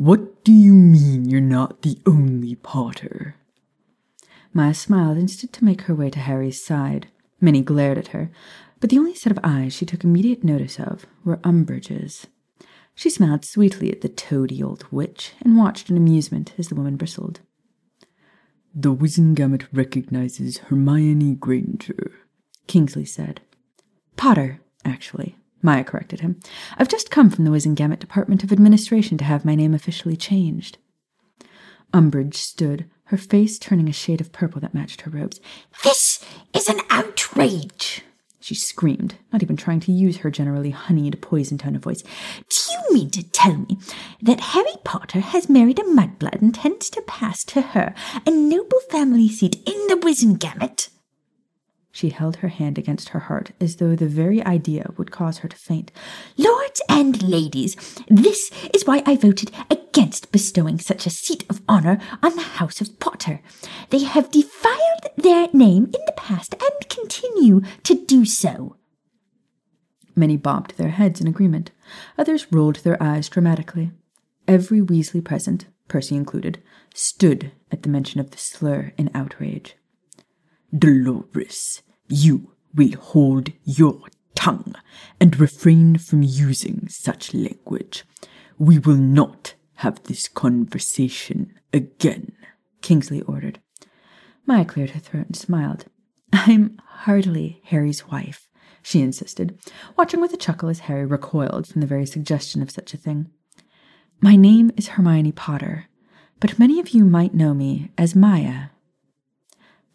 What 0.00 0.44
do 0.44 0.52
you 0.52 0.72
mean 0.72 1.28
you're 1.28 1.42
not 1.42 1.82
the 1.82 1.98
only 2.06 2.54
Potter? 2.54 3.34
Maya 4.54 4.72
smiled 4.72 5.18
and 5.18 5.30
stood 5.30 5.52
to 5.52 5.64
make 5.64 5.82
her 5.82 5.94
way 5.94 6.08
to 6.08 6.18
Harry's 6.18 6.64
side. 6.64 7.08
Minnie 7.38 7.60
glared 7.60 7.98
at 7.98 8.08
her, 8.08 8.30
but 8.80 8.88
the 8.88 8.98
only 8.98 9.14
set 9.14 9.30
of 9.30 9.38
eyes 9.44 9.74
she 9.74 9.84
took 9.84 10.02
immediate 10.02 10.42
notice 10.42 10.80
of 10.80 11.04
were 11.22 11.36
Umbridge's. 11.44 12.26
She 13.00 13.08
smiled 13.08 13.46
sweetly 13.46 13.90
at 13.90 14.02
the 14.02 14.10
toady 14.10 14.62
old 14.62 14.84
witch 14.90 15.32
and 15.40 15.56
watched 15.56 15.88
in 15.88 15.96
amusement 15.96 16.52
as 16.58 16.68
the 16.68 16.74
woman 16.74 16.96
bristled. 16.96 17.40
The 18.74 18.94
Wizengamot 18.94 19.64
recognizes 19.72 20.58
Hermione 20.58 21.36
Granger, 21.36 22.12
Kingsley 22.66 23.06
said. 23.06 23.40
Potter, 24.16 24.60
actually. 24.84 25.34
Maya 25.62 25.82
corrected 25.82 26.20
him. 26.20 26.40
I've 26.76 26.90
just 26.90 27.10
come 27.10 27.30
from 27.30 27.46
the 27.46 27.50
Wizengamot 27.50 28.00
Department 28.00 28.44
of 28.44 28.52
Administration 28.52 29.16
to 29.16 29.24
have 29.24 29.46
my 29.46 29.54
name 29.54 29.72
officially 29.72 30.18
changed. 30.18 30.76
Umbridge 31.94 32.34
stood, 32.34 32.84
her 33.04 33.16
face 33.16 33.58
turning 33.58 33.88
a 33.88 33.94
shade 33.94 34.20
of 34.20 34.30
purple 34.30 34.60
that 34.60 34.74
matched 34.74 35.00
her 35.00 35.10
robes. 35.10 35.40
This 35.82 36.22
is 36.52 36.68
an 36.68 36.80
outrage! 36.90 38.02
She 38.40 38.54
screamed, 38.54 39.16
not 39.32 39.42
even 39.42 39.56
trying 39.56 39.80
to 39.80 39.92
use 39.92 40.18
her 40.18 40.30
generally 40.30 40.70
honeyed 40.70 41.20
poison 41.20 41.58
tone 41.58 41.76
of 41.76 41.82
voice. 41.82 42.02
Do 42.02 42.72
you 42.72 42.94
mean 42.94 43.10
to 43.10 43.22
tell 43.22 43.56
me 43.56 43.78
that 44.22 44.40
Harry 44.40 44.76
Potter 44.82 45.20
has 45.20 45.48
married 45.50 45.78
a 45.78 45.84
mudblood 45.84 46.34
and 46.34 46.42
intends 46.44 46.88
to 46.90 47.02
pass 47.02 47.44
to 47.44 47.60
her 47.60 47.94
a 48.26 48.30
noble 48.30 48.80
family 48.90 49.28
seat 49.28 49.56
in 49.66 49.86
the 49.88 49.96
Wizengamot? 49.96 50.88
She 51.92 52.10
held 52.10 52.36
her 52.36 52.48
hand 52.48 52.78
against 52.78 53.10
her 53.10 53.20
heart 53.20 53.50
as 53.60 53.76
though 53.76 53.96
the 53.96 54.06
very 54.06 54.44
idea 54.44 54.92
would 54.96 55.10
cause 55.10 55.38
her 55.38 55.48
to 55.48 55.56
faint. 55.56 55.90
Lords 56.36 56.80
and 56.88 57.20
ladies, 57.22 57.74
this 58.08 58.50
is 58.72 58.86
why 58.86 59.02
I 59.04 59.16
voted 59.16 59.50
against 59.68 60.30
bestowing 60.30 60.78
such 60.78 61.04
a 61.06 61.10
seat 61.10 61.44
of 61.50 61.62
honor 61.68 62.00
on 62.22 62.36
the 62.36 62.42
House 62.42 62.80
of 62.80 63.00
Potter. 63.00 63.40
They 63.90 64.04
have 64.04 64.30
defiled 64.30 65.08
their 65.16 65.48
name 65.52 65.86
in 65.86 66.00
the 66.06 66.14
past 66.16 66.54
and 66.54 66.88
continue 66.88 67.62
to 67.82 67.94
do 68.06 68.24
so. 68.24 68.76
Many 70.14 70.36
bobbed 70.36 70.76
their 70.76 70.90
heads 70.90 71.20
in 71.20 71.26
agreement. 71.26 71.72
Others 72.16 72.52
rolled 72.52 72.76
their 72.76 73.02
eyes 73.02 73.28
dramatically. 73.28 73.90
Every 74.46 74.80
Weasley 74.80 75.24
present, 75.24 75.66
Percy 75.88 76.14
included, 76.14 76.62
stood 76.94 77.52
at 77.72 77.82
the 77.82 77.88
mention 77.88 78.20
of 78.20 78.30
the 78.30 78.38
slur 78.38 78.92
in 78.96 79.10
outrage. 79.14 79.76
Dolores, 80.76 81.82
you 82.08 82.52
will 82.74 82.92
hold 82.92 83.52
your 83.64 84.02
tongue 84.34 84.74
and 85.20 85.38
refrain 85.38 85.98
from 85.98 86.22
using 86.22 86.86
such 86.88 87.34
language. 87.34 88.04
We 88.58 88.78
will 88.78 88.96
not 88.96 89.54
have 89.76 90.02
this 90.04 90.28
conversation 90.28 91.54
again, 91.72 92.32
Kingsley 92.82 93.22
ordered. 93.22 93.58
Maya 94.46 94.64
cleared 94.64 94.90
her 94.90 95.00
throat 95.00 95.26
and 95.26 95.36
smiled. 95.36 95.86
I'm 96.32 96.80
hardly 96.86 97.60
Harry's 97.64 98.06
wife, 98.08 98.48
she 98.82 99.00
insisted, 99.00 99.58
watching 99.96 100.20
with 100.20 100.32
a 100.32 100.36
chuckle 100.36 100.68
as 100.68 100.80
Harry 100.80 101.04
recoiled 101.04 101.66
from 101.66 101.80
the 101.80 101.86
very 101.86 102.06
suggestion 102.06 102.62
of 102.62 102.70
such 102.70 102.94
a 102.94 102.98
thing. 102.98 103.30
My 104.20 104.36
name 104.36 104.70
is 104.76 104.88
Hermione 104.88 105.32
Potter, 105.32 105.86
but 106.38 106.58
many 106.58 106.78
of 106.78 106.90
you 106.90 107.04
might 107.04 107.34
know 107.34 107.54
me 107.54 107.90
as 107.98 108.14
Maya. 108.14 108.66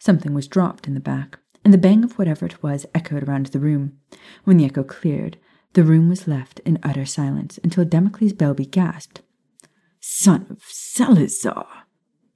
Something 0.06 0.36
was 0.36 0.48
dropped 0.48 0.88
in 0.88 0.94
the 0.94 1.00
back, 1.00 1.40
and 1.64 1.74
the 1.74 1.80
bang 1.80 2.04
of 2.04 2.20
whatever 2.20 2.46
it 2.46 2.62
was 2.62 2.86
echoed 2.94 3.24
around 3.24 3.48
the 3.48 3.60
room. 3.60 3.98
When 4.44 4.58
the 4.58 4.66
echo 4.66 4.84
cleared, 4.84 5.40
the 5.74 5.84
room 5.84 6.10
was 6.10 6.28
left 6.28 6.60
in 6.60 6.78
utter 6.84 7.08
silence 7.08 7.58
until 7.64 7.86
Damocles 7.86 8.32
Belby 8.32 8.68
gasped. 8.68 9.24
Son 10.00 10.46
of 10.52 10.62
Salazar! 10.62 11.66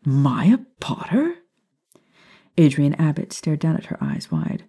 Maya 0.04 0.58
Potter? 0.80 1.36
Adrian 2.58 2.96
Abbott 2.96 3.34
stared 3.34 3.60
down 3.60 3.78
at 3.78 3.86
her 3.86 4.04
eyes 4.04 4.32
wide. 4.32 4.64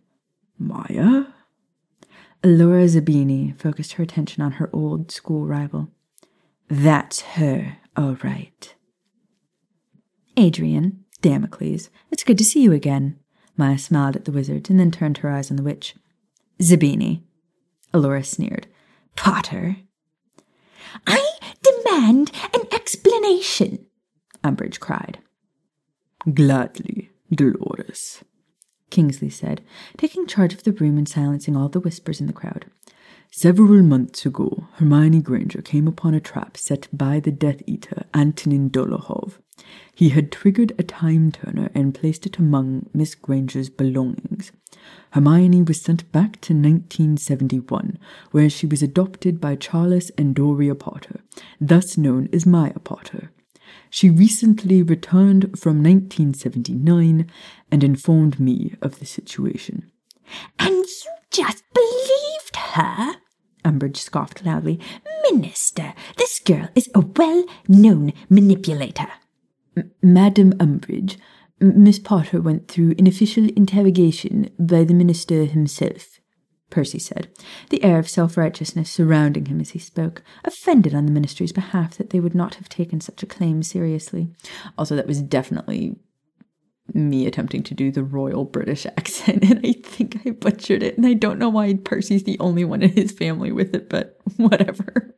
Maya? 0.58 1.24
Laura 2.44 2.84
Zabini 2.84 3.58
focused 3.58 3.94
her 3.94 4.02
attention 4.02 4.42
on 4.42 4.52
her 4.52 4.68
old 4.74 5.10
school 5.10 5.46
rival. 5.46 5.88
That's 6.68 7.22
her, 7.22 7.78
all 7.96 8.18
right. 8.22 8.74
Adrian, 10.36 11.06
Damocles, 11.22 11.90
it's 12.10 12.24
good 12.24 12.38
to 12.38 12.44
see 12.44 12.62
you 12.62 12.72
again. 12.72 13.18
Maya 13.56 13.78
smiled 13.78 14.16
at 14.16 14.24
the 14.24 14.32
wizard 14.32 14.70
and 14.70 14.80
then 14.80 14.90
turned 14.90 15.18
her 15.18 15.30
eyes 15.30 15.50
on 15.50 15.56
the 15.56 15.62
witch. 15.62 15.94
Zabini. 16.60 17.22
Alora 17.92 18.24
sneered. 18.24 18.66
Potter. 19.16 19.76
I 21.06 21.30
demand 21.62 22.32
an 22.54 22.62
explanation, 22.72 23.86
Umbridge 24.42 24.80
cried. 24.80 25.18
Gladly, 26.34 27.10
Dolores, 27.32 28.22
Kingsley 28.90 29.30
said, 29.30 29.62
taking 29.96 30.26
charge 30.26 30.52
of 30.54 30.64
the 30.64 30.72
room 30.72 30.98
and 30.98 31.08
silencing 31.08 31.56
all 31.56 31.68
the 31.68 31.80
whispers 31.80 32.20
in 32.20 32.26
the 32.26 32.32
crowd. 32.32 32.66
Several 33.32 33.84
months 33.84 34.26
ago, 34.26 34.66
Hermione 34.74 35.20
Granger 35.20 35.62
came 35.62 35.86
upon 35.86 36.14
a 36.14 36.20
trap 36.20 36.56
set 36.56 36.88
by 36.92 37.20
the 37.20 37.30
Death 37.30 37.62
Eater 37.64 38.02
Antonin 38.12 38.68
Dolohov. 38.70 39.38
He 39.94 40.08
had 40.08 40.32
triggered 40.32 40.72
a 40.76 40.82
time 40.82 41.30
turner 41.30 41.70
and 41.72 41.94
placed 41.94 42.26
it 42.26 42.38
among 42.38 42.90
Miss 42.92 43.14
Granger's 43.14 43.70
belongings. 43.70 44.50
Hermione 45.12 45.62
was 45.62 45.80
sent 45.80 46.10
back 46.10 46.40
to 46.40 46.54
1971, 46.54 47.98
where 48.32 48.50
she 48.50 48.66
was 48.66 48.82
adopted 48.82 49.40
by 49.40 49.54
Charles 49.54 50.10
and 50.18 50.34
Doria 50.34 50.74
Potter, 50.74 51.20
thus 51.60 51.96
known 51.96 52.28
as 52.32 52.44
Maya 52.44 52.80
Potter. 52.80 53.30
She 53.90 54.10
recently 54.10 54.82
returned 54.82 55.56
from 55.56 55.84
1979 55.84 57.30
and 57.70 57.84
informed 57.84 58.40
me 58.40 58.74
of 58.82 58.98
the 58.98 59.06
situation. 59.06 59.88
And 60.58 60.74
you 60.74 61.10
just 61.30 61.62
believed 61.72 62.39
her? 62.70 63.16
Umbridge 63.64 63.98
scoffed 63.98 64.44
loudly. 64.44 64.80
Minister, 65.30 65.94
this 66.16 66.38
girl 66.40 66.68
is 66.74 66.88
a 66.94 67.00
well 67.00 67.44
known 67.68 68.12
manipulator. 68.28 69.08
Madam 70.02 70.52
Umbridge, 70.54 71.16
Miss 71.60 71.98
Potter 71.98 72.40
went 72.40 72.68
through 72.68 72.94
an 72.98 73.06
official 73.06 73.48
interrogation 73.50 74.50
by 74.58 74.82
the 74.82 74.94
minister 74.94 75.44
himself, 75.44 76.20
Percy 76.70 76.98
said, 76.98 77.28
the 77.68 77.84
air 77.84 77.98
of 77.98 78.08
self 78.08 78.36
righteousness 78.36 78.90
surrounding 78.90 79.46
him 79.46 79.60
as 79.60 79.70
he 79.70 79.78
spoke, 79.78 80.22
offended 80.44 80.94
on 80.94 81.06
the 81.06 81.12
ministry's 81.12 81.52
behalf 81.52 81.98
that 81.98 82.10
they 82.10 82.20
would 82.20 82.34
not 82.34 82.54
have 82.54 82.68
taken 82.68 83.00
such 83.00 83.22
a 83.22 83.26
claim 83.26 83.62
seriously. 83.62 84.30
Also, 84.78 84.96
that 84.96 85.06
was 85.06 85.20
definitely 85.20 85.96
me 86.94 87.26
attempting 87.26 87.62
to 87.64 87.74
do 87.74 87.90
the 87.90 88.04
royal 88.04 88.44
British 88.44 88.86
accent, 88.96 89.44
and 89.44 89.60
I 89.64 89.72
think 89.72 90.20
I 90.26 90.30
butchered 90.30 90.82
it, 90.82 90.96
and 90.96 91.06
I 91.06 91.14
don't 91.14 91.38
know 91.38 91.48
why 91.48 91.74
Percy's 91.74 92.24
the 92.24 92.38
only 92.40 92.64
one 92.64 92.82
in 92.82 92.90
his 92.90 93.12
family 93.12 93.52
with 93.52 93.74
it, 93.74 93.88
but 93.88 94.18
whatever. 94.36 95.14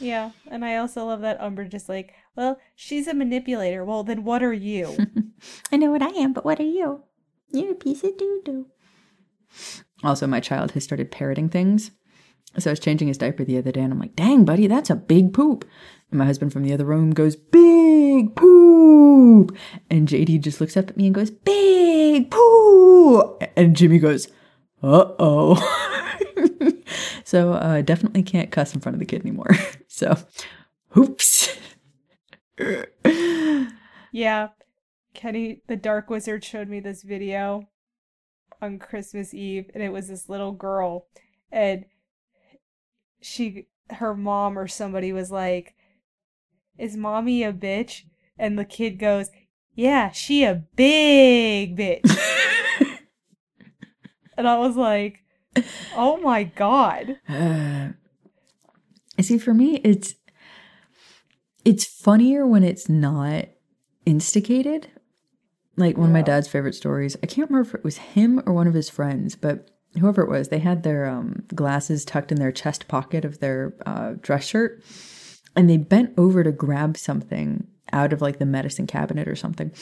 Yeah, 0.00 0.30
and 0.50 0.64
I 0.64 0.76
also 0.76 1.04
love 1.06 1.22
that 1.22 1.40
Umbridge 1.40 1.74
is 1.74 1.88
like, 1.88 2.14
well, 2.36 2.58
she's 2.76 3.08
a 3.08 3.14
manipulator. 3.14 3.84
Well, 3.84 4.04
then 4.04 4.24
what 4.24 4.42
are 4.42 4.52
you? 4.52 4.96
I 5.72 5.76
know 5.76 5.90
what 5.90 6.02
I 6.02 6.10
am, 6.10 6.32
but 6.32 6.44
what 6.44 6.60
are 6.60 6.64
you? 6.64 7.02
You're 7.50 7.72
a 7.72 7.76
piece 7.76 8.04
of 8.04 8.16
doo 8.16 8.40
doo. 8.44 8.66
Also, 10.04 10.26
my 10.26 10.40
child 10.40 10.72
has 10.72 10.84
started 10.84 11.10
parroting 11.10 11.48
things. 11.48 11.90
So 12.56 12.70
I 12.70 12.72
was 12.72 12.80
changing 12.80 13.08
his 13.08 13.18
diaper 13.18 13.44
the 13.44 13.58
other 13.58 13.70
day, 13.70 13.80
and 13.82 13.92
I'm 13.92 14.00
like, 14.00 14.16
dang, 14.16 14.44
buddy, 14.44 14.66
that's 14.66 14.90
a 14.90 14.96
big 14.96 15.32
poop. 15.32 15.64
And 16.10 16.18
my 16.18 16.24
husband 16.24 16.52
from 16.52 16.62
the 16.62 16.72
other 16.72 16.84
room 16.84 17.10
goes, 17.10 17.36
big 17.36 18.34
poop. 18.34 19.56
And 19.90 20.08
JD 20.08 20.40
just 20.40 20.60
looks 20.60 20.76
up 20.76 20.88
at 20.88 20.96
me 20.96 21.06
and 21.06 21.14
goes, 21.14 21.30
big 21.30 22.30
poop. 22.30 23.42
And 23.56 23.76
Jimmy 23.76 23.98
goes, 23.98 24.28
uh 24.82 25.12
oh. 25.18 25.56
so 27.24 27.52
uh, 27.52 27.82
definitely 27.82 28.22
can't 28.22 28.50
cuss 28.50 28.74
in 28.74 28.80
front 28.80 28.94
of 28.94 29.00
the 29.00 29.06
kid 29.06 29.22
anymore. 29.22 29.50
so, 29.88 30.16
oops. 30.96 31.56
yeah, 34.10 34.48
Kenny, 35.14 35.62
the 35.66 35.76
Dark 35.76 36.08
Wizard, 36.10 36.44
showed 36.44 36.68
me 36.68 36.80
this 36.80 37.02
video 37.02 37.68
on 38.62 38.78
Christmas 38.78 39.34
Eve, 39.34 39.70
and 39.74 39.82
it 39.82 39.92
was 39.92 40.08
this 40.08 40.28
little 40.28 40.52
girl, 40.52 41.06
and 41.52 41.84
she, 43.20 43.66
her 43.90 44.14
mom 44.14 44.58
or 44.58 44.68
somebody 44.68 45.12
was 45.12 45.30
like, 45.30 45.74
"Is 46.76 46.96
mommy 46.96 47.42
a 47.42 47.52
bitch?" 47.52 48.04
And 48.38 48.58
the 48.58 48.64
kid 48.64 48.98
goes, 48.98 49.30
"Yeah, 49.74 50.10
she 50.10 50.44
a 50.44 50.54
big 50.76 51.76
bitch." 51.76 52.18
and 54.36 54.48
I 54.48 54.58
was 54.58 54.76
like, 54.76 55.24
"Oh 55.96 56.18
my 56.18 56.44
god!" 56.44 57.18
Uh, 57.28 57.88
see, 59.20 59.38
for 59.38 59.54
me, 59.54 59.80
it's 59.84 60.14
it's 61.64 61.84
funnier 61.84 62.46
when 62.46 62.64
it's 62.64 62.88
not 62.88 63.46
instigated. 64.06 64.88
Like 65.76 65.96
one 65.96 66.08
of 66.08 66.12
my 66.12 66.22
dad's 66.22 66.48
favorite 66.48 66.74
stories. 66.74 67.16
I 67.22 67.26
can't 67.26 67.48
remember 67.48 67.68
if 67.68 67.74
it 67.74 67.84
was 67.84 67.98
him 67.98 68.42
or 68.46 68.52
one 68.52 68.66
of 68.66 68.74
his 68.74 68.90
friends, 68.90 69.36
but 69.36 69.77
whoever 69.98 70.22
it 70.22 70.28
was, 70.28 70.48
they 70.48 70.58
had 70.58 70.82
their 70.82 71.06
um, 71.06 71.44
glasses 71.54 72.04
tucked 72.04 72.32
in 72.32 72.38
their 72.38 72.52
chest 72.52 72.88
pocket 72.88 73.24
of 73.24 73.40
their 73.40 73.74
uh, 73.86 74.14
dress 74.20 74.46
shirt, 74.46 74.82
and 75.56 75.68
they 75.68 75.76
bent 75.76 76.12
over 76.16 76.44
to 76.44 76.52
grab 76.52 76.96
something 76.96 77.66
out 77.92 78.12
of 78.12 78.20
like 78.20 78.38
the 78.38 78.46
medicine 78.46 78.86
cabinet 78.86 79.28
or 79.28 79.36
something, 79.36 79.72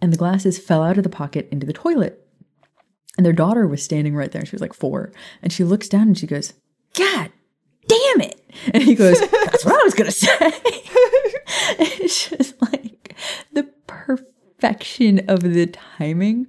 and 0.00 0.12
the 0.12 0.18
glasses 0.18 0.58
fell 0.58 0.82
out 0.82 0.98
of 0.98 1.04
the 1.04 1.10
pocket 1.10 1.48
into 1.50 1.66
the 1.66 1.72
toilet. 1.72 2.24
And 3.16 3.26
their 3.26 3.32
daughter 3.32 3.66
was 3.66 3.82
standing 3.82 4.14
right 4.14 4.30
there. 4.30 4.44
She 4.44 4.54
was 4.54 4.60
like 4.60 4.74
four, 4.74 5.12
and 5.42 5.52
she 5.52 5.64
looks 5.64 5.88
down 5.88 6.08
and 6.08 6.18
she 6.18 6.26
goes, 6.26 6.54
"God 6.94 7.32
damn 7.86 8.20
it!" 8.20 8.40
And 8.72 8.82
he 8.82 8.94
goes, 8.94 9.18
"That's 9.30 9.64
what 9.64 9.80
I 9.80 9.84
was 9.84 9.94
gonna 9.94 10.12
say." 10.12 10.28
it's 11.78 12.30
just 12.30 12.60
like 12.62 13.16
the 13.52 13.64
perfection 13.88 15.28
of 15.28 15.40
the 15.42 15.66
timing, 15.66 16.46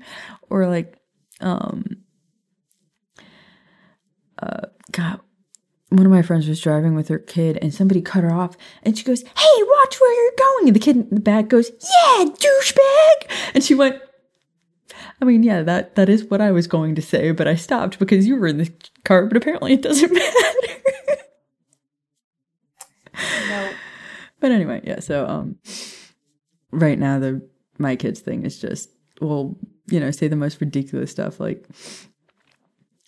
or 0.50 0.68
like, 0.68 0.96
um, 1.42 2.04
uh, 4.42 4.68
God, 4.92 5.20
one 5.90 6.06
of 6.06 6.12
my 6.12 6.22
friends 6.22 6.48
was 6.48 6.62
driving 6.62 6.96
with 6.96 7.08
her 7.08 7.20
kid 7.20 7.58
and 7.62 7.74
somebody 7.74 8.02
cut 8.02 8.24
her 8.24 8.32
off 8.32 8.56
and 8.84 8.98
she 8.98 9.04
goes, 9.04 9.24
Hey, 9.24 9.64
watch 9.64 10.00
where 10.00 10.24
you're 10.24 10.34
going. 10.38 10.68
And 10.68 10.76
the 10.76 10.80
kid 10.80 10.96
in 10.98 11.10
the 11.10 11.22
back 11.22 11.48
goes, 11.48 11.72
Yeah, 11.72 12.26
douchebag. 12.26 13.52
And 13.56 13.64
she 13.64 13.76
went, 13.76 14.02
I 15.22 15.26
mean, 15.26 15.44
yeah, 15.44 15.64
that, 15.64 15.96
that 15.96 16.10
is 16.10 16.24
what 16.26 16.42
I 16.42 16.52
was 16.52 16.68
going 16.68 16.96
to 16.96 17.02
say, 17.02 17.32
but 17.32 17.48
I 17.48 17.56
stopped 17.56 18.00
because 18.00 18.28
you 18.28 18.36
were 18.38 18.48
in 18.48 18.58
the 18.58 18.72
car, 19.04 19.26
but 19.26 19.38
apparently 19.38 19.74
it 19.74 19.82
doesn't 19.82 20.14
matter. 20.14 20.50
No. 23.50 23.72
But 24.40 24.52
anyway, 24.52 24.82
yeah, 24.84 25.00
so 25.00 25.28
um 25.28 25.58
right 26.72 26.98
now 26.98 27.20
the 27.20 27.48
my 27.78 27.96
kids 27.96 28.20
thing 28.20 28.46
is 28.46 28.60
just 28.60 28.90
well, 29.22 29.58
you 29.88 30.00
know, 30.00 30.12
say 30.12 30.28
the 30.28 30.36
most 30.36 30.62
ridiculous 30.62 31.12
stuff 31.12 31.40
like 31.40 31.68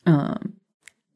um 0.06 0.54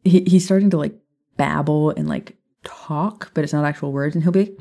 he, 0.06 0.22
he's 0.22 0.45
starting 0.45 0.70
to 0.70 0.78
like 0.78 0.95
babble 1.36 1.89
and 1.91 2.08
like 2.08 2.38
talk, 2.64 3.32
but 3.34 3.43
it's 3.43 3.53
not 3.53 3.66
actual 3.66 3.91
words, 3.91 4.16
and 4.16 4.24
he'll 4.24 4.32
be 4.32 4.39
like, 4.39 4.53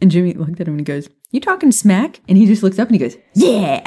and 0.00 0.10
Jimmy 0.10 0.32
looked 0.34 0.60
at 0.60 0.68
him 0.68 0.74
and 0.74 0.80
he 0.80 0.84
goes, 0.84 1.08
You 1.30 1.40
talking 1.40 1.72
smack? 1.72 2.20
And 2.28 2.38
he 2.38 2.46
just 2.46 2.62
looks 2.62 2.78
up 2.78 2.88
and 2.88 2.94
he 2.94 2.98
goes, 2.98 3.16
Yeah. 3.34 3.82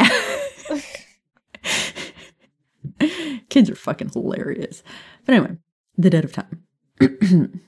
Kids 3.49 3.69
are 3.69 3.75
fucking 3.75 4.09
hilarious. 4.09 4.83
But 5.25 5.35
anyway, 5.35 5.57
the 5.97 6.09
debt 6.09 6.25
of 6.25 6.33
time. 6.33 7.61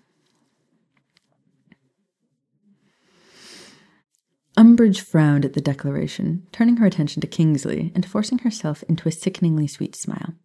Umbridge 4.55 5.01
frowned 5.01 5.45
at 5.45 5.53
the 5.53 5.61
declaration, 5.61 6.45
turning 6.51 6.77
her 6.77 6.85
attention 6.85 7.21
to 7.21 7.27
Kingsley 7.27 7.91
and 7.95 8.05
forcing 8.05 8.39
herself 8.39 8.83
into 8.83 9.07
a 9.09 9.11
sickeningly 9.11 9.67
sweet 9.67 9.95
smile. 9.95 10.35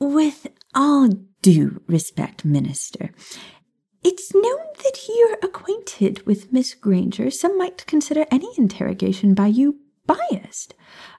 With 0.00 0.46
all 0.74 1.08
due 1.42 1.82
respect, 1.86 2.44
Minister, 2.44 3.10
it's 4.02 4.34
known 4.34 4.66
that 4.82 5.08
you're 5.08 5.38
acquainted 5.42 6.26
with 6.26 6.52
Miss 6.52 6.74
Granger. 6.74 7.30
Some 7.30 7.56
might 7.58 7.86
consider 7.86 8.26
any 8.30 8.48
interrogation 8.56 9.34
by 9.34 9.48
you 9.48 9.80
biased. 10.06 10.74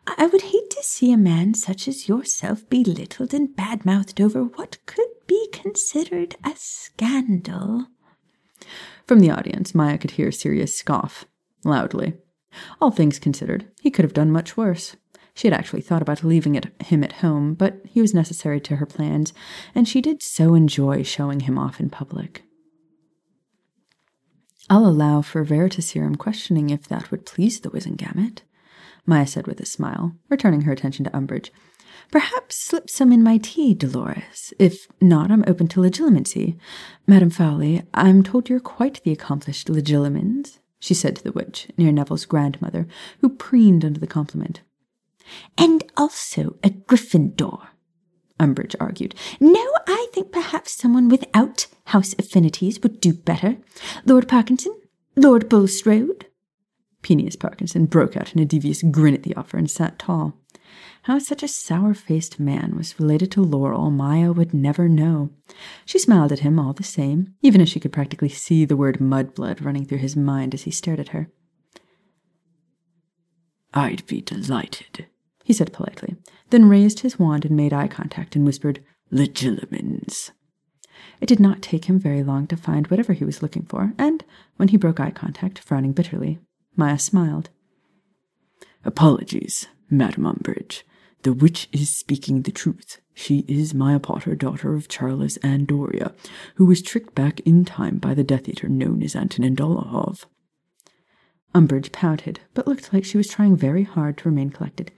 I 0.06 0.28
would 0.28 0.42
hate 0.44 0.70
to 0.72 0.84
see 0.84 1.12
a 1.12 1.18
man 1.18 1.54
such 1.54 1.88
as 1.88 2.08
yourself 2.08 2.68
belittled 2.70 3.34
and 3.34 3.56
bad-mouthed 3.56 4.20
over 4.22 4.44
what 4.44 4.78
could 4.86 5.10
be 5.28 5.48
considered 5.52 6.36
a 6.44 6.54
scandal. 6.56 7.88
From 9.08 9.20
the 9.20 9.32
audience, 9.32 9.74
Maya 9.74 9.98
could 9.98 10.12
hear 10.12 10.32
Sirius 10.32 10.78
scoff 10.78 11.26
loudly. 11.66 12.14
All 12.80 12.92
things 12.92 13.20
considered, 13.20 13.68
he 13.82 13.92
could 13.92 14.06
have 14.06 14.14
done 14.14 14.32
much 14.32 14.56
worse. 14.56 14.96
She 15.34 15.48
had 15.48 15.54
actually 15.54 15.82
thought 15.82 16.02
about 16.02 16.24
leaving 16.24 16.56
it, 16.56 16.72
him 16.82 17.04
at 17.04 17.14
home, 17.14 17.56
but 17.56 17.82
he 17.86 18.00
was 18.00 18.14
necessary 18.14 18.62
to 18.62 18.78
her 18.78 18.86
plans, 18.86 19.34
and 19.74 19.88
she 19.88 20.02
did 20.02 20.24
so 20.24 20.56
enjoy 20.56 21.04
showing 21.04 21.42
him 21.42 21.58
off 21.58 21.82
in 21.82 21.90
public. 21.90 22.44
I'll 24.70 24.88
allow 24.88 25.22
for 25.22 25.46
Veritaserum 25.46 26.18
questioning 26.18 26.70
if 26.70 26.88
that 26.88 27.12
would 27.12 27.26
please 27.26 27.60
the 27.60 27.70
Wizengamot, 27.70 28.42
Maya 29.06 29.28
said 29.28 29.46
with 29.46 29.60
a 29.60 29.66
smile, 29.66 30.16
returning 30.30 30.62
her 30.62 30.72
attention 30.72 31.04
to 31.06 31.12
Umbridge. 31.12 31.50
Perhaps 32.12 32.56
slip 32.56 32.90
some 32.90 33.12
in 33.12 33.24
my 33.24 33.38
tea, 33.38 33.74
Dolores. 33.74 34.54
If 34.58 34.88
not, 35.02 35.32
I'm 35.32 35.44
open 35.48 35.68
to 35.70 35.82
legilimency. 35.82 36.58
Madame 37.06 37.30
Fowley, 37.30 37.84
I'm 37.94 38.24
told 38.24 38.50
you're 38.50 38.60
quite 38.60 39.02
the 39.04 39.12
accomplished 39.12 39.68
legilimens, 39.68 40.60
she 40.86 40.94
said 40.94 41.16
to 41.16 41.24
the 41.24 41.32
witch, 41.32 41.68
near 41.78 41.92
Neville's 41.92 42.26
grandmother, 42.26 42.88
who 43.20 43.30
preened 43.30 43.84
under 43.84 44.00
the 44.00 44.06
compliment. 44.06 44.62
And 45.58 45.84
also 45.98 46.58
a 46.64 46.70
Gryffindor, 46.70 47.70
Umbridge 48.40 48.76
argued. 48.80 49.16
No, 49.40 49.66
I 49.88 50.08
think 50.14 50.32
perhaps 50.32 50.74
someone 50.74 51.10
without 51.10 51.66
house 51.86 52.14
affinities 52.20 52.80
would 52.84 53.02
do 53.02 53.14
better. 53.14 53.58
Lord 54.06 54.28
Parkinson? 54.28 54.80
Lord 55.16 55.50
Bulstrode? 55.50 56.28
Phineas 57.02 57.36
Parkinson 57.36 57.88
broke 57.88 58.16
out 58.16 58.36
in 58.36 58.40
a 58.40 58.46
devious 58.46 58.84
grin 58.84 59.16
at 59.16 59.24
the 59.24 59.36
offer 59.36 59.58
and 59.58 59.70
sat 59.70 59.98
tall. 59.98 60.38
How 61.06 61.20
such 61.20 61.44
a 61.44 61.48
sour 61.48 61.94
faced 61.94 62.40
man 62.40 62.76
was 62.76 63.00
related 63.00 63.32
to 63.34 63.44
Laurel, 63.44 63.92
Maya 63.92 64.32
would 64.32 64.56
never 64.56 64.90
know. 64.90 65.30
She 65.86 66.00
smiled 66.00 66.32
at 66.32 66.40
him 66.40 66.58
all 66.58 66.74
the 66.74 66.82
same, 66.82 67.36
even 67.44 67.62
as 67.62 67.70
she 67.70 67.80
could 67.80 67.94
practically 67.94 68.28
see 68.28 68.66
the 68.66 68.76
word 68.76 69.00
mudblood 69.00 69.64
running 69.64 69.86
through 69.86 70.00
his 70.00 70.16
mind 70.16 70.56
as 70.56 70.64
he 70.64 70.72
stared 70.72 71.00
at 71.00 71.10
her. 71.10 71.30
I'd 73.72 74.04
be 74.08 74.20
delighted, 74.20 75.06
he 75.44 75.54
said 75.54 75.72
politely, 75.72 76.16
then 76.50 76.70
raised 76.70 77.02
his 77.02 77.20
wand 77.20 77.46
and 77.46 77.56
made 77.56 77.72
eye 77.72 77.88
contact 77.88 78.36
and 78.36 78.44
whispered, 78.44 78.84
Legilimens. 79.12 80.32
It 81.22 81.28
did 81.28 81.40
not 81.40 81.62
take 81.62 81.86
him 81.86 82.00
very 82.00 82.24
long 82.24 82.48
to 82.48 82.58
find 82.58 82.88
whatever 82.88 83.14
he 83.14 83.26
was 83.26 83.44
looking 83.44 83.68
for, 83.68 83.94
and 84.00 84.24
when 84.56 84.70
he 84.70 84.78
broke 84.78 85.00
eye 85.00 85.12
contact, 85.12 85.60
frowning 85.60 85.92
bitterly, 85.92 86.40
Maya 86.76 86.98
smiled. 86.98 87.52
Apologies, 88.84 89.68
Madam 89.88 90.24
Umbridge. 90.24 90.82
The 91.26 91.34
witch 91.34 91.68
is 91.72 91.90
speaking 91.90 92.44
the 92.44 92.52
truth. 92.52 93.02
She 93.16 93.46
is 93.48 93.74
Maya 93.74 93.98
Potter, 93.98 94.36
daughter 94.36 94.76
of 94.76 94.88
Charles 94.88 95.38
and 95.38 95.66
Doria, 95.66 96.14
who 96.58 96.68
was 96.68 96.84
tricked 96.84 97.16
back 97.16 97.40
in 97.40 97.66
time 97.66 97.98
by 97.98 98.14
the 98.14 98.24
Death 98.24 98.48
Eater 98.48 98.70
known 98.70 99.02
as 99.02 99.16
Antonin 99.16 99.56
Dolohov. 99.56 100.26
Umbridge 101.56 101.92
pouted, 101.92 102.42
but 102.54 102.68
looked 102.68 102.94
like 102.94 103.04
she 103.04 103.18
was 103.18 103.28
trying 103.28 103.58
very 103.58 103.82
hard 103.82 104.20
to 104.20 104.30
remain 104.30 104.52
collected. 104.52 104.92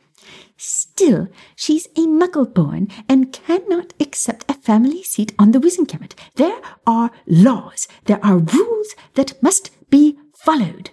Still, 0.58 1.30
she's 1.56 1.88
a 1.96 2.02
muggle 2.02 2.54
born 2.54 2.90
and 3.08 3.32
cannot 3.32 3.94
accept 3.98 4.52
a 4.52 4.54
family 4.54 5.04
seat 5.04 5.34
on 5.40 5.54
the 5.54 5.60
Wizengamot. 5.60 6.12
There 6.36 6.60
are 6.86 7.10
laws, 7.26 7.88
there 8.04 8.20
are 8.22 8.40
rules 8.40 8.96
that 9.14 9.42
must 9.42 9.72
be 9.90 10.20
followed. 10.36 10.90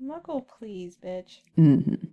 Muggle, 0.00 0.46
please, 0.46 0.98
bitch. 1.04 1.38
Mm-hmm. 1.58 2.11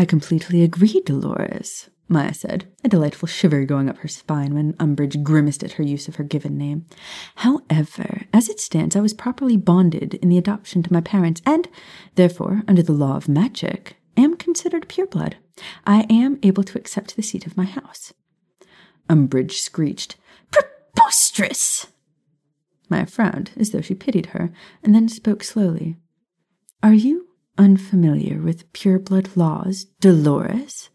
I 0.00 0.06
completely 0.06 0.62
agree, 0.62 1.02
Dolores, 1.04 1.90
Maya 2.08 2.32
said, 2.32 2.66
a 2.82 2.88
delightful 2.88 3.28
shiver 3.28 3.66
going 3.66 3.86
up 3.86 3.98
her 3.98 4.08
spine 4.08 4.54
when 4.54 4.72
Umbridge 4.80 5.22
grimaced 5.22 5.62
at 5.62 5.72
her 5.72 5.82
use 5.82 6.08
of 6.08 6.16
her 6.16 6.24
given 6.24 6.56
name. 6.56 6.86
However, 7.34 8.22
as 8.32 8.48
it 8.48 8.60
stands, 8.60 8.96
I 8.96 9.02
was 9.02 9.12
properly 9.12 9.58
bonded 9.58 10.14
in 10.14 10.30
the 10.30 10.38
adoption 10.38 10.82
to 10.82 10.92
my 10.92 11.02
parents, 11.02 11.42
and, 11.44 11.68
therefore, 12.14 12.62
under 12.66 12.82
the 12.82 12.94
law 12.94 13.14
of 13.14 13.28
magic, 13.28 13.98
am 14.16 14.38
considered 14.38 14.88
pureblood. 14.88 15.34
I 15.86 16.06
am 16.08 16.38
able 16.42 16.64
to 16.64 16.78
accept 16.78 17.14
the 17.14 17.22
seat 17.22 17.46
of 17.46 17.58
my 17.58 17.66
house. 17.66 18.14
Umbridge 19.10 19.58
screeched. 19.58 20.16
Preposterous! 20.50 21.88
Maya 22.88 23.04
frowned, 23.04 23.50
as 23.58 23.72
though 23.72 23.82
she 23.82 23.94
pitied 23.94 24.26
her, 24.32 24.50
and 24.82 24.94
then 24.94 25.10
spoke 25.10 25.44
slowly. 25.44 25.98
Are 26.82 26.94
you 26.94 27.26
unfamiliar 27.58 28.40
with 28.40 28.72
pureblood 28.72 29.36
laws, 29.36 29.84
Dolores? 30.00 30.90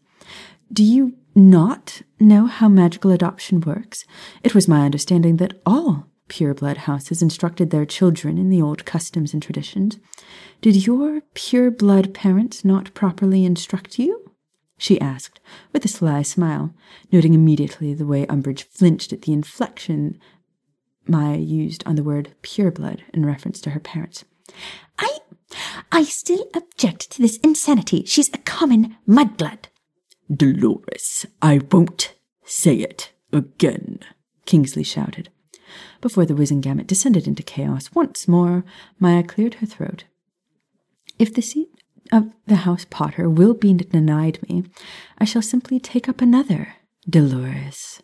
Do 0.72 0.82
you 0.82 1.16
not 1.34 2.02
know 2.18 2.46
how 2.46 2.68
magical 2.68 3.10
adoption 3.10 3.60
works? 3.60 4.04
It 4.42 4.54
was 4.54 4.68
my 4.68 4.84
understanding 4.84 5.36
that 5.36 5.60
all 5.64 6.06
pureblood 6.28 6.78
houses 6.78 7.22
instructed 7.22 7.70
their 7.70 7.86
children 7.86 8.36
in 8.38 8.50
the 8.50 8.60
old 8.60 8.84
customs 8.84 9.32
and 9.32 9.42
traditions. 9.42 9.98
Did 10.60 10.86
your 10.86 11.20
pureblood 11.34 12.14
parents 12.14 12.64
not 12.64 12.94
properly 12.94 13.44
instruct 13.44 13.98
you? 13.98 14.32
She 14.78 15.00
asked, 15.00 15.40
with 15.72 15.84
a 15.84 15.88
sly 15.88 16.22
smile, 16.22 16.74
noting 17.12 17.32
immediately 17.32 17.94
the 17.94 18.06
way 18.06 18.26
Umbridge 18.26 18.64
flinched 18.64 19.12
at 19.12 19.22
the 19.22 19.32
inflection 19.32 20.18
Maya 21.08 21.38
used 21.38 21.86
on 21.86 21.94
the 21.94 22.02
word 22.02 22.34
pureblood 22.42 23.00
in 23.14 23.24
reference 23.24 23.60
to 23.60 23.70
her 23.70 23.80
parents. 23.80 24.24
I 24.98 25.18
I 25.92 26.04
still 26.04 26.48
object 26.54 27.10
to 27.12 27.22
this 27.22 27.38
insanity. 27.38 28.04
She's 28.04 28.30
a 28.32 28.38
common 28.38 28.96
mudblood. 29.08 29.66
Dolores, 30.34 31.26
I 31.40 31.60
won't 31.70 32.14
say 32.44 32.76
it 32.76 33.12
again. 33.32 34.00
Kingsley 34.44 34.82
shouted. 34.82 35.30
Before 36.00 36.24
the 36.24 36.34
Wizengamot 36.34 36.86
descended 36.86 37.26
into 37.26 37.42
chaos 37.42 37.90
once 37.94 38.28
more, 38.28 38.64
Maya 38.98 39.22
cleared 39.22 39.54
her 39.54 39.66
throat. 39.66 40.04
If 41.18 41.34
the 41.34 41.42
seat 41.42 41.68
of 42.12 42.30
the 42.46 42.56
House 42.56 42.86
Potter 42.88 43.28
will 43.28 43.54
be 43.54 43.72
denied 43.74 44.38
me, 44.48 44.64
I 45.18 45.24
shall 45.24 45.42
simply 45.42 45.80
take 45.80 46.08
up 46.08 46.20
another, 46.20 46.74
Dolores. 47.08 48.02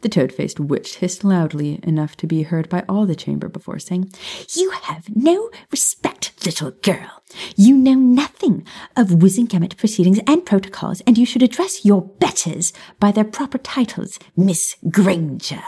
The 0.00 0.08
toad 0.08 0.32
faced 0.32 0.60
witch 0.60 0.96
hissed 0.96 1.24
loudly 1.24 1.80
enough 1.82 2.16
to 2.18 2.26
be 2.26 2.42
heard 2.42 2.68
by 2.68 2.84
all 2.88 3.06
the 3.06 3.14
chamber 3.14 3.48
before 3.48 3.78
saying, 3.78 4.12
You 4.54 4.70
have 4.70 5.08
no 5.14 5.50
respect, 5.70 6.32
little 6.44 6.70
girl. 6.70 7.22
You 7.56 7.76
know 7.76 7.94
nothing 7.94 8.66
of 8.96 9.08
Wizengamot 9.08 9.76
proceedings 9.76 10.20
and 10.26 10.44
protocols, 10.44 11.00
and 11.06 11.18
you 11.18 11.26
should 11.26 11.42
address 11.42 11.84
your 11.84 12.02
betters 12.02 12.72
by 13.00 13.12
their 13.12 13.24
proper 13.24 13.58
titles, 13.58 14.18
Miss 14.36 14.76
Granger. 14.90 15.62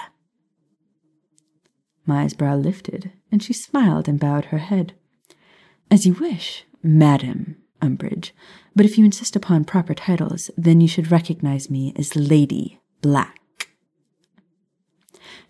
Maya's 2.06 2.34
brow 2.34 2.56
lifted, 2.56 3.12
and 3.30 3.42
she 3.42 3.52
smiled 3.52 4.08
and 4.08 4.18
bowed 4.18 4.46
her 4.46 4.58
head. 4.58 4.94
As 5.90 6.06
you 6.06 6.14
wish, 6.14 6.64
Madam 6.82 7.56
Umbridge, 7.82 8.30
but 8.74 8.86
if 8.86 8.96
you 8.96 9.04
insist 9.04 9.36
upon 9.36 9.64
proper 9.64 9.94
titles, 9.94 10.50
then 10.56 10.80
you 10.80 10.88
should 10.88 11.10
recognize 11.10 11.70
me 11.70 11.92
as 11.96 12.16
Lady 12.16 12.80
Black. 13.02 13.37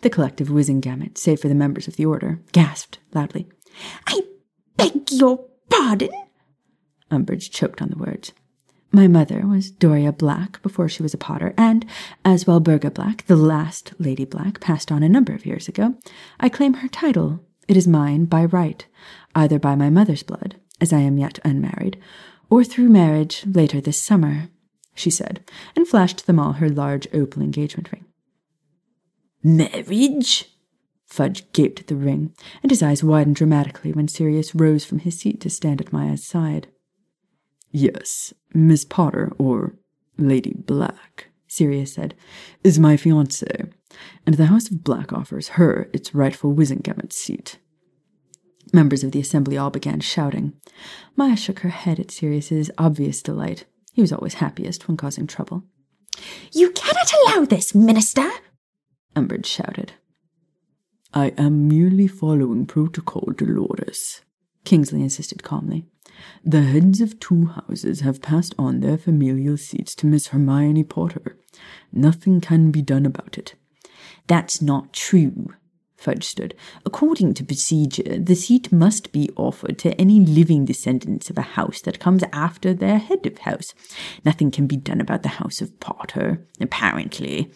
The 0.00 0.10
collective 0.10 0.48
Wizengamot, 0.48 1.18
save 1.18 1.40
for 1.40 1.48
the 1.48 1.54
members 1.54 1.88
of 1.88 1.96
the 1.96 2.06
order, 2.06 2.40
gasped 2.52 2.98
loudly. 3.14 3.48
I 4.06 4.22
beg 4.76 5.10
your 5.10 5.44
pardon? 5.70 6.10
Umbridge 7.10 7.50
choked 7.50 7.82
on 7.82 7.90
the 7.90 7.98
words. 7.98 8.32
My 8.90 9.06
mother 9.06 9.46
was 9.46 9.70
Doria 9.70 10.12
Black 10.12 10.62
before 10.62 10.88
she 10.88 11.02
was 11.02 11.12
a 11.12 11.18
Potter, 11.18 11.52
and 11.58 11.84
as 12.24 12.44
Walburga 12.44 12.92
Black, 12.92 13.26
the 13.26 13.36
last 13.36 13.92
Lady 13.98 14.24
Black, 14.24 14.60
passed 14.60 14.90
on 14.90 15.02
a 15.02 15.08
number 15.08 15.34
of 15.34 15.44
years 15.44 15.68
ago, 15.68 15.94
I 16.40 16.48
claim 16.48 16.74
her 16.74 16.88
title. 16.88 17.40
It 17.66 17.76
is 17.76 17.86
mine 17.86 18.24
by 18.24 18.46
right, 18.46 18.86
either 19.34 19.58
by 19.58 19.74
my 19.74 19.90
mother's 19.90 20.22
blood, 20.22 20.56
as 20.80 20.92
I 20.92 21.00
am 21.00 21.18
yet 21.18 21.38
unmarried, 21.44 21.98
or 22.48 22.64
through 22.64 22.88
marriage 22.88 23.44
later 23.46 23.80
this 23.80 24.00
summer, 24.00 24.48
she 24.94 25.10
said, 25.10 25.44
and 25.76 25.86
flashed 25.86 26.26
them 26.26 26.38
all 26.38 26.54
her 26.54 26.70
large 26.70 27.06
opal 27.12 27.42
engagement 27.42 27.92
ring. 27.92 28.06
Marriage? 29.42 30.46
Fudge 31.04 31.50
gaped 31.52 31.80
at 31.80 31.86
the 31.86 31.96
ring, 31.96 32.34
and 32.62 32.70
his 32.70 32.82
eyes 32.82 33.02
widened 33.02 33.36
dramatically 33.36 33.92
when 33.92 34.08
Sirius 34.08 34.54
rose 34.54 34.84
from 34.84 34.98
his 35.00 35.18
seat 35.18 35.40
to 35.40 35.50
stand 35.50 35.80
at 35.80 35.92
Maya's 35.92 36.24
side. 36.24 36.68
Yes, 37.70 38.34
Miss 38.52 38.84
Potter, 38.84 39.32
or 39.38 39.74
Lady 40.18 40.54
Black, 40.54 41.28
Sirius 41.46 41.94
said, 41.94 42.14
is 42.62 42.78
my 42.78 42.96
fiancée, 42.96 43.72
and 44.26 44.36
the 44.36 44.46
House 44.46 44.70
of 44.70 44.84
Black 44.84 45.12
offers 45.12 45.48
her 45.50 45.88
its 45.92 46.14
rightful 46.14 46.54
Wizengamot 46.54 47.12
seat. 47.12 47.58
Members 48.72 49.02
of 49.02 49.12
the 49.12 49.20
assembly 49.20 49.56
all 49.56 49.70
began 49.70 50.00
shouting. 50.00 50.52
Maya 51.16 51.36
shook 51.36 51.60
her 51.60 51.70
head 51.70 51.98
at 51.98 52.10
Sirius's 52.10 52.70
obvious 52.76 53.22
delight. 53.22 53.64
He 53.94 54.02
was 54.02 54.12
always 54.12 54.34
happiest 54.34 54.88
when 54.88 54.98
causing 54.98 55.26
trouble. 55.26 55.64
You 56.52 56.70
cannot 56.72 57.12
allow 57.12 57.44
this, 57.46 57.74
Minister, 57.74 58.28
Umbridge 59.18 59.46
shouted. 59.46 59.94
I 61.12 61.32
am 61.36 61.66
merely 61.66 62.06
following 62.06 62.66
protocol, 62.66 63.32
Dolores, 63.36 64.22
Kingsley 64.64 65.02
insisted 65.02 65.42
calmly. 65.42 65.86
The 66.44 66.62
heads 66.62 67.00
of 67.00 67.18
two 67.18 67.46
houses 67.46 68.00
have 68.00 68.22
passed 68.22 68.54
on 68.56 68.78
their 68.78 68.96
familial 68.96 69.56
seats 69.56 69.96
to 69.96 70.06
Miss 70.06 70.28
Hermione 70.28 70.84
Potter. 70.84 71.36
Nothing 71.92 72.40
can 72.40 72.70
be 72.70 72.80
done 72.80 73.04
about 73.06 73.36
it. 73.36 73.54
That's 74.28 74.62
not 74.62 74.92
true, 74.92 75.54
Fudge 75.98 76.24
stood. 76.24 76.54
According 76.86 77.34
to 77.34 77.44
procedure, 77.44 78.18
the 78.18 78.36
seat 78.36 78.70
must 78.70 79.10
be 79.10 79.30
offered 79.36 79.78
to 79.80 80.00
any 80.00 80.20
living 80.20 80.64
descendants 80.64 81.28
of 81.28 81.36
a 81.36 81.42
house 81.42 81.80
that 81.82 81.98
comes 81.98 82.22
after 82.32 82.72
their 82.72 82.98
head 82.98 83.26
of 83.26 83.38
house. 83.38 83.74
Nothing 84.24 84.52
can 84.52 84.68
be 84.68 84.76
done 84.76 85.00
about 85.00 85.24
the 85.24 85.28
House 85.40 85.60
of 85.60 85.80
Potter, 85.80 86.46
apparently. 86.60 87.50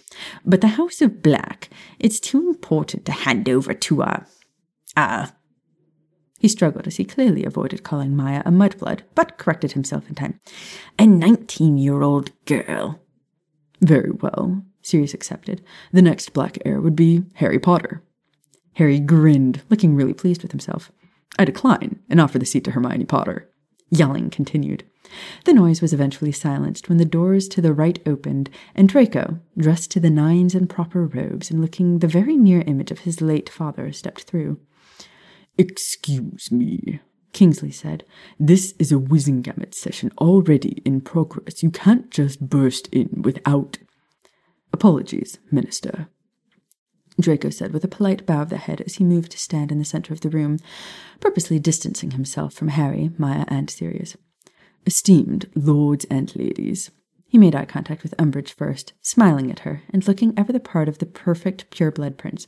But 0.45 0.61
the 0.61 0.69
House 0.69 1.01
of 1.01 1.23
Black, 1.23 1.71
it's 2.01 2.19
too 2.19 2.49
important 2.49 3.07
to 3.07 3.13
hand 3.13 3.49
over 3.49 3.73
to 3.75 4.03
a. 4.03 4.27
a. 4.97 5.33
He 6.41 6.49
struggled 6.49 6.89
as 6.89 6.97
he 6.97 7.05
clearly 7.05 7.45
avoided 7.45 7.85
calling 7.85 8.17
Maya 8.17 8.43
a 8.45 8.51
mudblood, 8.51 9.03
but 9.15 9.39
corrected 9.39 9.73
himself 9.73 10.09
in 10.09 10.17
time. 10.17 10.41
A 10.99 11.07
nineteen 11.07 11.79
year 11.79 12.03
old 12.03 12.33
girl. 12.47 12.99
Very 13.81 14.11
well, 14.11 14.65
Sirius 14.83 15.15
accepted. 15.15 15.63
The 15.93 16.03
next 16.03 16.33
black 16.33 16.59
heir 16.65 16.81
would 16.81 16.97
be 16.97 17.23
Harry 17.35 17.61
Potter. 17.61 18.03
Harry 18.75 19.01
grinned, 19.01 19.63
looking 19.69 19.95
really 19.95 20.15
pleased 20.15 20.43
with 20.43 20.53
himself. 20.53 20.91
I 21.39 21.45
decline 21.45 22.01
and 22.09 22.21
offer 22.21 22.39
the 22.39 22.47
seat 22.47 22.65
to 22.65 22.73
Hermione 22.73 23.05
Potter. 23.05 23.49
Yelling 23.91 24.31
continued. 24.31 24.85
The 25.45 25.53
noise 25.53 25.83
was 25.83 25.93
eventually 25.93 26.33
silenced 26.33 26.89
when 26.89 26.99
the 26.99 27.05
doors 27.05 27.49
to 27.49 27.61
the 27.61 27.75
right 27.75 27.99
opened, 28.07 28.49
and 28.75 28.89
Draco, 28.89 29.41
dressed 29.59 29.91
to 29.91 30.01
the 30.01 30.11
nines 30.11 30.55
in 30.55 30.67
proper 30.67 31.07
robes 31.07 31.51
and 31.51 31.61
looking 31.61 31.99
the 31.99 32.07
very 32.07 32.37
near 32.37 32.63
image 32.63 32.91
of 32.91 33.01
his 33.01 33.21
late 33.21 33.51
father, 33.51 33.93
stepped 33.93 34.23
through. 34.23 34.59
Excuse 35.59 36.51
me, 36.51 37.01
Kingsley 37.33 37.71
said. 37.71 38.05
This 38.41 38.73
is 38.79 38.91
a 38.91 38.97
Wizengamot 38.97 39.75
session 39.75 40.11
already 40.19 40.81
in 40.85 41.03
progress. 41.03 41.63
You 41.63 41.71
can't 41.71 42.11
just 42.11 42.49
burst 42.49 42.89
in 42.89 43.23
without. 43.23 43.79
Apologies, 44.73 45.39
Minister, 45.51 46.09
Draco 47.21 47.51
said 47.51 47.73
with 47.73 47.85
a 47.85 47.89
polite 47.89 48.27
bow 48.27 48.43
of 48.43 48.49
the 48.49 48.57
head 48.57 48.81
as 48.81 48.97
he 48.97 49.05
moved 49.05 49.33
to 49.33 49.39
stand 49.39 49.71
in 49.71 49.79
the 49.79 49.85
center 49.85 50.13
of 50.13 50.21
the 50.21 50.31
room, 50.31 50.59
purposely 51.21 51.59
distancing 51.59 52.13
himself 52.13 52.55
from 52.55 52.69
Harry, 52.69 53.11
Maya, 53.19 53.45
and 53.49 53.69
Sirius. 53.69 54.17
Esteemed 54.87 55.49
lords 55.55 56.05
and 56.11 56.35
ladies, 56.35 56.91
he 57.27 57.39
made 57.39 57.55
eye 57.55 57.65
contact 57.65 58.03
with 58.03 58.17
Umbridge 58.19 58.53
first, 58.53 58.93
smiling 59.01 59.51
at 59.51 59.61
her 59.61 59.83
and 59.91 60.07
looking 60.07 60.35
ever 60.37 60.53
the 60.53 60.61
part 60.61 60.89
of 60.89 60.99
the 60.99 61.07
perfect 61.07 61.71
pure-blood 61.71 62.19
prince. 62.19 62.47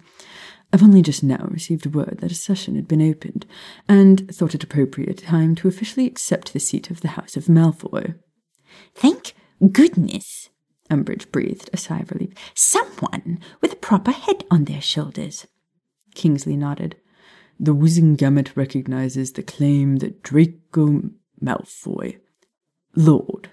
I've 0.73 0.83
only 0.83 1.03
just 1.03 1.23
now 1.23 1.47
received 1.51 1.95
word 1.95 2.19
that 2.21 2.33
a 2.33 2.35
session 2.35 2.75
had 2.75 2.89
been 2.89 3.01
opened, 3.01 3.47
and 3.89 4.29
thought 4.35 4.55
it 4.55 4.65
appropriate 4.65 5.19
time 5.19 5.55
to 5.57 5.69
officially 5.69 6.07
accept 6.07 6.53
the 6.53 6.61
seat 6.61 6.91
of 6.91 7.01
the 7.01 7.09
House 7.09 7.37
of 7.37 7.45
Malfoy. 7.45 8.17
Thank 8.95 9.35
goodness, 9.71 10.51
Umbridge 10.95 11.33
breathed 11.33 11.71
a 11.73 11.77
sigh 11.77 12.01
of 12.01 12.11
relief. 12.11 12.33
Someone 12.55 13.41
with 13.61 13.73
a 13.73 13.77
proper 13.77 14.13
head 14.13 14.45
on 14.51 14.65
their 14.65 14.81
shoulders. 14.81 15.47
Kingsley 16.15 16.57
nodded. 16.57 16.97
The 17.59 17.75
Wizengamot 17.75 18.57
recognizes 18.57 19.33
the 19.33 19.43
claim 19.43 19.97
that 19.97 20.23
Draco 20.23 21.11
Malfoy, 21.43 22.19
Lord 22.95 23.51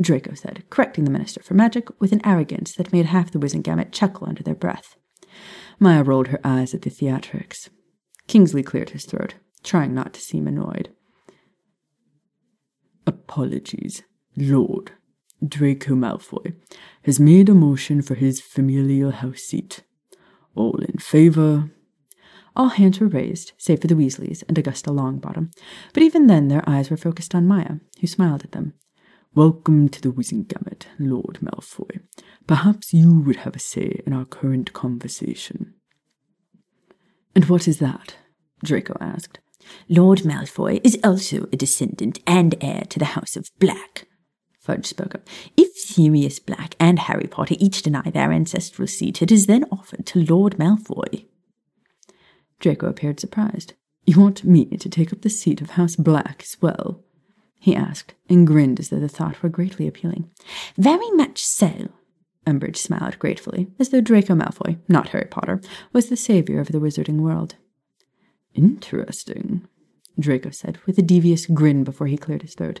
Draco 0.00 0.34
said, 0.34 0.64
correcting 0.70 1.04
the 1.04 1.10
Minister 1.10 1.42
for 1.42 1.54
Magic 1.54 1.88
with 2.00 2.12
an 2.12 2.26
arrogance 2.26 2.74
that 2.74 2.92
made 2.92 3.06
half 3.06 3.30
the 3.30 3.38
Wizengamot 3.38 3.92
chuckle 3.92 4.28
under 4.28 4.42
their 4.42 4.54
breath. 4.54 4.96
Maya 5.78 6.02
rolled 6.02 6.28
her 6.28 6.40
eyes 6.44 6.74
at 6.74 6.82
the 6.82 6.90
theatrics. 6.90 7.68
Kingsley 8.26 8.62
cleared 8.62 8.90
his 8.90 9.04
throat, 9.04 9.34
trying 9.62 9.94
not 9.94 10.12
to 10.14 10.20
seem 10.20 10.46
annoyed. 10.46 10.90
Apologies, 13.06 14.02
Lord. 14.36 14.92
Draco 15.46 15.94
Malfoy 15.94 16.54
has 17.02 17.18
made 17.18 17.48
a 17.48 17.54
motion 17.54 18.00
for 18.00 18.14
his 18.14 18.40
familial 18.40 19.10
house 19.10 19.40
seat. 19.40 19.82
All 20.54 20.76
in 20.76 20.98
favour? 20.98 21.70
All 22.54 22.68
hands 22.68 23.00
were 23.00 23.08
raised, 23.08 23.52
save 23.58 23.80
for 23.80 23.86
the 23.88 23.96
Weasleys 23.96 24.44
and 24.46 24.56
Augusta 24.56 24.90
Longbottom, 24.90 25.50
but 25.92 26.02
even 26.02 26.26
then 26.26 26.48
their 26.48 26.62
eyes 26.68 26.90
were 26.90 26.96
focused 26.96 27.34
on 27.34 27.48
Maya, 27.48 27.76
who 28.00 28.06
smiled 28.06 28.44
at 28.44 28.52
them. 28.52 28.74
Welcome 29.34 29.88
to 29.88 30.00
the 30.00 30.10
Wizengamot, 30.10 30.84
Lord 30.98 31.38
Malfoy. 31.40 32.00
Perhaps 32.46 32.92
you 32.92 33.20
would 33.20 33.36
have 33.36 33.56
a 33.56 33.58
say 33.58 34.02
in 34.06 34.12
our 34.12 34.26
current 34.26 34.72
conversation. 34.74 35.74
And 37.34 37.46
what 37.46 37.66
is 37.66 37.78
that? 37.78 38.16
Draco 38.62 38.96
asked. 39.00 39.40
Lord 39.88 40.18
Malfoy 40.18 40.80
is 40.84 40.98
also 41.02 41.48
a 41.52 41.56
descendant 41.56 42.20
and 42.26 42.54
heir 42.60 42.82
to 42.90 42.98
the 42.98 43.06
House 43.06 43.36
of 43.36 43.48
Black. 43.58 44.06
Fudge 44.62 44.86
spoke 44.86 45.14
up. 45.14 45.26
If 45.56 45.76
Sirius 45.76 46.38
Black 46.38 46.76
and 46.78 47.00
Harry 47.00 47.26
Potter 47.26 47.56
each 47.58 47.82
deny 47.82 48.08
their 48.10 48.32
ancestral 48.32 48.86
seat, 48.86 49.20
it 49.20 49.32
is 49.32 49.46
then 49.46 49.64
offered 49.72 50.06
to 50.06 50.24
Lord 50.24 50.56
Malfoy. 50.56 51.26
Draco 52.60 52.86
appeared 52.86 53.18
surprised. 53.18 53.74
You 54.06 54.20
want 54.20 54.44
me 54.44 54.64
to 54.66 54.88
take 54.88 55.12
up 55.12 55.22
the 55.22 55.30
seat 55.30 55.60
of 55.60 55.70
House 55.70 55.96
Black 55.96 56.42
as 56.42 56.56
well? 56.60 57.02
he 57.58 57.74
asked, 57.76 58.14
and 58.28 58.46
grinned 58.46 58.80
as 58.80 58.88
though 58.88 58.98
the 58.98 59.08
thought 59.08 59.42
were 59.42 59.48
greatly 59.48 59.86
appealing. 59.86 60.30
Very 60.76 61.10
much 61.12 61.44
so. 61.44 61.90
Umbridge 62.46 62.76
smiled 62.76 63.18
gratefully, 63.20 63.68
as 63.78 63.90
though 63.90 64.00
Draco 64.00 64.34
Malfoy, 64.34 64.78
not 64.88 65.10
Harry 65.10 65.26
Potter, 65.30 65.60
was 65.92 66.08
the 66.08 66.16
savior 66.16 66.60
of 66.60 66.68
the 66.68 66.80
wizarding 66.80 67.20
world. 67.20 67.54
Interesting, 68.54 69.66
Draco 70.18 70.50
said, 70.50 70.78
with 70.86 70.98
a 70.98 71.02
devious 71.02 71.46
grin 71.46 71.84
before 71.84 72.06
he 72.06 72.16
cleared 72.16 72.42
his 72.42 72.54
throat, 72.54 72.80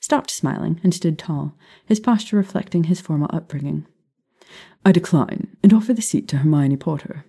stopped 0.00 0.30
smiling, 0.30 0.80
and 0.82 0.92
stood 0.94 1.18
tall, 1.18 1.54
his 1.84 2.00
posture 2.00 2.36
reflecting 2.36 2.84
his 2.84 3.00
formal 3.00 3.30
upbringing. 3.32 3.86
I 4.84 4.92
decline 4.92 5.56
and 5.62 5.72
offer 5.72 5.92
the 5.92 6.02
seat 6.02 6.28
to 6.28 6.38
Hermione 6.38 6.76
Potter. 6.76 7.24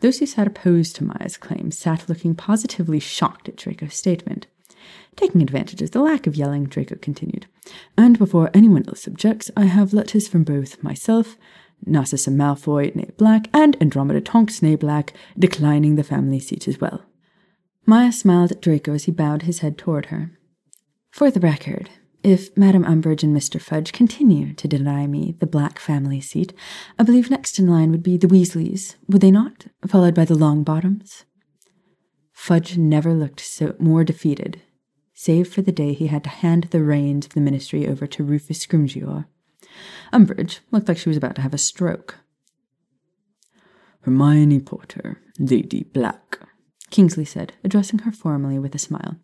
Those 0.00 0.18
who 0.18 0.26
sat 0.26 0.46
opposed 0.46 0.96
to 0.96 1.04
Maya's 1.04 1.36
claim 1.36 1.70
sat 1.70 2.08
looking 2.08 2.34
positively 2.34 2.98
shocked 2.98 3.48
at 3.48 3.56
Draco's 3.56 3.94
statement. 3.94 4.46
Taking 5.14 5.42
advantage 5.42 5.82
of 5.82 5.90
the 5.90 6.00
lack 6.00 6.26
of 6.26 6.36
yelling, 6.36 6.64
Draco 6.64 6.96
continued, 6.96 7.46
And 7.96 8.18
before 8.18 8.50
anyone 8.54 8.84
else 8.88 9.06
objects, 9.06 9.50
I 9.56 9.66
have 9.66 9.92
letters 9.92 10.26
from 10.26 10.44
both 10.44 10.82
myself, 10.82 11.36
Narcissa 11.86 12.30
Malfoy, 12.30 12.94
née 12.94 13.16
Black, 13.16 13.48
and 13.52 13.76
Andromeda 13.80 14.20
Tonks, 14.20 14.60
née 14.60 14.78
Black, 14.78 15.12
declining 15.38 15.96
the 15.96 16.04
family 16.04 16.40
seat 16.40 16.66
as 16.68 16.80
well. 16.80 17.02
Maya 17.86 18.12
smiled 18.12 18.52
at 18.52 18.62
Draco 18.62 18.94
as 18.94 19.04
he 19.04 19.12
bowed 19.12 19.42
his 19.42 19.60
head 19.60 19.76
toward 19.76 20.06
her. 20.06 20.38
For 21.10 21.30
the 21.30 21.40
record, 21.40 21.90
if 22.22 22.56
Madame 22.56 22.84
Umbridge 22.84 23.22
and 23.22 23.34
Mr. 23.36 23.60
Fudge 23.60 23.92
continue 23.92 24.52
to 24.54 24.68
deny 24.68 25.06
me 25.06 25.34
the 25.38 25.46
Black 25.46 25.78
family 25.78 26.20
seat, 26.20 26.52
I 26.98 27.02
believe 27.02 27.30
next 27.30 27.58
in 27.58 27.66
line 27.66 27.90
would 27.90 28.02
be 28.02 28.16
the 28.16 28.28
Weasleys, 28.28 28.96
would 29.08 29.22
they 29.22 29.30
not? 29.30 29.66
Followed 29.86 30.14
by 30.14 30.26
the 30.26 30.34
Longbottoms? 30.34 31.24
Fudge 32.32 32.76
never 32.76 33.14
looked 33.14 33.40
so 33.40 33.74
more 33.78 34.04
defeated, 34.04 34.62
save 35.14 35.48
for 35.52 35.62
the 35.62 35.72
day 35.72 35.92
he 35.94 36.08
had 36.08 36.24
to 36.24 36.30
hand 36.30 36.64
the 36.64 36.82
reins 36.82 37.26
of 37.26 37.32
the 37.32 37.40
ministry 37.40 37.88
over 37.88 38.06
to 38.06 38.24
Rufus 38.24 38.66
Scrimgeour. 38.66 39.26
Umbridge 40.12 40.60
looked 40.70 40.88
like 40.88 40.98
she 40.98 41.08
was 41.08 41.16
about 41.16 41.36
to 41.36 41.42
have 41.42 41.54
a 41.54 41.58
stroke. 41.58 42.16
Hermione 44.02 44.60
Potter, 44.60 45.20
Lady 45.38 45.84
Black, 45.84 46.38
Kingsley 46.90 47.24
said, 47.24 47.52
addressing 47.62 48.00
her 48.00 48.12
formally 48.12 48.58
with 48.58 48.74
a 48.74 48.78
smile, 48.78 49.16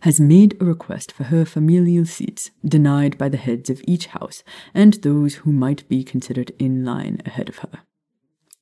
has 0.00 0.18
made 0.20 0.60
a 0.60 0.64
request 0.64 1.12
for 1.12 1.24
her 1.24 1.44
familial 1.44 2.04
seats, 2.04 2.50
denied 2.64 3.16
by 3.16 3.28
the 3.28 3.36
heads 3.36 3.70
of 3.70 3.82
each 3.86 4.06
house 4.06 4.42
and 4.74 4.94
those 4.94 5.36
who 5.36 5.52
might 5.52 5.88
be 5.88 6.02
considered 6.02 6.52
in 6.58 6.84
line 6.84 7.20
ahead 7.24 7.48
of 7.48 7.58
her. 7.58 7.80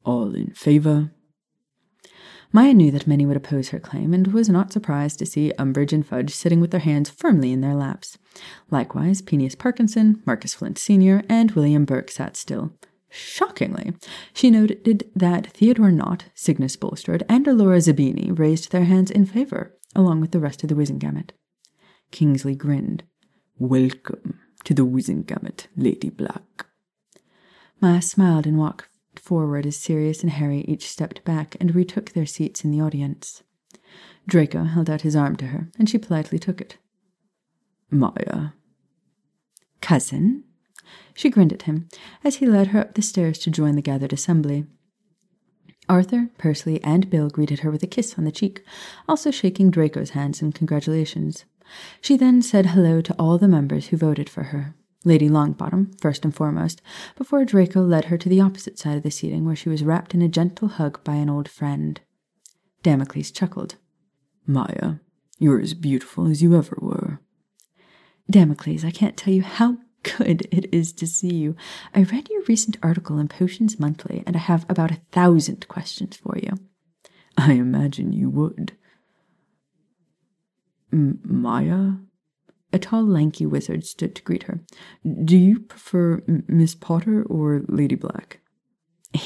All 0.05 0.35
in 0.35 0.51
favour? 0.51 1.11
Maya 2.53 2.75
knew 2.75 2.91
that 2.91 3.07
many 3.07 3.25
would 3.25 3.37
oppose 3.37 3.69
her 3.69 3.79
claim, 3.79 4.13
and 4.13 4.29
was 4.29 4.49
not 4.49 4.73
surprised 4.73 5.21
to 5.21 5.27
see 5.27 5.53
Umbridge 5.57 5.93
and 5.93 6.05
Fudge 6.05 6.35
sitting 6.35 6.61
with 6.61 6.73
their 6.73 6.81
hands 6.81 7.09
firmly 7.09 7.53
in 7.53 7.61
their 7.61 7.77
laps. 7.77 8.19
Likewise, 8.71 9.23
Peneus 9.23 9.55
Parkinson, 9.55 10.21
Marcus 10.27 10.55
Flint 10.55 10.77
Sr., 10.77 11.23
and 11.29 11.53
William 11.53 11.85
Burke 11.85 12.11
sat 12.11 12.37
still, 12.37 12.73
Shockingly, 13.11 13.93
she 14.33 14.51
noted 14.51 15.11
that 15.17 15.49
Theodore 15.49 15.91
Nott, 15.91 16.27
Cygnus 16.35 16.77
Bulstrode, 16.77 17.25
and 17.29 17.47
Alora 17.47 17.79
Zabini 17.79 18.37
raised 18.37 18.71
their 18.71 18.85
hands 18.85 19.11
in 19.11 19.27
favor, 19.27 19.77
along 19.97 20.21
with 20.21 20.31
the 20.31 20.39
rest 20.39 20.63
of 20.63 20.69
the 20.69 20.77
Wizengamot. 20.77 21.31
Kingsley 22.13 22.55
grinned. 22.55 23.03
Welcome 23.59 24.39
to 24.65 24.75
the 24.75 24.87
Wizengamot, 24.87 25.67
Lady 25.77 26.09
Black. 26.09 26.67
Maya 27.81 28.01
smiled 28.01 28.47
and 28.47 28.59
walked 28.59 28.89
forward 29.17 29.67
as 29.67 29.77
Sirius 29.77 30.23
and 30.23 30.31
Harry 30.31 30.61
each 30.69 30.89
stepped 30.89 31.25
back 31.25 31.57
and 31.61 31.75
retook 31.75 32.11
their 32.13 32.27
seats 32.27 32.65
in 32.65 32.71
the 32.71 32.81
audience. 32.81 33.43
Draco 34.29 34.65
held 34.65 34.89
out 34.89 35.01
his 35.01 35.17
arm 35.17 35.35
to 35.37 35.47
her, 35.47 35.69
and 35.79 35.91
she 35.91 35.99
politely 35.99 36.39
took 36.39 36.61
it. 36.61 36.79
Maya. 37.91 38.51
Cousin? 39.81 40.45
She 41.15 41.31
grinned 41.31 41.53
at 41.53 41.63
him 41.63 41.89
as 42.25 42.37
he 42.37 42.47
led 42.47 42.69
her 42.69 42.81
up 42.81 42.95
the 42.95 43.03
stairs 43.03 43.39
to 43.41 43.51
join 43.51 43.77
the 43.77 43.83
gathered 43.83 44.13
assembly. 44.13 44.67
Arthur, 45.89 46.31
Percy, 46.39 46.83
and 46.85 47.11
Bill 47.11 47.29
greeted 47.29 47.61
her 47.61 47.71
with 47.71 47.83
a 47.83 47.89
kiss 47.89 48.17
on 48.17 48.25
the 48.25 48.31
cheek, 48.31 48.65
also 49.09 49.31
shaking 49.31 49.71
Draco's 49.71 50.11
hands 50.11 50.41
in 50.41 50.53
congratulations. 50.53 51.45
She 52.01 52.17
then 52.17 52.43
said 52.43 52.67
hello 52.67 53.01
to 53.01 53.15
all 53.19 53.39
the 53.39 53.49
members 53.49 53.89
who 53.89 53.97
voted 53.97 54.31
for 54.31 54.45
her. 54.45 54.75
Lady 55.05 55.29
Longbottom, 55.29 55.99
first 56.01 56.25
and 56.25 56.35
foremost, 56.35 56.83
before 57.17 57.45
Draco 57.45 57.83
led 57.83 58.07
her 58.07 58.19
to 58.19 58.29
the 58.29 58.41
opposite 58.41 58.79
side 58.79 58.97
of 58.97 59.03
the 59.03 59.11
seating 59.11 59.45
where 59.45 59.57
she 59.57 59.69
was 59.69 59.83
wrapped 59.83 60.15
in 60.15 60.23
a 60.23 60.29
gentle 60.29 60.69
hug 60.69 61.03
by 61.03 61.15
an 61.15 61.31
old 61.31 61.49
friend. 61.49 62.01
Damocles 62.83 63.31
chuckled. 63.31 63.77
Maya, 64.47 64.97
you're 65.39 65.61
as 65.61 65.75
beautiful 65.75 66.29
as 66.29 66.43
you 66.43 66.57
ever 66.57 66.77
were. 66.81 67.21
Damocles, 68.29 68.85
I 68.85 68.91
can't 68.91 69.17
tell 69.17 69.33
you 69.33 69.43
how 69.43 69.79
good 70.03 70.47
it 70.51 70.73
is 70.73 70.93
to 70.95 71.07
see 71.07 71.35
you. 71.35 71.57
I 71.95 72.03
read 72.03 72.29
your 72.29 72.43
recent 72.45 72.77
article 72.83 73.19
in 73.19 73.29
Potions 73.29 73.79
Monthly, 73.79 74.23
and 74.27 74.37
I 74.37 74.41
have 74.41 74.67
about 74.69 74.91
a 74.91 75.01
thousand 75.13 75.69
questions 75.69 76.17
for 76.17 76.37
you. 76.39 76.59
I 77.37 77.53
imagine 77.53 78.13
you 78.13 78.29
would. 78.31 78.73
M- 80.93 81.21
Maya? 81.23 81.93
A 82.73 82.79
tall, 82.79 83.05
lanky 83.05 83.47
wizard 83.47 83.85
stood 83.85 84.15
to 84.15 84.23
greet 84.23 84.45
her. 84.45 84.61
Do 85.25 85.37
you 85.37 85.61
prefer 85.61 86.23
Miss 86.47 86.75
Potter 86.75 87.25
or 87.25 87.63
Lady 87.69 87.97
Black? 87.97 88.41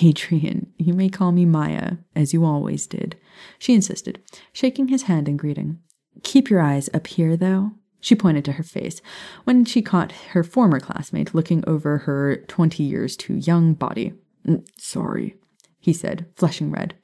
Adrian, 0.02 0.72
you 0.78 0.94
may 0.94 1.10
call 1.10 1.30
me 1.30 1.44
Maya, 1.44 1.96
as 2.16 2.32
you 2.32 2.44
always 2.44 2.86
did, 2.86 3.16
she 3.58 3.74
insisted, 3.74 4.22
shaking 4.52 4.88
his 4.88 5.02
hand 5.02 5.28
in 5.28 5.36
greeting. 5.36 5.78
Keep 6.22 6.48
your 6.48 6.60
eyes 6.60 6.88
up 6.94 7.06
here, 7.06 7.36
though. 7.36 7.72
She 8.04 8.14
pointed 8.14 8.44
to 8.44 8.52
her 8.52 8.62
face 8.62 9.00
when 9.44 9.64
she 9.64 9.80
caught 9.80 10.12
her 10.32 10.44
former 10.44 10.78
classmate 10.78 11.34
looking 11.34 11.64
over 11.66 11.96
her 12.04 12.36
twenty 12.48 12.82
years 12.82 13.16
too 13.16 13.32
young 13.32 13.72
body. 13.72 14.12
Mm, 14.46 14.66
sorry, 14.78 15.36
he 15.80 15.94
said, 15.94 16.26
flushing 16.36 16.70
red. 16.70 16.94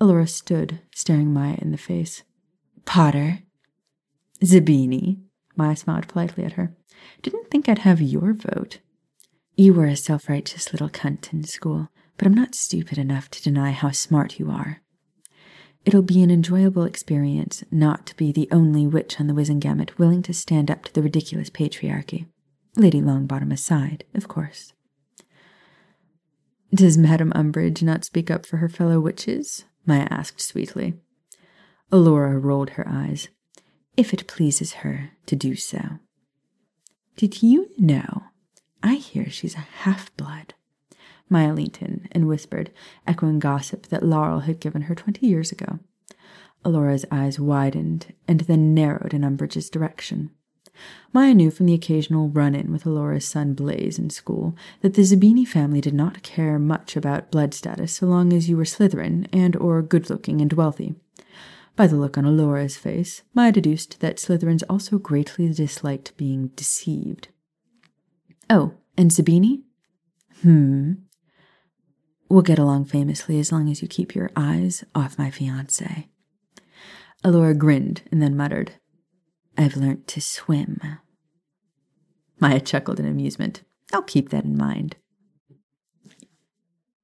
Alora 0.00 0.26
stood, 0.26 0.80
staring 0.94 1.30
Maya 1.30 1.58
in 1.58 1.72
the 1.72 1.76
face. 1.76 2.22
Potter. 2.86 3.40
Zabini. 4.42 5.20
Maya 5.56 5.76
smiled 5.76 6.08
politely 6.08 6.44
at 6.44 6.54
her. 6.54 6.74
Didn't 7.20 7.50
think 7.50 7.68
I'd 7.68 7.80
have 7.80 8.00
your 8.00 8.32
vote. 8.32 8.78
You 9.58 9.74
were 9.74 9.88
a 9.88 9.94
self 9.94 10.26
righteous 10.26 10.72
little 10.72 10.88
cunt 10.88 11.34
in 11.34 11.44
school, 11.44 11.90
but 12.16 12.26
I'm 12.26 12.32
not 12.32 12.54
stupid 12.54 12.96
enough 12.96 13.28
to 13.32 13.42
deny 13.42 13.72
how 13.72 13.90
smart 13.90 14.38
you 14.38 14.50
are. 14.50 14.80
It'll 15.90 16.02
be 16.02 16.22
an 16.22 16.30
enjoyable 16.30 16.84
experience 16.84 17.64
not 17.72 18.06
to 18.06 18.16
be 18.16 18.30
the 18.30 18.48
only 18.52 18.86
witch 18.86 19.18
on 19.18 19.26
the 19.26 19.34
Wizengamot 19.34 19.98
willing 19.98 20.22
to 20.22 20.32
stand 20.32 20.70
up 20.70 20.84
to 20.84 20.92
the 20.92 21.02
ridiculous 21.02 21.50
patriarchy. 21.50 22.28
Lady 22.76 23.00
Longbottom 23.00 23.52
aside, 23.52 24.04
of 24.14 24.28
course. 24.28 24.72
Does 26.72 26.96
Madame 26.96 27.32
Umbridge 27.32 27.82
not 27.82 28.04
speak 28.04 28.30
up 28.30 28.46
for 28.46 28.58
her 28.58 28.68
fellow 28.68 29.00
witches? 29.00 29.64
Maya 29.84 30.06
asked 30.10 30.40
sweetly. 30.40 30.94
Alora 31.90 32.38
rolled 32.38 32.70
her 32.70 32.86
eyes. 32.88 33.26
If 33.96 34.14
it 34.14 34.28
pleases 34.28 34.84
her 34.84 35.10
to 35.26 35.34
do 35.34 35.56
so. 35.56 35.98
Did 37.16 37.42
you 37.42 37.68
know? 37.76 38.26
I 38.80 38.94
hear 38.94 39.28
she's 39.28 39.56
a 39.56 39.66
half 39.82 40.16
blood. 40.16 40.54
Maya 41.30 41.54
leant 41.54 41.80
in 41.80 42.08
and 42.12 42.26
whispered, 42.28 42.70
echoing 43.06 43.38
gossip 43.38 43.86
that 43.86 44.02
Laurel 44.02 44.40
had 44.40 44.60
given 44.60 44.82
her 44.82 44.94
twenty 44.94 45.26
years 45.26 45.50
ago. 45.50 45.78
Alora's 46.64 47.06
eyes 47.10 47.40
widened 47.40 48.12
and 48.28 48.40
then 48.40 48.74
narrowed 48.74 49.14
in 49.14 49.22
Umbridge's 49.22 49.70
direction. 49.70 50.30
Maya 51.12 51.34
knew 51.34 51.50
from 51.50 51.66
the 51.66 51.74
occasional 51.74 52.28
run 52.28 52.54
in 52.54 52.70
with 52.72 52.86
Alora's 52.86 53.26
son 53.26 53.54
Blaise 53.54 53.98
in 53.98 54.10
school 54.10 54.56
that 54.80 54.94
the 54.94 55.02
Zabini 55.02 55.46
family 55.46 55.80
did 55.80 55.94
not 55.94 56.22
care 56.22 56.58
much 56.58 56.96
about 56.96 57.30
blood 57.30 57.54
status 57.54 57.94
so 57.94 58.06
long 58.06 58.32
as 58.32 58.48
you 58.48 58.56
were 58.56 58.64
Slytherin 58.64 59.26
and 59.32 59.56
or 59.56 59.82
good 59.82 60.10
looking 60.10 60.40
and 60.40 60.52
wealthy. 60.52 60.94
By 61.76 61.86
the 61.86 61.96
look 61.96 62.18
on 62.18 62.24
Alora's 62.24 62.76
face, 62.76 63.22
Maya 63.34 63.52
deduced 63.52 64.00
that 64.00 64.16
Slytherins 64.16 64.62
also 64.68 64.98
greatly 64.98 65.52
disliked 65.52 66.16
being 66.16 66.48
deceived. 66.48 67.28
Oh, 68.48 68.74
and 68.96 69.10
Zabini? 69.10 69.62
Hmm. 70.42 70.92
We'll 72.30 72.42
get 72.42 72.60
along 72.60 72.84
famously 72.84 73.40
as 73.40 73.50
long 73.50 73.68
as 73.68 73.82
you 73.82 73.88
keep 73.88 74.14
your 74.14 74.30
eyes 74.36 74.84
off 74.94 75.18
my 75.18 75.32
fiance. 75.32 76.08
Alora 77.24 77.54
grinned 77.54 78.02
and 78.12 78.22
then 78.22 78.36
muttered, 78.36 78.74
I've 79.58 79.76
learnt 79.76 80.06
to 80.06 80.20
swim. 80.20 80.80
Maya 82.38 82.60
chuckled 82.60 83.00
in 83.00 83.06
amusement. 83.06 83.62
I'll 83.92 84.02
keep 84.02 84.28
that 84.30 84.44
in 84.44 84.56
mind. 84.56 84.94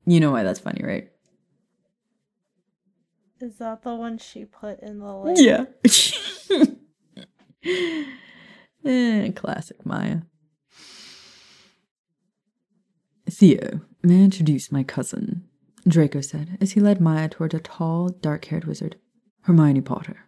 You 0.07 0.21
know 0.21 0.31
why 0.31 0.45
that's 0.45 0.61
funny, 0.61 0.83
right? 0.85 1.11
Is 3.41 3.59
that 3.59 3.83
the 3.83 3.97
one 3.97 4.19
she 4.19 4.45
put 4.45 4.79
in 4.81 5.01
the 5.01 5.13
lake? 5.13 5.39
Yeah. 5.41 5.65
eh, 8.87 9.33
classic 9.33 9.85
Maya. 9.85 10.19
Theo, 13.29 13.81
may 14.07 14.21
I 14.21 14.25
introduce 14.25 14.71
my 14.71 14.83
cousin? 14.83 15.45
Draco 15.87 16.21
said 16.21 16.57
as 16.61 16.73
he 16.73 16.81
led 16.81 17.01
Maya 17.01 17.29
toward 17.29 17.55
a 17.55 17.61
tall, 17.61 18.09
dark 18.09 18.47
haired 18.47 18.65
wizard, 18.65 18.97
Hermione 19.43 19.83
Potter. 19.83 20.27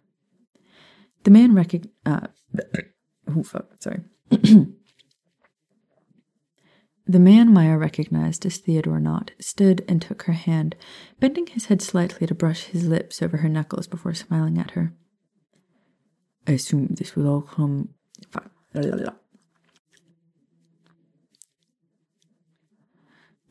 The 1.23 1.31
man 1.31 1.53
recognized. 1.53 1.93
Uh, 2.05 2.27
oh, 3.35 3.43
fuck, 3.43 3.69
sorry. 3.79 4.01
the 4.29 4.69
man 7.07 7.53
Maya 7.53 7.77
recognized 7.77 8.45
as 8.45 8.57
Theodore 8.57 8.99
Nott 8.99 9.31
stood 9.39 9.83
and 9.87 10.01
took 10.01 10.23
her 10.23 10.33
hand, 10.33 10.75
bending 11.19 11.47
his 11.47 11.65
head 11.65 11.81
slightly 11.81 12.25
to 12.27 12.35
brush 12.35 12.65
his 12.65 12.85
lips 12.85 13.21
over 13.21 13.37
her 13.37 13.49
knuckles 13.49 13.87
before 13.87 14.13
smiling 14.13 14.57
at 14.57 14.71
her. 14.71 14.93
I 16.47 16.53
assume 16.53 16.87
this 16.91 17.15
will 17.15 17.27
all 17.27 17.41
come. 17.41 17.89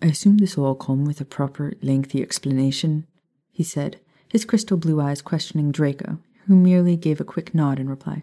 I 0.00 0.06
assume 0.06 0.38
this 0.38 0.56
will 0.56 0.66
all 0.66 0.74
come 0.74 1.04
with 1.04 1.20
a 1.20 1.24
proper, 1.24 1.74
lengthy 1.82 2.22
explanation, 2.22 3.06
he 3.50 3.64
said, 3.64 4.00
his 4.28 4.44
crystal 4.44 4.76
blue 4.76 5.00
eyes 5.00 5.22
questioning 5.22 5.72
Draco, 5.72 6.18
who 6.46 6.54
merely 6.54 6.96
gave 6.96 7.20
a 7.20 7.24
quick 7.24 7.54
nod 7.54 7.80
in 7.80 7.88
reply. 7.88 8.22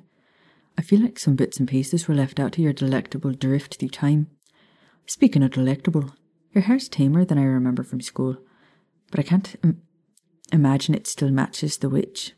I 0.78 0.82
feel 0.82 1.02
like 1.02 1.20
some 1.20 1.36
bits 1.36 1.60
and 1.60 1.68
pieces 1.68 2.08
were 2.08 2.16
left 2.16 2.40
out 2.40 2.54
to 2.54 2.62
your 2.62 2.74
delectable 2.74 3.32
drift 3.32 3.76
through 3.76 3.90
time. 3.90 4.28
Speaking 5.06 5.44
of 5.44 5.52
delectable, 5.52 6.16
your 6.54 6.64
hair's 6.64 6.88
tamer 6.88 7.26
than 7.26 7.38
I 7.38 7.44
remember 7.44 7.84
from 7.84 8.02
school, 8.02 8.38
but 9.12 9.20
I 9.20 9.24
can't 9.24 9.56
Im- 9.64 9.82
imagine 10.52 10.96
it 10.96 11.08
still 11.08 11.32
matches 11.32 11.78
the 11.78 11.90
witch. 11.90 12.34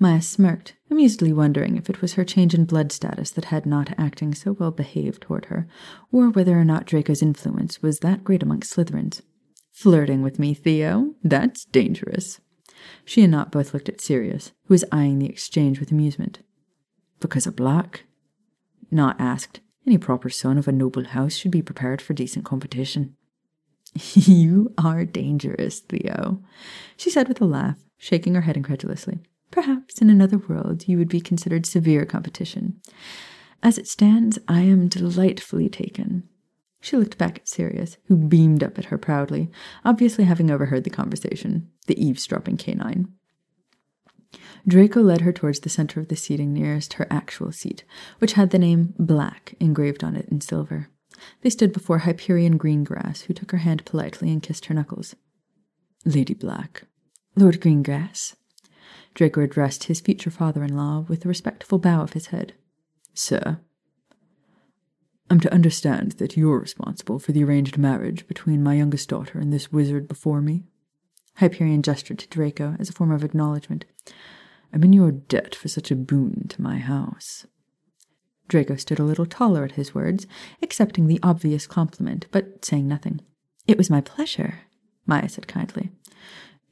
Maya 0.00 0.22
smirked, 0.22 0.74
amusedly 0.90 1.32
wondering 1.32 1.76
if 1.76 1.90
it 1.90 2.00
was 2.00 2.14
her 2.14 2.24
change 2.24 2.54
in 2.54 2.64
blood 2.64 2.92
status 2.92 3.30
that 3.32 3.46
had 3.46 3.66
Nott 3.66 3.92
acting 3.98 4.32
so 4.32 4.52
well 4.52 4.70
behaved 4.70 5.22
toward 5.22 5.46
her, 5.46 5.66
or 6.12 6.30
whether 6.30 6.58
or 6.58 6.64
not 6.64 6.86
Draco's 6.86 7.22
influence 7.22 7.82
was 7.82 7.98
that 7.98 8.22
great 8.22 8.42
amongst 8.42 8.74
Slytherins. 8.74 9.22
Flirting 9.72 10.22
with 10.22 10.38
me, 10.38 10.54
Theo? 10.54 11.14
That's 11.22 11.64
dangerous. 11.64 12.40
She 13.04 13.22
and 13.22 13.32
Nott 13.32 13.50
both 13.50 13.74
looked 13.74 13.88
at 13.88 14.00
Sirius, 14.00 14.52
who 14.66 14.74
was 14.74 14.84
eyeing 14.92 15.18
the 15.18 15.28
exchange 15.28 15.80
with 15.80 15.90
amusement. 15.90 16.40
Because 17.18 17.46
of 17.46 17.56
black? 17.56 18.04
Nott 18.90 19.16
asked. 19.18 19.60
Any 19.86 19.98
proper 19.98 20.28
son 20.28 20.58
of 20.58 20.68
a 20.68 20.72
noble 20.72 21.04
house 21.04 21.34
should 21.34 21.50
be 21.50 21.62
prepared 21.62 22.02
for 22.02 22.12
decent 22.12 22.44
competition. 22.44 23.16
you 23.94 24.72
are 24.76 25.04
dangerous, 25.04 25.80
Theo, 25.80 26.42
she 26.96 27.10
said 27.10 27.26
with 27.26 27.40
a 27.40 27.46
laugh, 27.46 27.78
shaking 27.96 28.34
her 28.34 28.42
head 28.42 28.56
incredulously. 28.56 29.18
Perhaps 29.50 30.00
in 30.00 30.10
another 30.10 30.38
world 30.38 30.86
you 30.86 30.98
would 30.98 31.08
be 31.08 31.20
considered 31.20 31.66
severe 31.66 32.04
competition. 32.04 32.80
As 33.62 33.78
it 33.78 33.88
stands, 33.88 34.38
I 34.46 34.60
am 34.60 34.88
delightfully 34.88 35.68
taken. 35.68 36.28
She 36.80 36.96
looked 36.96 37.18
back 37.18 37.38
at 37.38 37.48
Sirius, 37.48 37.96
who 38.06 38.16
beamed 38.16 38.62
up 38.62 38.78
at 38.78 38.86
her 38.86 38.98
proudly, 38.98 39.50
obviously 39.84 40.24
having 40.24 40.50
overheard 40.50 40.84
the 40.84 40.90
conversation, 40.90 41.68
the 41.86 42.00
eavesdropping 42.02 42.56
canine. 42.56 43.08
Draco 44.66 45.00
led 45.02 45.22
her 45.22 45.32
towards 45.32 45.60
the 45.60 45.68
center 45.68 45.98
of 46.00 46.08
the 46.08 46.16
seating 46.16 46.52
nearest 46.52 46.94
her 46.94 47.06
actual 47.10 47.50
seat, 47.50 47.84
which 48.18 48.34
had 48.34 48.50
the 48.50 48.58
name 48.58 48.94
Black 48.98 49.54
engraved 49.58 50.04
on 50.04 50.14
it 50.14 50.28
in 50.28 50.40
silver. 50.40 50.88
They 51.42 51.50
stood 51.50 51.72
before 51.72 52.00
Hyperion 52.00 52.58
Greengrass, 52.58 53.22
who 53.22 53.34
took 53.34 53.50
her 53.50 53.58
hand 53.58 53.84
politely 53.84 54.30
and 54.30 54.42
kissed 54.42 54.66
her 54.66 54.74
knuckles. 54.74 55.16
Lady 56.04 56.34
Black. 56.34 56.84
Lord 57.34 57.60
Greengrass. 57.60 58.36
Draco 59.18 59.40
addressed 59.40 59.84
his 59.84 60.00
future 60.00 60.30
father 60.30 60.62
in 60.62 60.76
law 60.76 61.04
with 61.08 61.24
a 61.24 61.28
respectful 61.28 61.80
bow 61.80 62.02
of 62.02 62.12
his 62.12 62.26
head. 62.26 62.52
Sir, 63.14 63.58
I'm 65.28 65.40
to 65.40 65.52
understand 65.52 66.12
that 66.12 66.36
you're 66.36 66.60
responsible 66.60 67.18
for 67.18 67.32
the 67.32 67.42
arranged 67.42 67.76
marriage 67.76 68.28
between 68.28 68.62
my 68.62 68.74
youngest 68.74 69.08
daughter 69.08 69.40
and 69.40 69.52
this 69.52 69.72
wizard 69.72 70.06
before 70.06 70.40
me? 70.40 70.62
Hyperion 71.38 71.82
gestured 71.82 72.20
to 72.20 72.28
Draco 72.28 72.76
as 72.78 72.90
a 72.90 72.92
form 72.92 73.10
of 73.10 73.24
acknowledgement. 73.24 73.86
I'm 74.72 74.84
in 74.84 74.92
your 74.92 75.10
debt 75.10 75.52
for 75.52 75.66
such 75.66 75.90
a 75.90 75.96
boon 75.96 76.46
to 76.50 76.62
my 76.62 76.78
house. 76.78 77.44
Draco 78.46 78.76
stood 78.76 79.00
a 79.00 79.04
little 79.04 79.26
taller 79.26 79.64
at 79.64 79.72
his 79.72 79.96
words, 79.96 80.28
accepting 80.62 81.08
the 81.08 81.18
obvious 81.24 81.66
compliment, 81.66 82.28
but 82.30 82.64
saying 82.64 82.86
nothing. 82.86 83.20
It 83.66 83.78
was 83.78 83.90
my 83.90 84.00
pleasure, 84.00 84.60
Maya 85.06 85.28
said 85.28 85.48
kindly. 85.48 85.90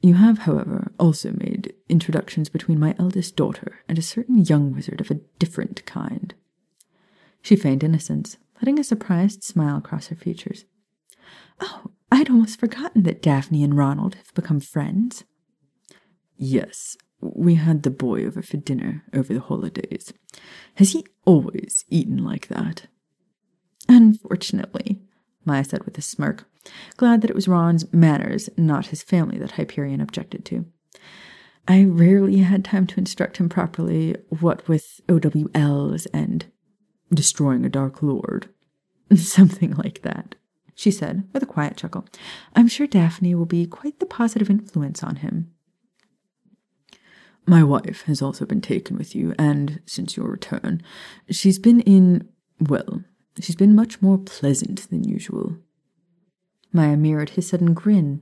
You 0.07 0.13
have, 0.13 0.37
however, 0.37 0.93
also 0.97 1.33
made 1.33 1.73
introductions 1.89 2.47
between 2.47 2.79
my 2.79 2.95
eldest 2.97 3.35
daughter 3.35 3.79
and 3.89 3.99
a 3.99 4.01
certain 4.01 4.37
young 4.37 4.73
wizard 4.73 5.01
of 5.01 5.11
a 5.11 5.19
different 5.37 5.85
kind. 5.85 6.33
She 7.41 7.57
feigned 7.57 7.83
innocence, 7.83 8.37
letting 8.61 8.79
a 8.79 8.85
surprised 8.85 9.43
smile 9.43 9.81
cross 9.81 10.07
her 10.07 10.15
features. 10.15 10.63
Oh, 11.59 11.91
I 12.09 12.15
had 12.15 12.29
almost 12.29 12.57
forgotten 12.57 13.03
that 13.03 13.21
Daphne 13.21 13.65
and 13.65 13.75
Ronald 13.75 14.15
have 14.15 14.33
become 14.33 14.61
friends. 14.61 15.25
Yes, 16.37 16.95
we 17.19 17.55
had 17.55 17.83
the 17.83 17.89
boy 17.89 18.25
over 18.25 18.41
for 18.41 18.55
dinner 18.55 19.03
over 19.13 19.33
the 19.33 19.41
holidays. 19.41 20.13
Has 20.75 20.93
he 20.93 21.05
always 21.25 21.83
eaten 21.89 22.23
like 22.23 22.47
that? 22.47 22.87
Unfortunately, 23.89 25.01
Maya 25.43 25.65
said 25.65 25.83
with 25.83 25.97
a 25.97 26.01
smirk, 26.01 26.47
glad 26.97 27.21
that 27.21 27.29
it 27.29 27.35
was 27.35 27.47
Ron's 27.47 27.91
manners, 27.93 28.49
not 28.57 28.87
his 28.87 29.03
family, 29.03 29.37
that 29.39 29.51
Hyperion 29.51 30.01
objected 30.01 30.45
to. 30.45 30.65
I 31.67 31.83
rarely 31.83 32.37
had 32.37 32.63
time 32.63 32.87
to 32.87 32.99
instruct 32.99 33.37
him 33.37 33.49
properly, 33.49 34.15
what 34.29 34.67
with 34.67 35.01
OWLs 35.07 36.07
and 36.13 36.45
destroying 37.13 37.65
a 37.65 37.69
Dark 37.69 38.01
Lord. 38.01 38.49
Something 39.15 39.71
like 39.71 40.01
that, 40.03 40.35
she 40.75 40.91
said 40.91 41.27
with 41.33 41.43
a 41.43 41.47
quiet 41.47 41.77
chuckle. 41.77 42.05
I'm 42.55 42.67
sure 42.67 42.87
Daphne 42.87 43.35
will 43.35 43.45
be 43.45 43.65
quite 43.65 43.99
the 43.99 44.05
positive 44.05 44.49
influence 44.49 45.03
on 45.03 45.17
him. 45.17 45.51
My 47.45 47.63
wife 47.63 48.03
has 48.03 48.21
also 48.21 48.45
been 48.45 48.59
taken 48.59 48.97
with 48.97 49.15
you, 49.15 49.33
and 49.39 49.81
since 49.85 50.17
your 50.17 50.27
return, 50.27 50.83
she's 51.29 51.59
been 51.59 51.79
in, 51.81 52.27
well, 52.59 53.03
she's 53.39 53.55
been 53.55 53.73
much 53.73 54.01
more 54.01 54.17
pleasant 54.17 54.89
than 54.89 55.05
usual. 55.05 55.57
Maya 56.77 56.95
mirrored 56.95 57.31
his 57.31 57.49
sudden 57.49 57.73
grin. 57.73 58.21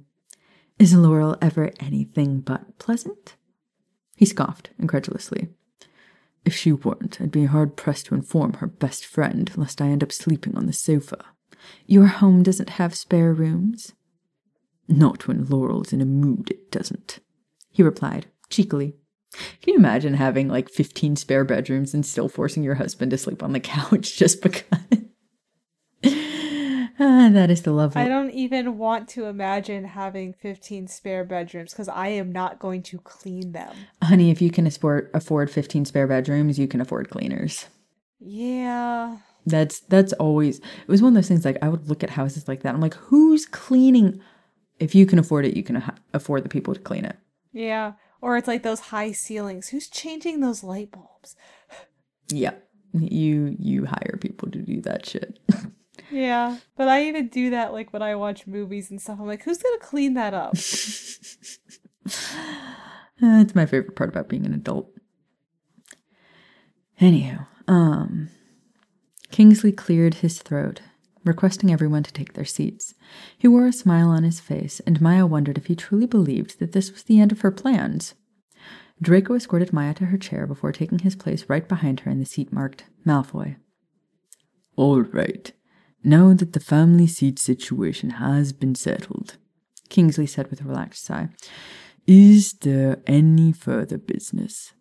Is 0.80 0.96
Laurel 0.96 1.38
ever 1.42 1.74
anything 1.82 2.40
but 2.40 2.80
pleasant? 2.80 3.36
He 4.16 4.26
scoffed 4.26 4.70
incredulously. 4.80 5.50
If 6.46 6.56
she 6.56 6.72
weren't, 6.72 7.20
I'd 7.20 7.32
be 7.32 7.46
hard 7.46 7.76
pressed 7.76 8.06
to 8.06 8.16
inform 8.16 8.54
her 8.54 8.68
best 8.68 9.06
friend, 9.06 9.52
lest 9.58 9.82
I 9.82 9.88
end 9.88 10.04
up 10.04 10.14
sleeping 10.14 10.56
on 10.56 10.68
the 10.68 10.74
sofa. 10.74 11.26
Your 11.86 12.08
home 12.08 12.44
doesn't 12.44 12.70
have 12.70 12.96
spare 12.96 13.34
rooms? 13.34 13.92
Not 14.88 15.28
when 15.28 15.44
Laurel's 15.44 15.92
in 15.92 16.00
a 16.00 16.06
mood, 16.06 16.50
it 16.50 16.72
doesn't, 16.72 17.20
he 17.72 17.84
replied, 17.84 18.28
cheekily. 18.50 18.96
Can 19.34 19.74
you 19.74 19.76
imagine 19.76 20.14
having 20.14 20.48
like 20.48 20.70
15 20.70 21.18
spare 21.18 21.44
bedrooms 21.44 21.94
and 21.94 22.06
still 22.06 22.30
forcing 22.30 22.64
your 22.64 22.76
husband 22.76 23.12
to 23.12 23.18
sleep 23.18 23.44
on 23.44 23.52
the 23.52 23.60
couch 23.76 24.16
just 24.16 24.42
because? 24.42 24.64
ah, 27.00 27.30
that 27.32 27.52
is 27.52 27.64
the 27.64 27.72
level. 27.72 28.02
I 28.02 28.08
don't 28.08 28.32
even 28.32 28.78
want 28.78 29.10
to 29.10 29.26
imagine 29.26 29.84
having 29.84 30.34
15 30.34 30.88
spare 30.88 31.26
bedrooms 31.26 31.72
because 31.72 31.90
I 31.90 32.08
am 32.08 32.32
not 32.32 32.60
going 32.60 32.84
to 32.84 33.00
clean 33.00 33.52
them. 33.52 33.76
Honey, 34.02 34.32
if 34.32 34.42
you 34.42 34.50
can 34.50 34.66
afford 34.66 35.10
afford 35.14 35.52
15 35.52 35.86
spare 35.86 36.08
bedrooms, 36.08 36.58
you 36.58 36.68
can 36.68 36.80
afford 36.80 37.10
cleaners. 37.10 37.68
Yeah. 38.20 39.18
That's 39.46 39.82
that's 39.82 40.14
always 40.14 40.60
it 40.60 40.88
was 40.88 41.02
one 41.02 41.10
of 41.10 41.16
those 41.16 41.28
things 41.28 41.46
like 41.46 41.58
I 41.62 41.70
would 41.70 41.90
look 41.90 42.04
at 42.04 42.12
houses 42.12 42.48
like 42.48 42.64
that. 42.64 42.74
I'm 42.74 42.82
like, 42.82 42.96
who's 42.96 43.46
cleaning? 43.46 44.22
If 44.80 44.96
you 44.96 45.06
can 45.06 45.20
afford 45.20 45.46
it, 45.46 45.56
you 45.56 45.64
can 45.64 45.76
ha- 45.76 45.96
afford 46.14 46.44
the 46.44 46.50
people 46.50 46.74
to 46.74 46.80
clean 46.80 47.06
it. 47.06 47.18
Yeah. 47.52 47.94
Or 48.22 48.38
it's 48.38 48.48
like 48.48 48.64
those 48.64 48.80
high 48.80 49.12
ceilings. 49.12 49.70
Who's 49.70 49.88
changing 49.88 50.40
those 50.40 50.64
light 50.64 50.92
bulbs? 50.92 51.36
yeah. 52.30 52.54
You 52.94 53.56
you 53.60 53.86
hire 53.86 54.18
people 54.22 54.50
to 54.52 54.60
do 54.60 54.82
that 54.82 55.06
shit. 55.06 55.40
Yeah, 56.12 56.58
but 56.78 56.88
I 56.88 57.06
even 57.06 57.28
do 57.28 57.50
that 57.52 57.74
like 57.74 57.92
when 57.94 58.02
I 58.02 58.16
watch 58.16 58.48
movies 58.48 58.92
and 58.92 59.02
stuff. 59.02 59.20
I'm 59.20 59.28
like, 59.28 59.44
who's 59.44 59.62
gonna 59.62 59.80
clean 59.80 60.14
that 60.14 60.34
up? 60.34 60.54
That's 63.22 63.56
my 63.56 63.66
favorite 63.66 63.96
part 63.96 64.10
about 64.10 64.30
being 64.30 64.46
an 64.46 64.54
adult. 64.54 64.92
Anyhow, 67.00 67.46
um, 67.68 68.30
Kingsley 69.32 69.72
cleared 69.72 70.16
his 70.16 70.42
throat, 70.42 70.82
requesting 71.24 71.72
everyone 71.72 72.04
to 72.04 72.14
take 72.14 72.34
their 72.34 72.46
seats. 72.46 72.94
He 73.38 73.48
wore 73.48 73.68
a 73.68 73.74
smile 73.74 74.10
on 74.10 74.24
his 74.24 74.40
face, 74.40 74.80
and 74.82 75.02
Maya 75.02 75.26
wondered 75.26 75.58
if 75.58 75.66
he 75.66 75.76
truly 75.76 76.06
believed 76.06 76.60
that 76.60 76.72
this 76.72 76.92
was 76.92 77.04
the 77.04 77.20
end 77.20 77.32
of 77.32 77.42
her 77.42 77.52
plans. 77.52 78.14
Draco 79.02 79.36
escorted 79.36 79.74
Maya 79.74 79.94
to 79.96 80.06
her 80.06 80.18
chair 80.18 80.48
before 80.48 80.72
taking 80.72 81.00
his 81.00 81.16
place 81.16 81.50
right 81.50 81.68
behind 81.68 82.02
her 82.02 82.12
in 82.12 82.20
the 82.20 82.26
seat 82.26 82.54
marked 82.54 82.86
Malfoy. 83.06 83.58
All 84.78 85.02
right. 85.02 85.52
Now 86.08 86.36
that 86.36 86.54
the 86.54 86.60
family 86.60 87.08
seat 87.08 87.40
situation 87.40 88.12
has 88.12 88.54
been 88.54 88.76
settled, 88.76 89.38
Kingsley 89.90 90.28
said 90.28 90.52
with 90.52 90.62
a 90.62 90.64
relaxed 90.64 91.04
sigh, 91.04 91.30
is 92.06 92.54
there 92.54 93.00
any 93.08 93.52
further 93.52 93.98
business? 93.98 94.74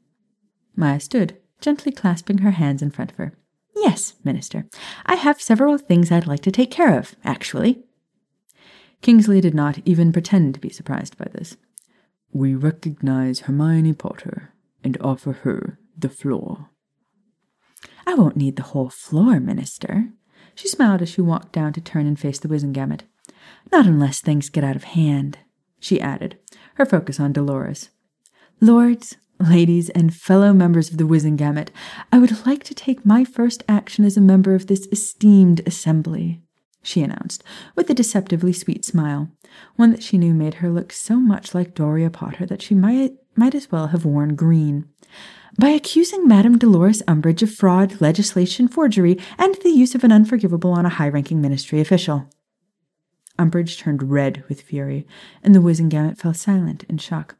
Maya 0.76 1.00
stood, 1.00 1.38
gently 1.62 1.92
clasping 1.92 2.38
her 2.38 2.50
hands 2.50 2.82
in 2.82 2.90
front 2.90 3.10
of 3.10 3.16
her. 3.16 3.32
Yes, 3.74 4.16
Minister. 4.22 4.66
I 5.06 5.14
have 5.14 5.40
several 5.40 5.78
things 5.78 6.12
I'd 6.12 6.26
like 6.26 6.42
to 6.42 6.52
take 6.52 6.70
care 6.70 6.98
of, 6.98 7.16
actually. 7.24 7.84
Kingsley 9.00 9.40
did 9.40 9.54
not 9.54 9.78
even 9.86 10.12
pretend 10.12 10.52
to 10.52 10.60
be 10.60 10.68
surprised 10.68 11.16
by 11.16 11.28
this. 11.32 11.56
We 12.34 12.54
recognize 12.54 13.40
Hermione 13.40 13.94
Potter 13.94 14.52
and 14.82 14.98
offer 15.00 15.32
her 15.32 15.78
the 15.96 16.10
floor. 16.10 16.68
I 18.06 18.12
won't 18.12 18.36
need 18.36 18.56
the 18.56 18.62
whole 18.62 18.90
floor, 18.90 19.40
Minister. 19.40 20.10
She 20.54 20.68
smiled 20.68 21.02
as 21.02 21.08
she 21.08 21.20
walked 21.20 21.52
down 21.52 21.72
to 21.74 21.80
turn 21.80 22.06
and 22.06 22.18
face 22.18 22.38
the 22.38 22.48
Wizengamot. 22.48 23.02
Not 23.72 23.86
unless 23.86 24.20
things 24.20 24.48
get 24.48 24.64
out 24.64 24.76
of 24.76 24.84
hand, 24.84 25.38
she 25.80 26.00
added, 26.00 26.38
her 26.74 26.86
focus 26.86 27.18
on 27.18 27.32
Dolores. 27.32 27.90
Lords, 28.60 29.16
ladies, 29.40 29.90
and 29.90 30.14
fellow 30.14 30.52
members 30.52 30.90
of 30.90 30.98
the 30.98 31.06
Wizengamot, 31.06 31.70
I 32.12 32.18
would 32.18 32.46
like 32.46 32.62
to 32.64 32.74
take 32.74 33.04
my 33.04 33.24
first 33.24 33.62
action 33.68 34.04
as 34.04 34.16
a 34.16 34.22
member 34.22 34.54
of 34.54 34.66
this 34.68 34.86
esteemed 34.92 35.60
assembly, 35.66 36.40
she 36.82 37.02
announced, 37.02 37.42
with 37.74 37.90
a 37.90 37.94
deceptively 37.94 38.52
sweet 38.52 38.84
smile, 38.84 39.30
one 39.76 39.90
that 39.90 40.02
she 40.02 40.18
knew 40.18 40.34
made 40.34 40.54
her 40.54 40.70
look 40.70 40.92
so 40.92 41.16
much 41.16 41.54
like 41.54 41.74
Dorea 41.74 42.10
Potter 42.10 42.46
that 42.46 42.62
she 42.62 42.74
might, 42.74 43.14
might 43.34 43.54
as 43.54 43.72
well 43.72 43.88
have 43.88 44.04
worn 44.04 44.36
green 44.36 44.88
by 45.58 45.68
accusing 45.68 46.26
Madame 46.26 46.58
Dolores 46.58 47.02
Umbridge 47.02 47.42
of 47.42 47.52
fraud, 47.52 48.00
legislation, 48.00 48.68
forgery, 48.68 49.18
and 49.38 49.54
the 49.56 49.70
use 49.70 49.94
of 49.94 50.04
an 50.04 50.12
unforgivable 50.12 50.72
on 50.72 50.86
a 50.86 50.90
high 50.90 51.08
ranking 51.08 51.40
ministry 51.40 51.80
official. 51.80 52.28
Umbridge 53.38 53.78
turned 53.78 54.10
red 54.10 54.44
with 54.48 54.62
fury, 54.62 55.06
and 55.42 55.54
the 55.54 55.60
Wizengamot 55.60 56.18
fell 56.18 56.34
silent 56.34 56.84
in 56.84 56.98
shock. 56.98 57.36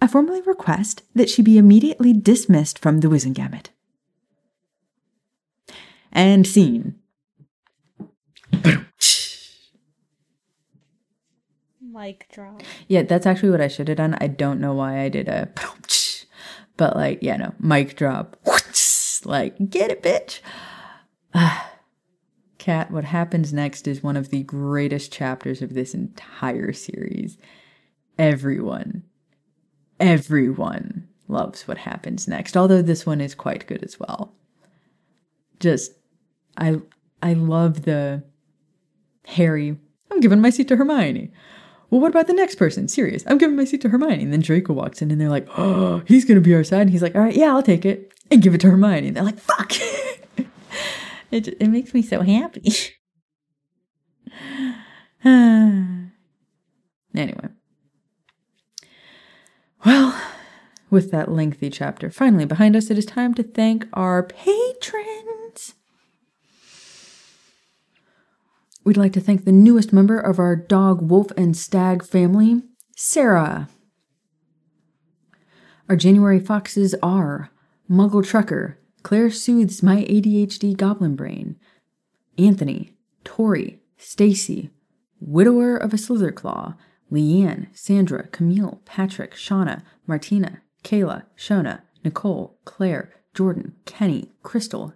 I 0.00 0.06
formally 0.06 0.42
request 0.42 1.02
that 1.14 1.28
she 1.28 1.42
be 1.42 1.58
immediately 1.58 2.12
dismissed 2.12 2.78
from 2.78 3.00
the 3.00 3.08
Wizengamot. 3.08 3.66
And 6.12 6.46
scene. 6.46 6.94
Mic 11.80 12.28
drop. 12.30 12.62
Yeah, 12.86 13.02
that's 13.02 13.26
actually 13.26 13.50
what 13.50 13.60
I 13.60 13.68
should 13.68 13.88
have 13.88 13.96
done. 13.96 14.16
I 14.20 14.28
don't 14.28 14.60
know 14.60 14.72
why 14.72 15.00
I 15.00 15.08
did 15.08 15.28
a 15.28 15.48
but 16.78 16.96
like, 16.96 17.18
yeah, 17.20 17.36
no, 17.36 17.54
mic 17.60 17.94
drop. 17.94 18.36
Like, 19.24 19.68
get 19.68 19.90
it, 19.90 20.00
bitch. 20.00 20.40
Kat, 22.58 22.90
what 22.92 23.04
happens 23.04 23.52
next 23.52 23.88
is 23.88 24.00
one 24.00 24.16
of 24.16 24.30
the 24.30 24.44
greatest 24.44 25.12
chapters 25.12 25.60
of 25.60 25.74
this 25.74 25.92
entire 25.92 26.72
series. 26.72 27.36
Everyone, 28.16 29.02
everyone 29.98 31.08
loves 31.26 31.66
what 31.66 31.78
happens 31.78 32.28
next, 32.28 32.56
although 32.56 32.80
this 32.80 33.04
one 33.04 33.20
is 33.20 33.34
quite 33.34 33.66
good 33.66 33.82
as 33.82 33.98
well. 33.98 34.34
Just, 35.58 35.92
I, 36.56 36.80
I 37.20 37.34
love 37.34 37.82
the 37.82 38.22
Harry, 39.26 39.76
I'm 40.12 40.20
giving 40.20 40.40
my 40.40 40.50
seat 40.50 40.68
to 40.68 40.76
Hermione 40.76 41.32
well, 41.90 42.00
what 42.00 42.10
about 42.10 42.26
the 42.26 42.34
next 42.34 42.56
person? 42.56 42.86
Sirius. 42.86 43.24
I'm 43.26 43.38
giving 43.38 43.56
my 43.56 43.64
seat 43.64 43.80
to 43.82 43.88
Hermione. 43.88 44.22
And 44.22 44.32
then 44.32 44.40
Draco 44.40 44.74
walks 44.74 45.00
in 45.00 45.10
and 45.10 45.20
they're 45.20 45.30
like, 45.30 45.48
oh, 45.56 46.02
he's 46.06 46.24
going 46.24 46.36
to 46.36 46.42
be 46.42 46.54
our 46.54 46.64
side. 46.64 46.82
And 46.82 46.90
he's 46.90 47.02
like, 47.02 47.14
all 47.14 47.22
right, 47.22 47.34
yeah, 47.34 47.48
I'll 47.48 47.62
take 47.62 47.86
it 47.86 48.12
and 48.30 48.42
give 48.42 48.54
it 48.54 48.60
to 48.62 48.70
Hermione. 48.70 49.08
And 49.08 49.16
they're 49.16 49.24
like, 49.24 49.38
fuck. 49.38 49.72
it, 51.30 51.48
it 51.48 51.68
makes 51.68 51.94
me 51.94 52.02
so 52.02 52.20
happy. 52.20 52.72
anyway. 55.24 56.10
Well, 59.84 60.20
with 60.90 61.10
that 61.10 61.30
lengthy 61.30 61.70
chapter 61.70 62.10
finally 62.10 62.44
behind 62.44 62.76
us, 62.76 62.90
it 62.90 62.98
is 62.98 63.06
time 63.06 63.32
to 63.34 63.42
thank 63.42 63.86
our 63.94 64.22
patrons. 64.22 65.37
We'd 68.88 68.96
like 68.96 69.12
to 69.12 69.20
thank 69.20 69.44
the 69.44 69.52
newest 69.52 69.92
member 69.92 70.18
of 70.18 70.38
our 70.38 70.56
dog, 70.56 71.10
wolf, 71.10 71.30
and 71.36 71.54
stag 71.54 72.02
family, 72.02 72.62
Sarah. 72.96 73.68
Our 75.90 75.96
January 75.96 76.40
foxes 76.40 76.94
are 77.02 77.50
Muggle 77.90 78.26
Trucker, 78.26 78.78
Claire 79.02 79.30
soothes 79.30 79.82
my 79.82 80.04
ADHD 80.04 80.74
goblin 80.74 81.16
brain, 81.16 81.56
Anthony, 82.38 82.94
Tori, 83.24 83.82
Stacy, 83.98 84.70
Widower 85.20 85.76
of 85.76 85.92
a 85.92 85.98
Slytherclaw, 85.98 86.74
Leanne, 87.12 87.66
Sandra, 87.74 88.26
Camille, 88.28 88.80
Patrick, 88.86 89.34
Shauna, 89.34 89.82
Martina, 90.06 90.62
Kayla, 90.82 91.24
Shona, 91.36 91.82
Nicole, 92.04 92.58
Claire, 92.64 93.12
Jordan, 93.34 93.74
Kenny, 93.84 94.32
Crystal, 94.42 94.94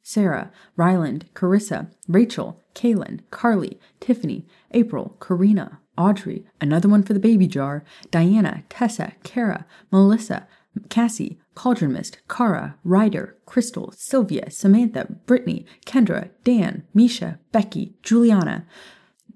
Sarah, 0.00 0.52
Ryland, 0.76 1.28
Carissa, 1.34 1.90
Rachel, 2.06 2.61
Kaylin, 2.74 3.20
Carly, 3.30 3.78
Tiffany, 4.00 4.46
April, 4.72 5.16
Karina, 5.20 5.80
Audrey, 5.96 6.44
another 6.60 6.88
one 6.88 7.02
for 7.02 7.12
the 7.12 7.20
baby 7.20 7.46
jar, 7.46 7.84
Diana, 8.10 8.64
Tessa, 8.68 9.12
Kara, 9.22 9.66
Melissa, 9.90 10.46
Cassie, 10.88 11.38
Cauldron 11.54 11.92
Mist, 11.92 12.18
Kara, 12.28 12.76
Ryder, 12.82 13.36
Crystal, 13.44 13.92
Sylvia, 13.94 14.50
Samantha, 14.50 15.06
Brittany, 15.26 15.66
Kendra, 15.84 16.30
Dan, 16.44 16.84
Misha, 16.94 17.38
Becky, 17.52 17.94
Juliana, 18.02 18.66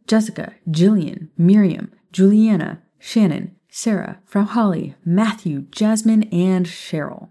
Jessica, 0.07 0.55
Jillian, 0.69 1.29
Miriam, 1.37 1.93
Juliana, 2.13 2.83
Shannon, 2.99 3.55
Sarah, 3.69 4.21
Frau 4.25 4.45
Holly, 4.45 4.95
Matthew, 5.05 5.67
Jasmine, 5.71 6.23
and 6.33 6.65
Cheryl. 6.65 7.31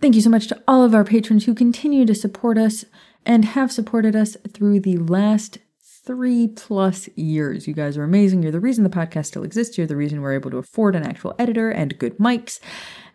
Thank 0.00 0.16
you 0.16 0.20
so 0.20 0.30
much 0.30 0.48
to 0.48 0.60
all 0.66 0.82
of 0.82 0.94
our 0.94 1.04
patrons 1.04 1.44
who 1.44 1.54
continue 1.54 2.04
to 2.04 2.14
support 2.14 2.58
us 2.58 2.84
and 3.26 3.44
have 3.44 3.72
supported 3.72 4.14
us 4.14 4.36
through 4.52 4.80
the 4.80 4.98
last 4.98 5.58
three 6.04 6.48
plus 6.48 7.08
years. 7.16 7.66
You 7.66 7.74
guys 7.74 7.96
are 7.96 8.04
amazing. 8.04 8.42
You're 8.42 8.52
the 8.52 8.60
reason 8.60 8.84
the 8.84 8.90
podcast 8.90 9.26
still 9.26 9.42
exists. 9.42 9.78
You're 9.78 9.86
the 9.86 9.96
reason 9.96 10.20
we're 10.20 10.34
able 10.34 10.50
to 10.50 10.58
afford 10.58 10.94
an 10.94 11.02
actual 11.02 11.34
editor 11.38 11.70
and 11.70 11.98
good 11.98 12.18
mics 12.18 12.60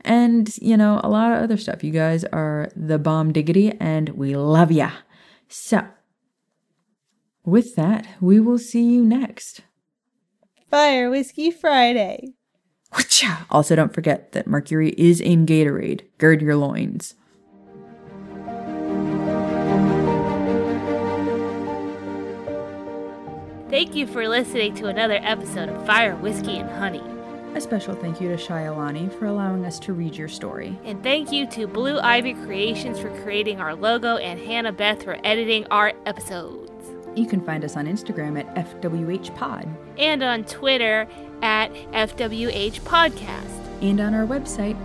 and, 0.01 0.55
you 0.57 0.76
know, 0.76 0.99
a 1.03 1.10
lot 1.10 1.32
of 1.32 1.43
other 1.43 1.57
stuff. 1.57 1.84
You 1.84 1.91
guys 1.91 2.24
are 2.26 2.70
the 2.76 2.97
bomb 2.97 3.32
diggity 3.32 3.74
and 3.80 4.10
we 4.10 4.36
love 4.36 4.72
ya. 4.72 4.91
So, 5.47 5.86
with 7.45 7.76
that, 7.76 8.07
we 8.20 8.39
will 8.39 8.60
see 8.60 8.84
you 8.84 9.03
next. 9.03 9.62
Fire 10.70 11.10
Whiskey 11.10 11.51
Friday. 11.51 12.34
Also, 13.51 13.76
don't 13.76 13.93
forget 13.93 14.32
that 14.32 14.47
Mercury 14.47 14.89
is 14.97 15.20
in 15.20 15.45
Gatorade. 15.45 16.01
Gird 16.18 16.41
your 16.41 16.55
loins. 16.55 17.16
Thank 23.70 23.93
you 23.93 24.07
for 24.07 24.28
listening 24.28 24.74
to 24.76 24.88
another 24.88 25.20
episode 25.22 25.70
of 25.70 25.86
Fire, 25.86 26.15
Whiskey, 26.15 26.57
and 26.57 26.67
Honey. 26.72 27.03
A 27.53 27.61
special 27.61 27.93
thank 27.93 28.20
you 28.20 28.28
to 28.30 28.36
Shyalani 28.36 29.13
for 29.20 29.28
allowing 29.28 29.63
us 29.63 29.78
to 29.82 29.93
read 29.93 30.15
your 30.15 30.28
story. 30.28 30.80
And 30.86 31.03
thank 31.03 31.32
you 31.32 31.45
to 31.51 31.67
Blue 31.67 31.99
Ivy 31.99 32.34
Creations 32.34 32.99
for 32.99 33.09
creating 33.22 33.61
our 33.61 33.76
logo 33.76 34.17
and 34.17 34.39
Hannah 34.39 34.72
Beth 34.72 35.03
for 35.03 35.20
editing 35.24 35.67
our 35.67 35.93
episodes. 36.07 36.72
You 37.15 37.28
can 37.28 37.45
find 37.45 37.63
us 37.63 37.78
on 37.78 37.86
Instagram 37.86 38.39
at 38.39 38.55
FWHPod. 38.55 39.72
And 39.99 40.24
on 40.24 40.45
Twitter 40.45 41.07
at 41.43 41.72
FWHPodcast. 41.91 43.84
And 43.84 43.99
on 43.99 44.15
our 44.15 44.26
website, 44.26 44.78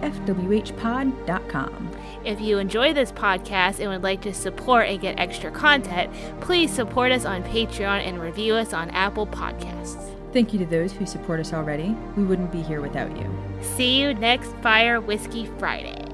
FWHpod.com. 0.00 1.90
If 2.24 2.40
you 2.40 2.58
enjoy 2.58 2.92
this 2.92 3.12
podcast 3.12 3.80
and 3.80 3.88
would 3.88 4.02
like 4.02 4.20
to 4.22 4.34
support 4.34 4.88
and 4.88 5.00
get 5.00 5.18
extra 5.18 5.50
content, 5.50 6.12
please 6.40 6.70
support 6.70 7.12
us 7.12 7.24
on 7.24 7.42
Patreon 7.44 8.06
and 8.06 8.20
review 8.20 8.54
us 8.54 8.74
on 8.74 8.90
Apple 8.90 9.26
Podcasts. 9.26 10.14
Thank 10.32 10.52
you 10.52 10.58
to 10.58 10.66
those 10.66 10.92
who 10.92 11.06
support 11.06 11.40
us 11.40 11.52
already. 11.52 11.96
We 12.16 12.24
wouldn't 12.24 12.52
be 12.52 12.62
here 12.62 12.80
without 12.80 13.16
you. 13.16 13.28
See 13.62 14.00
you 14.00 14.14
next 14.14 14.52
Fire 14.62 15.00
Whiskey 15.00 15.46
Friday. 15.58 16.04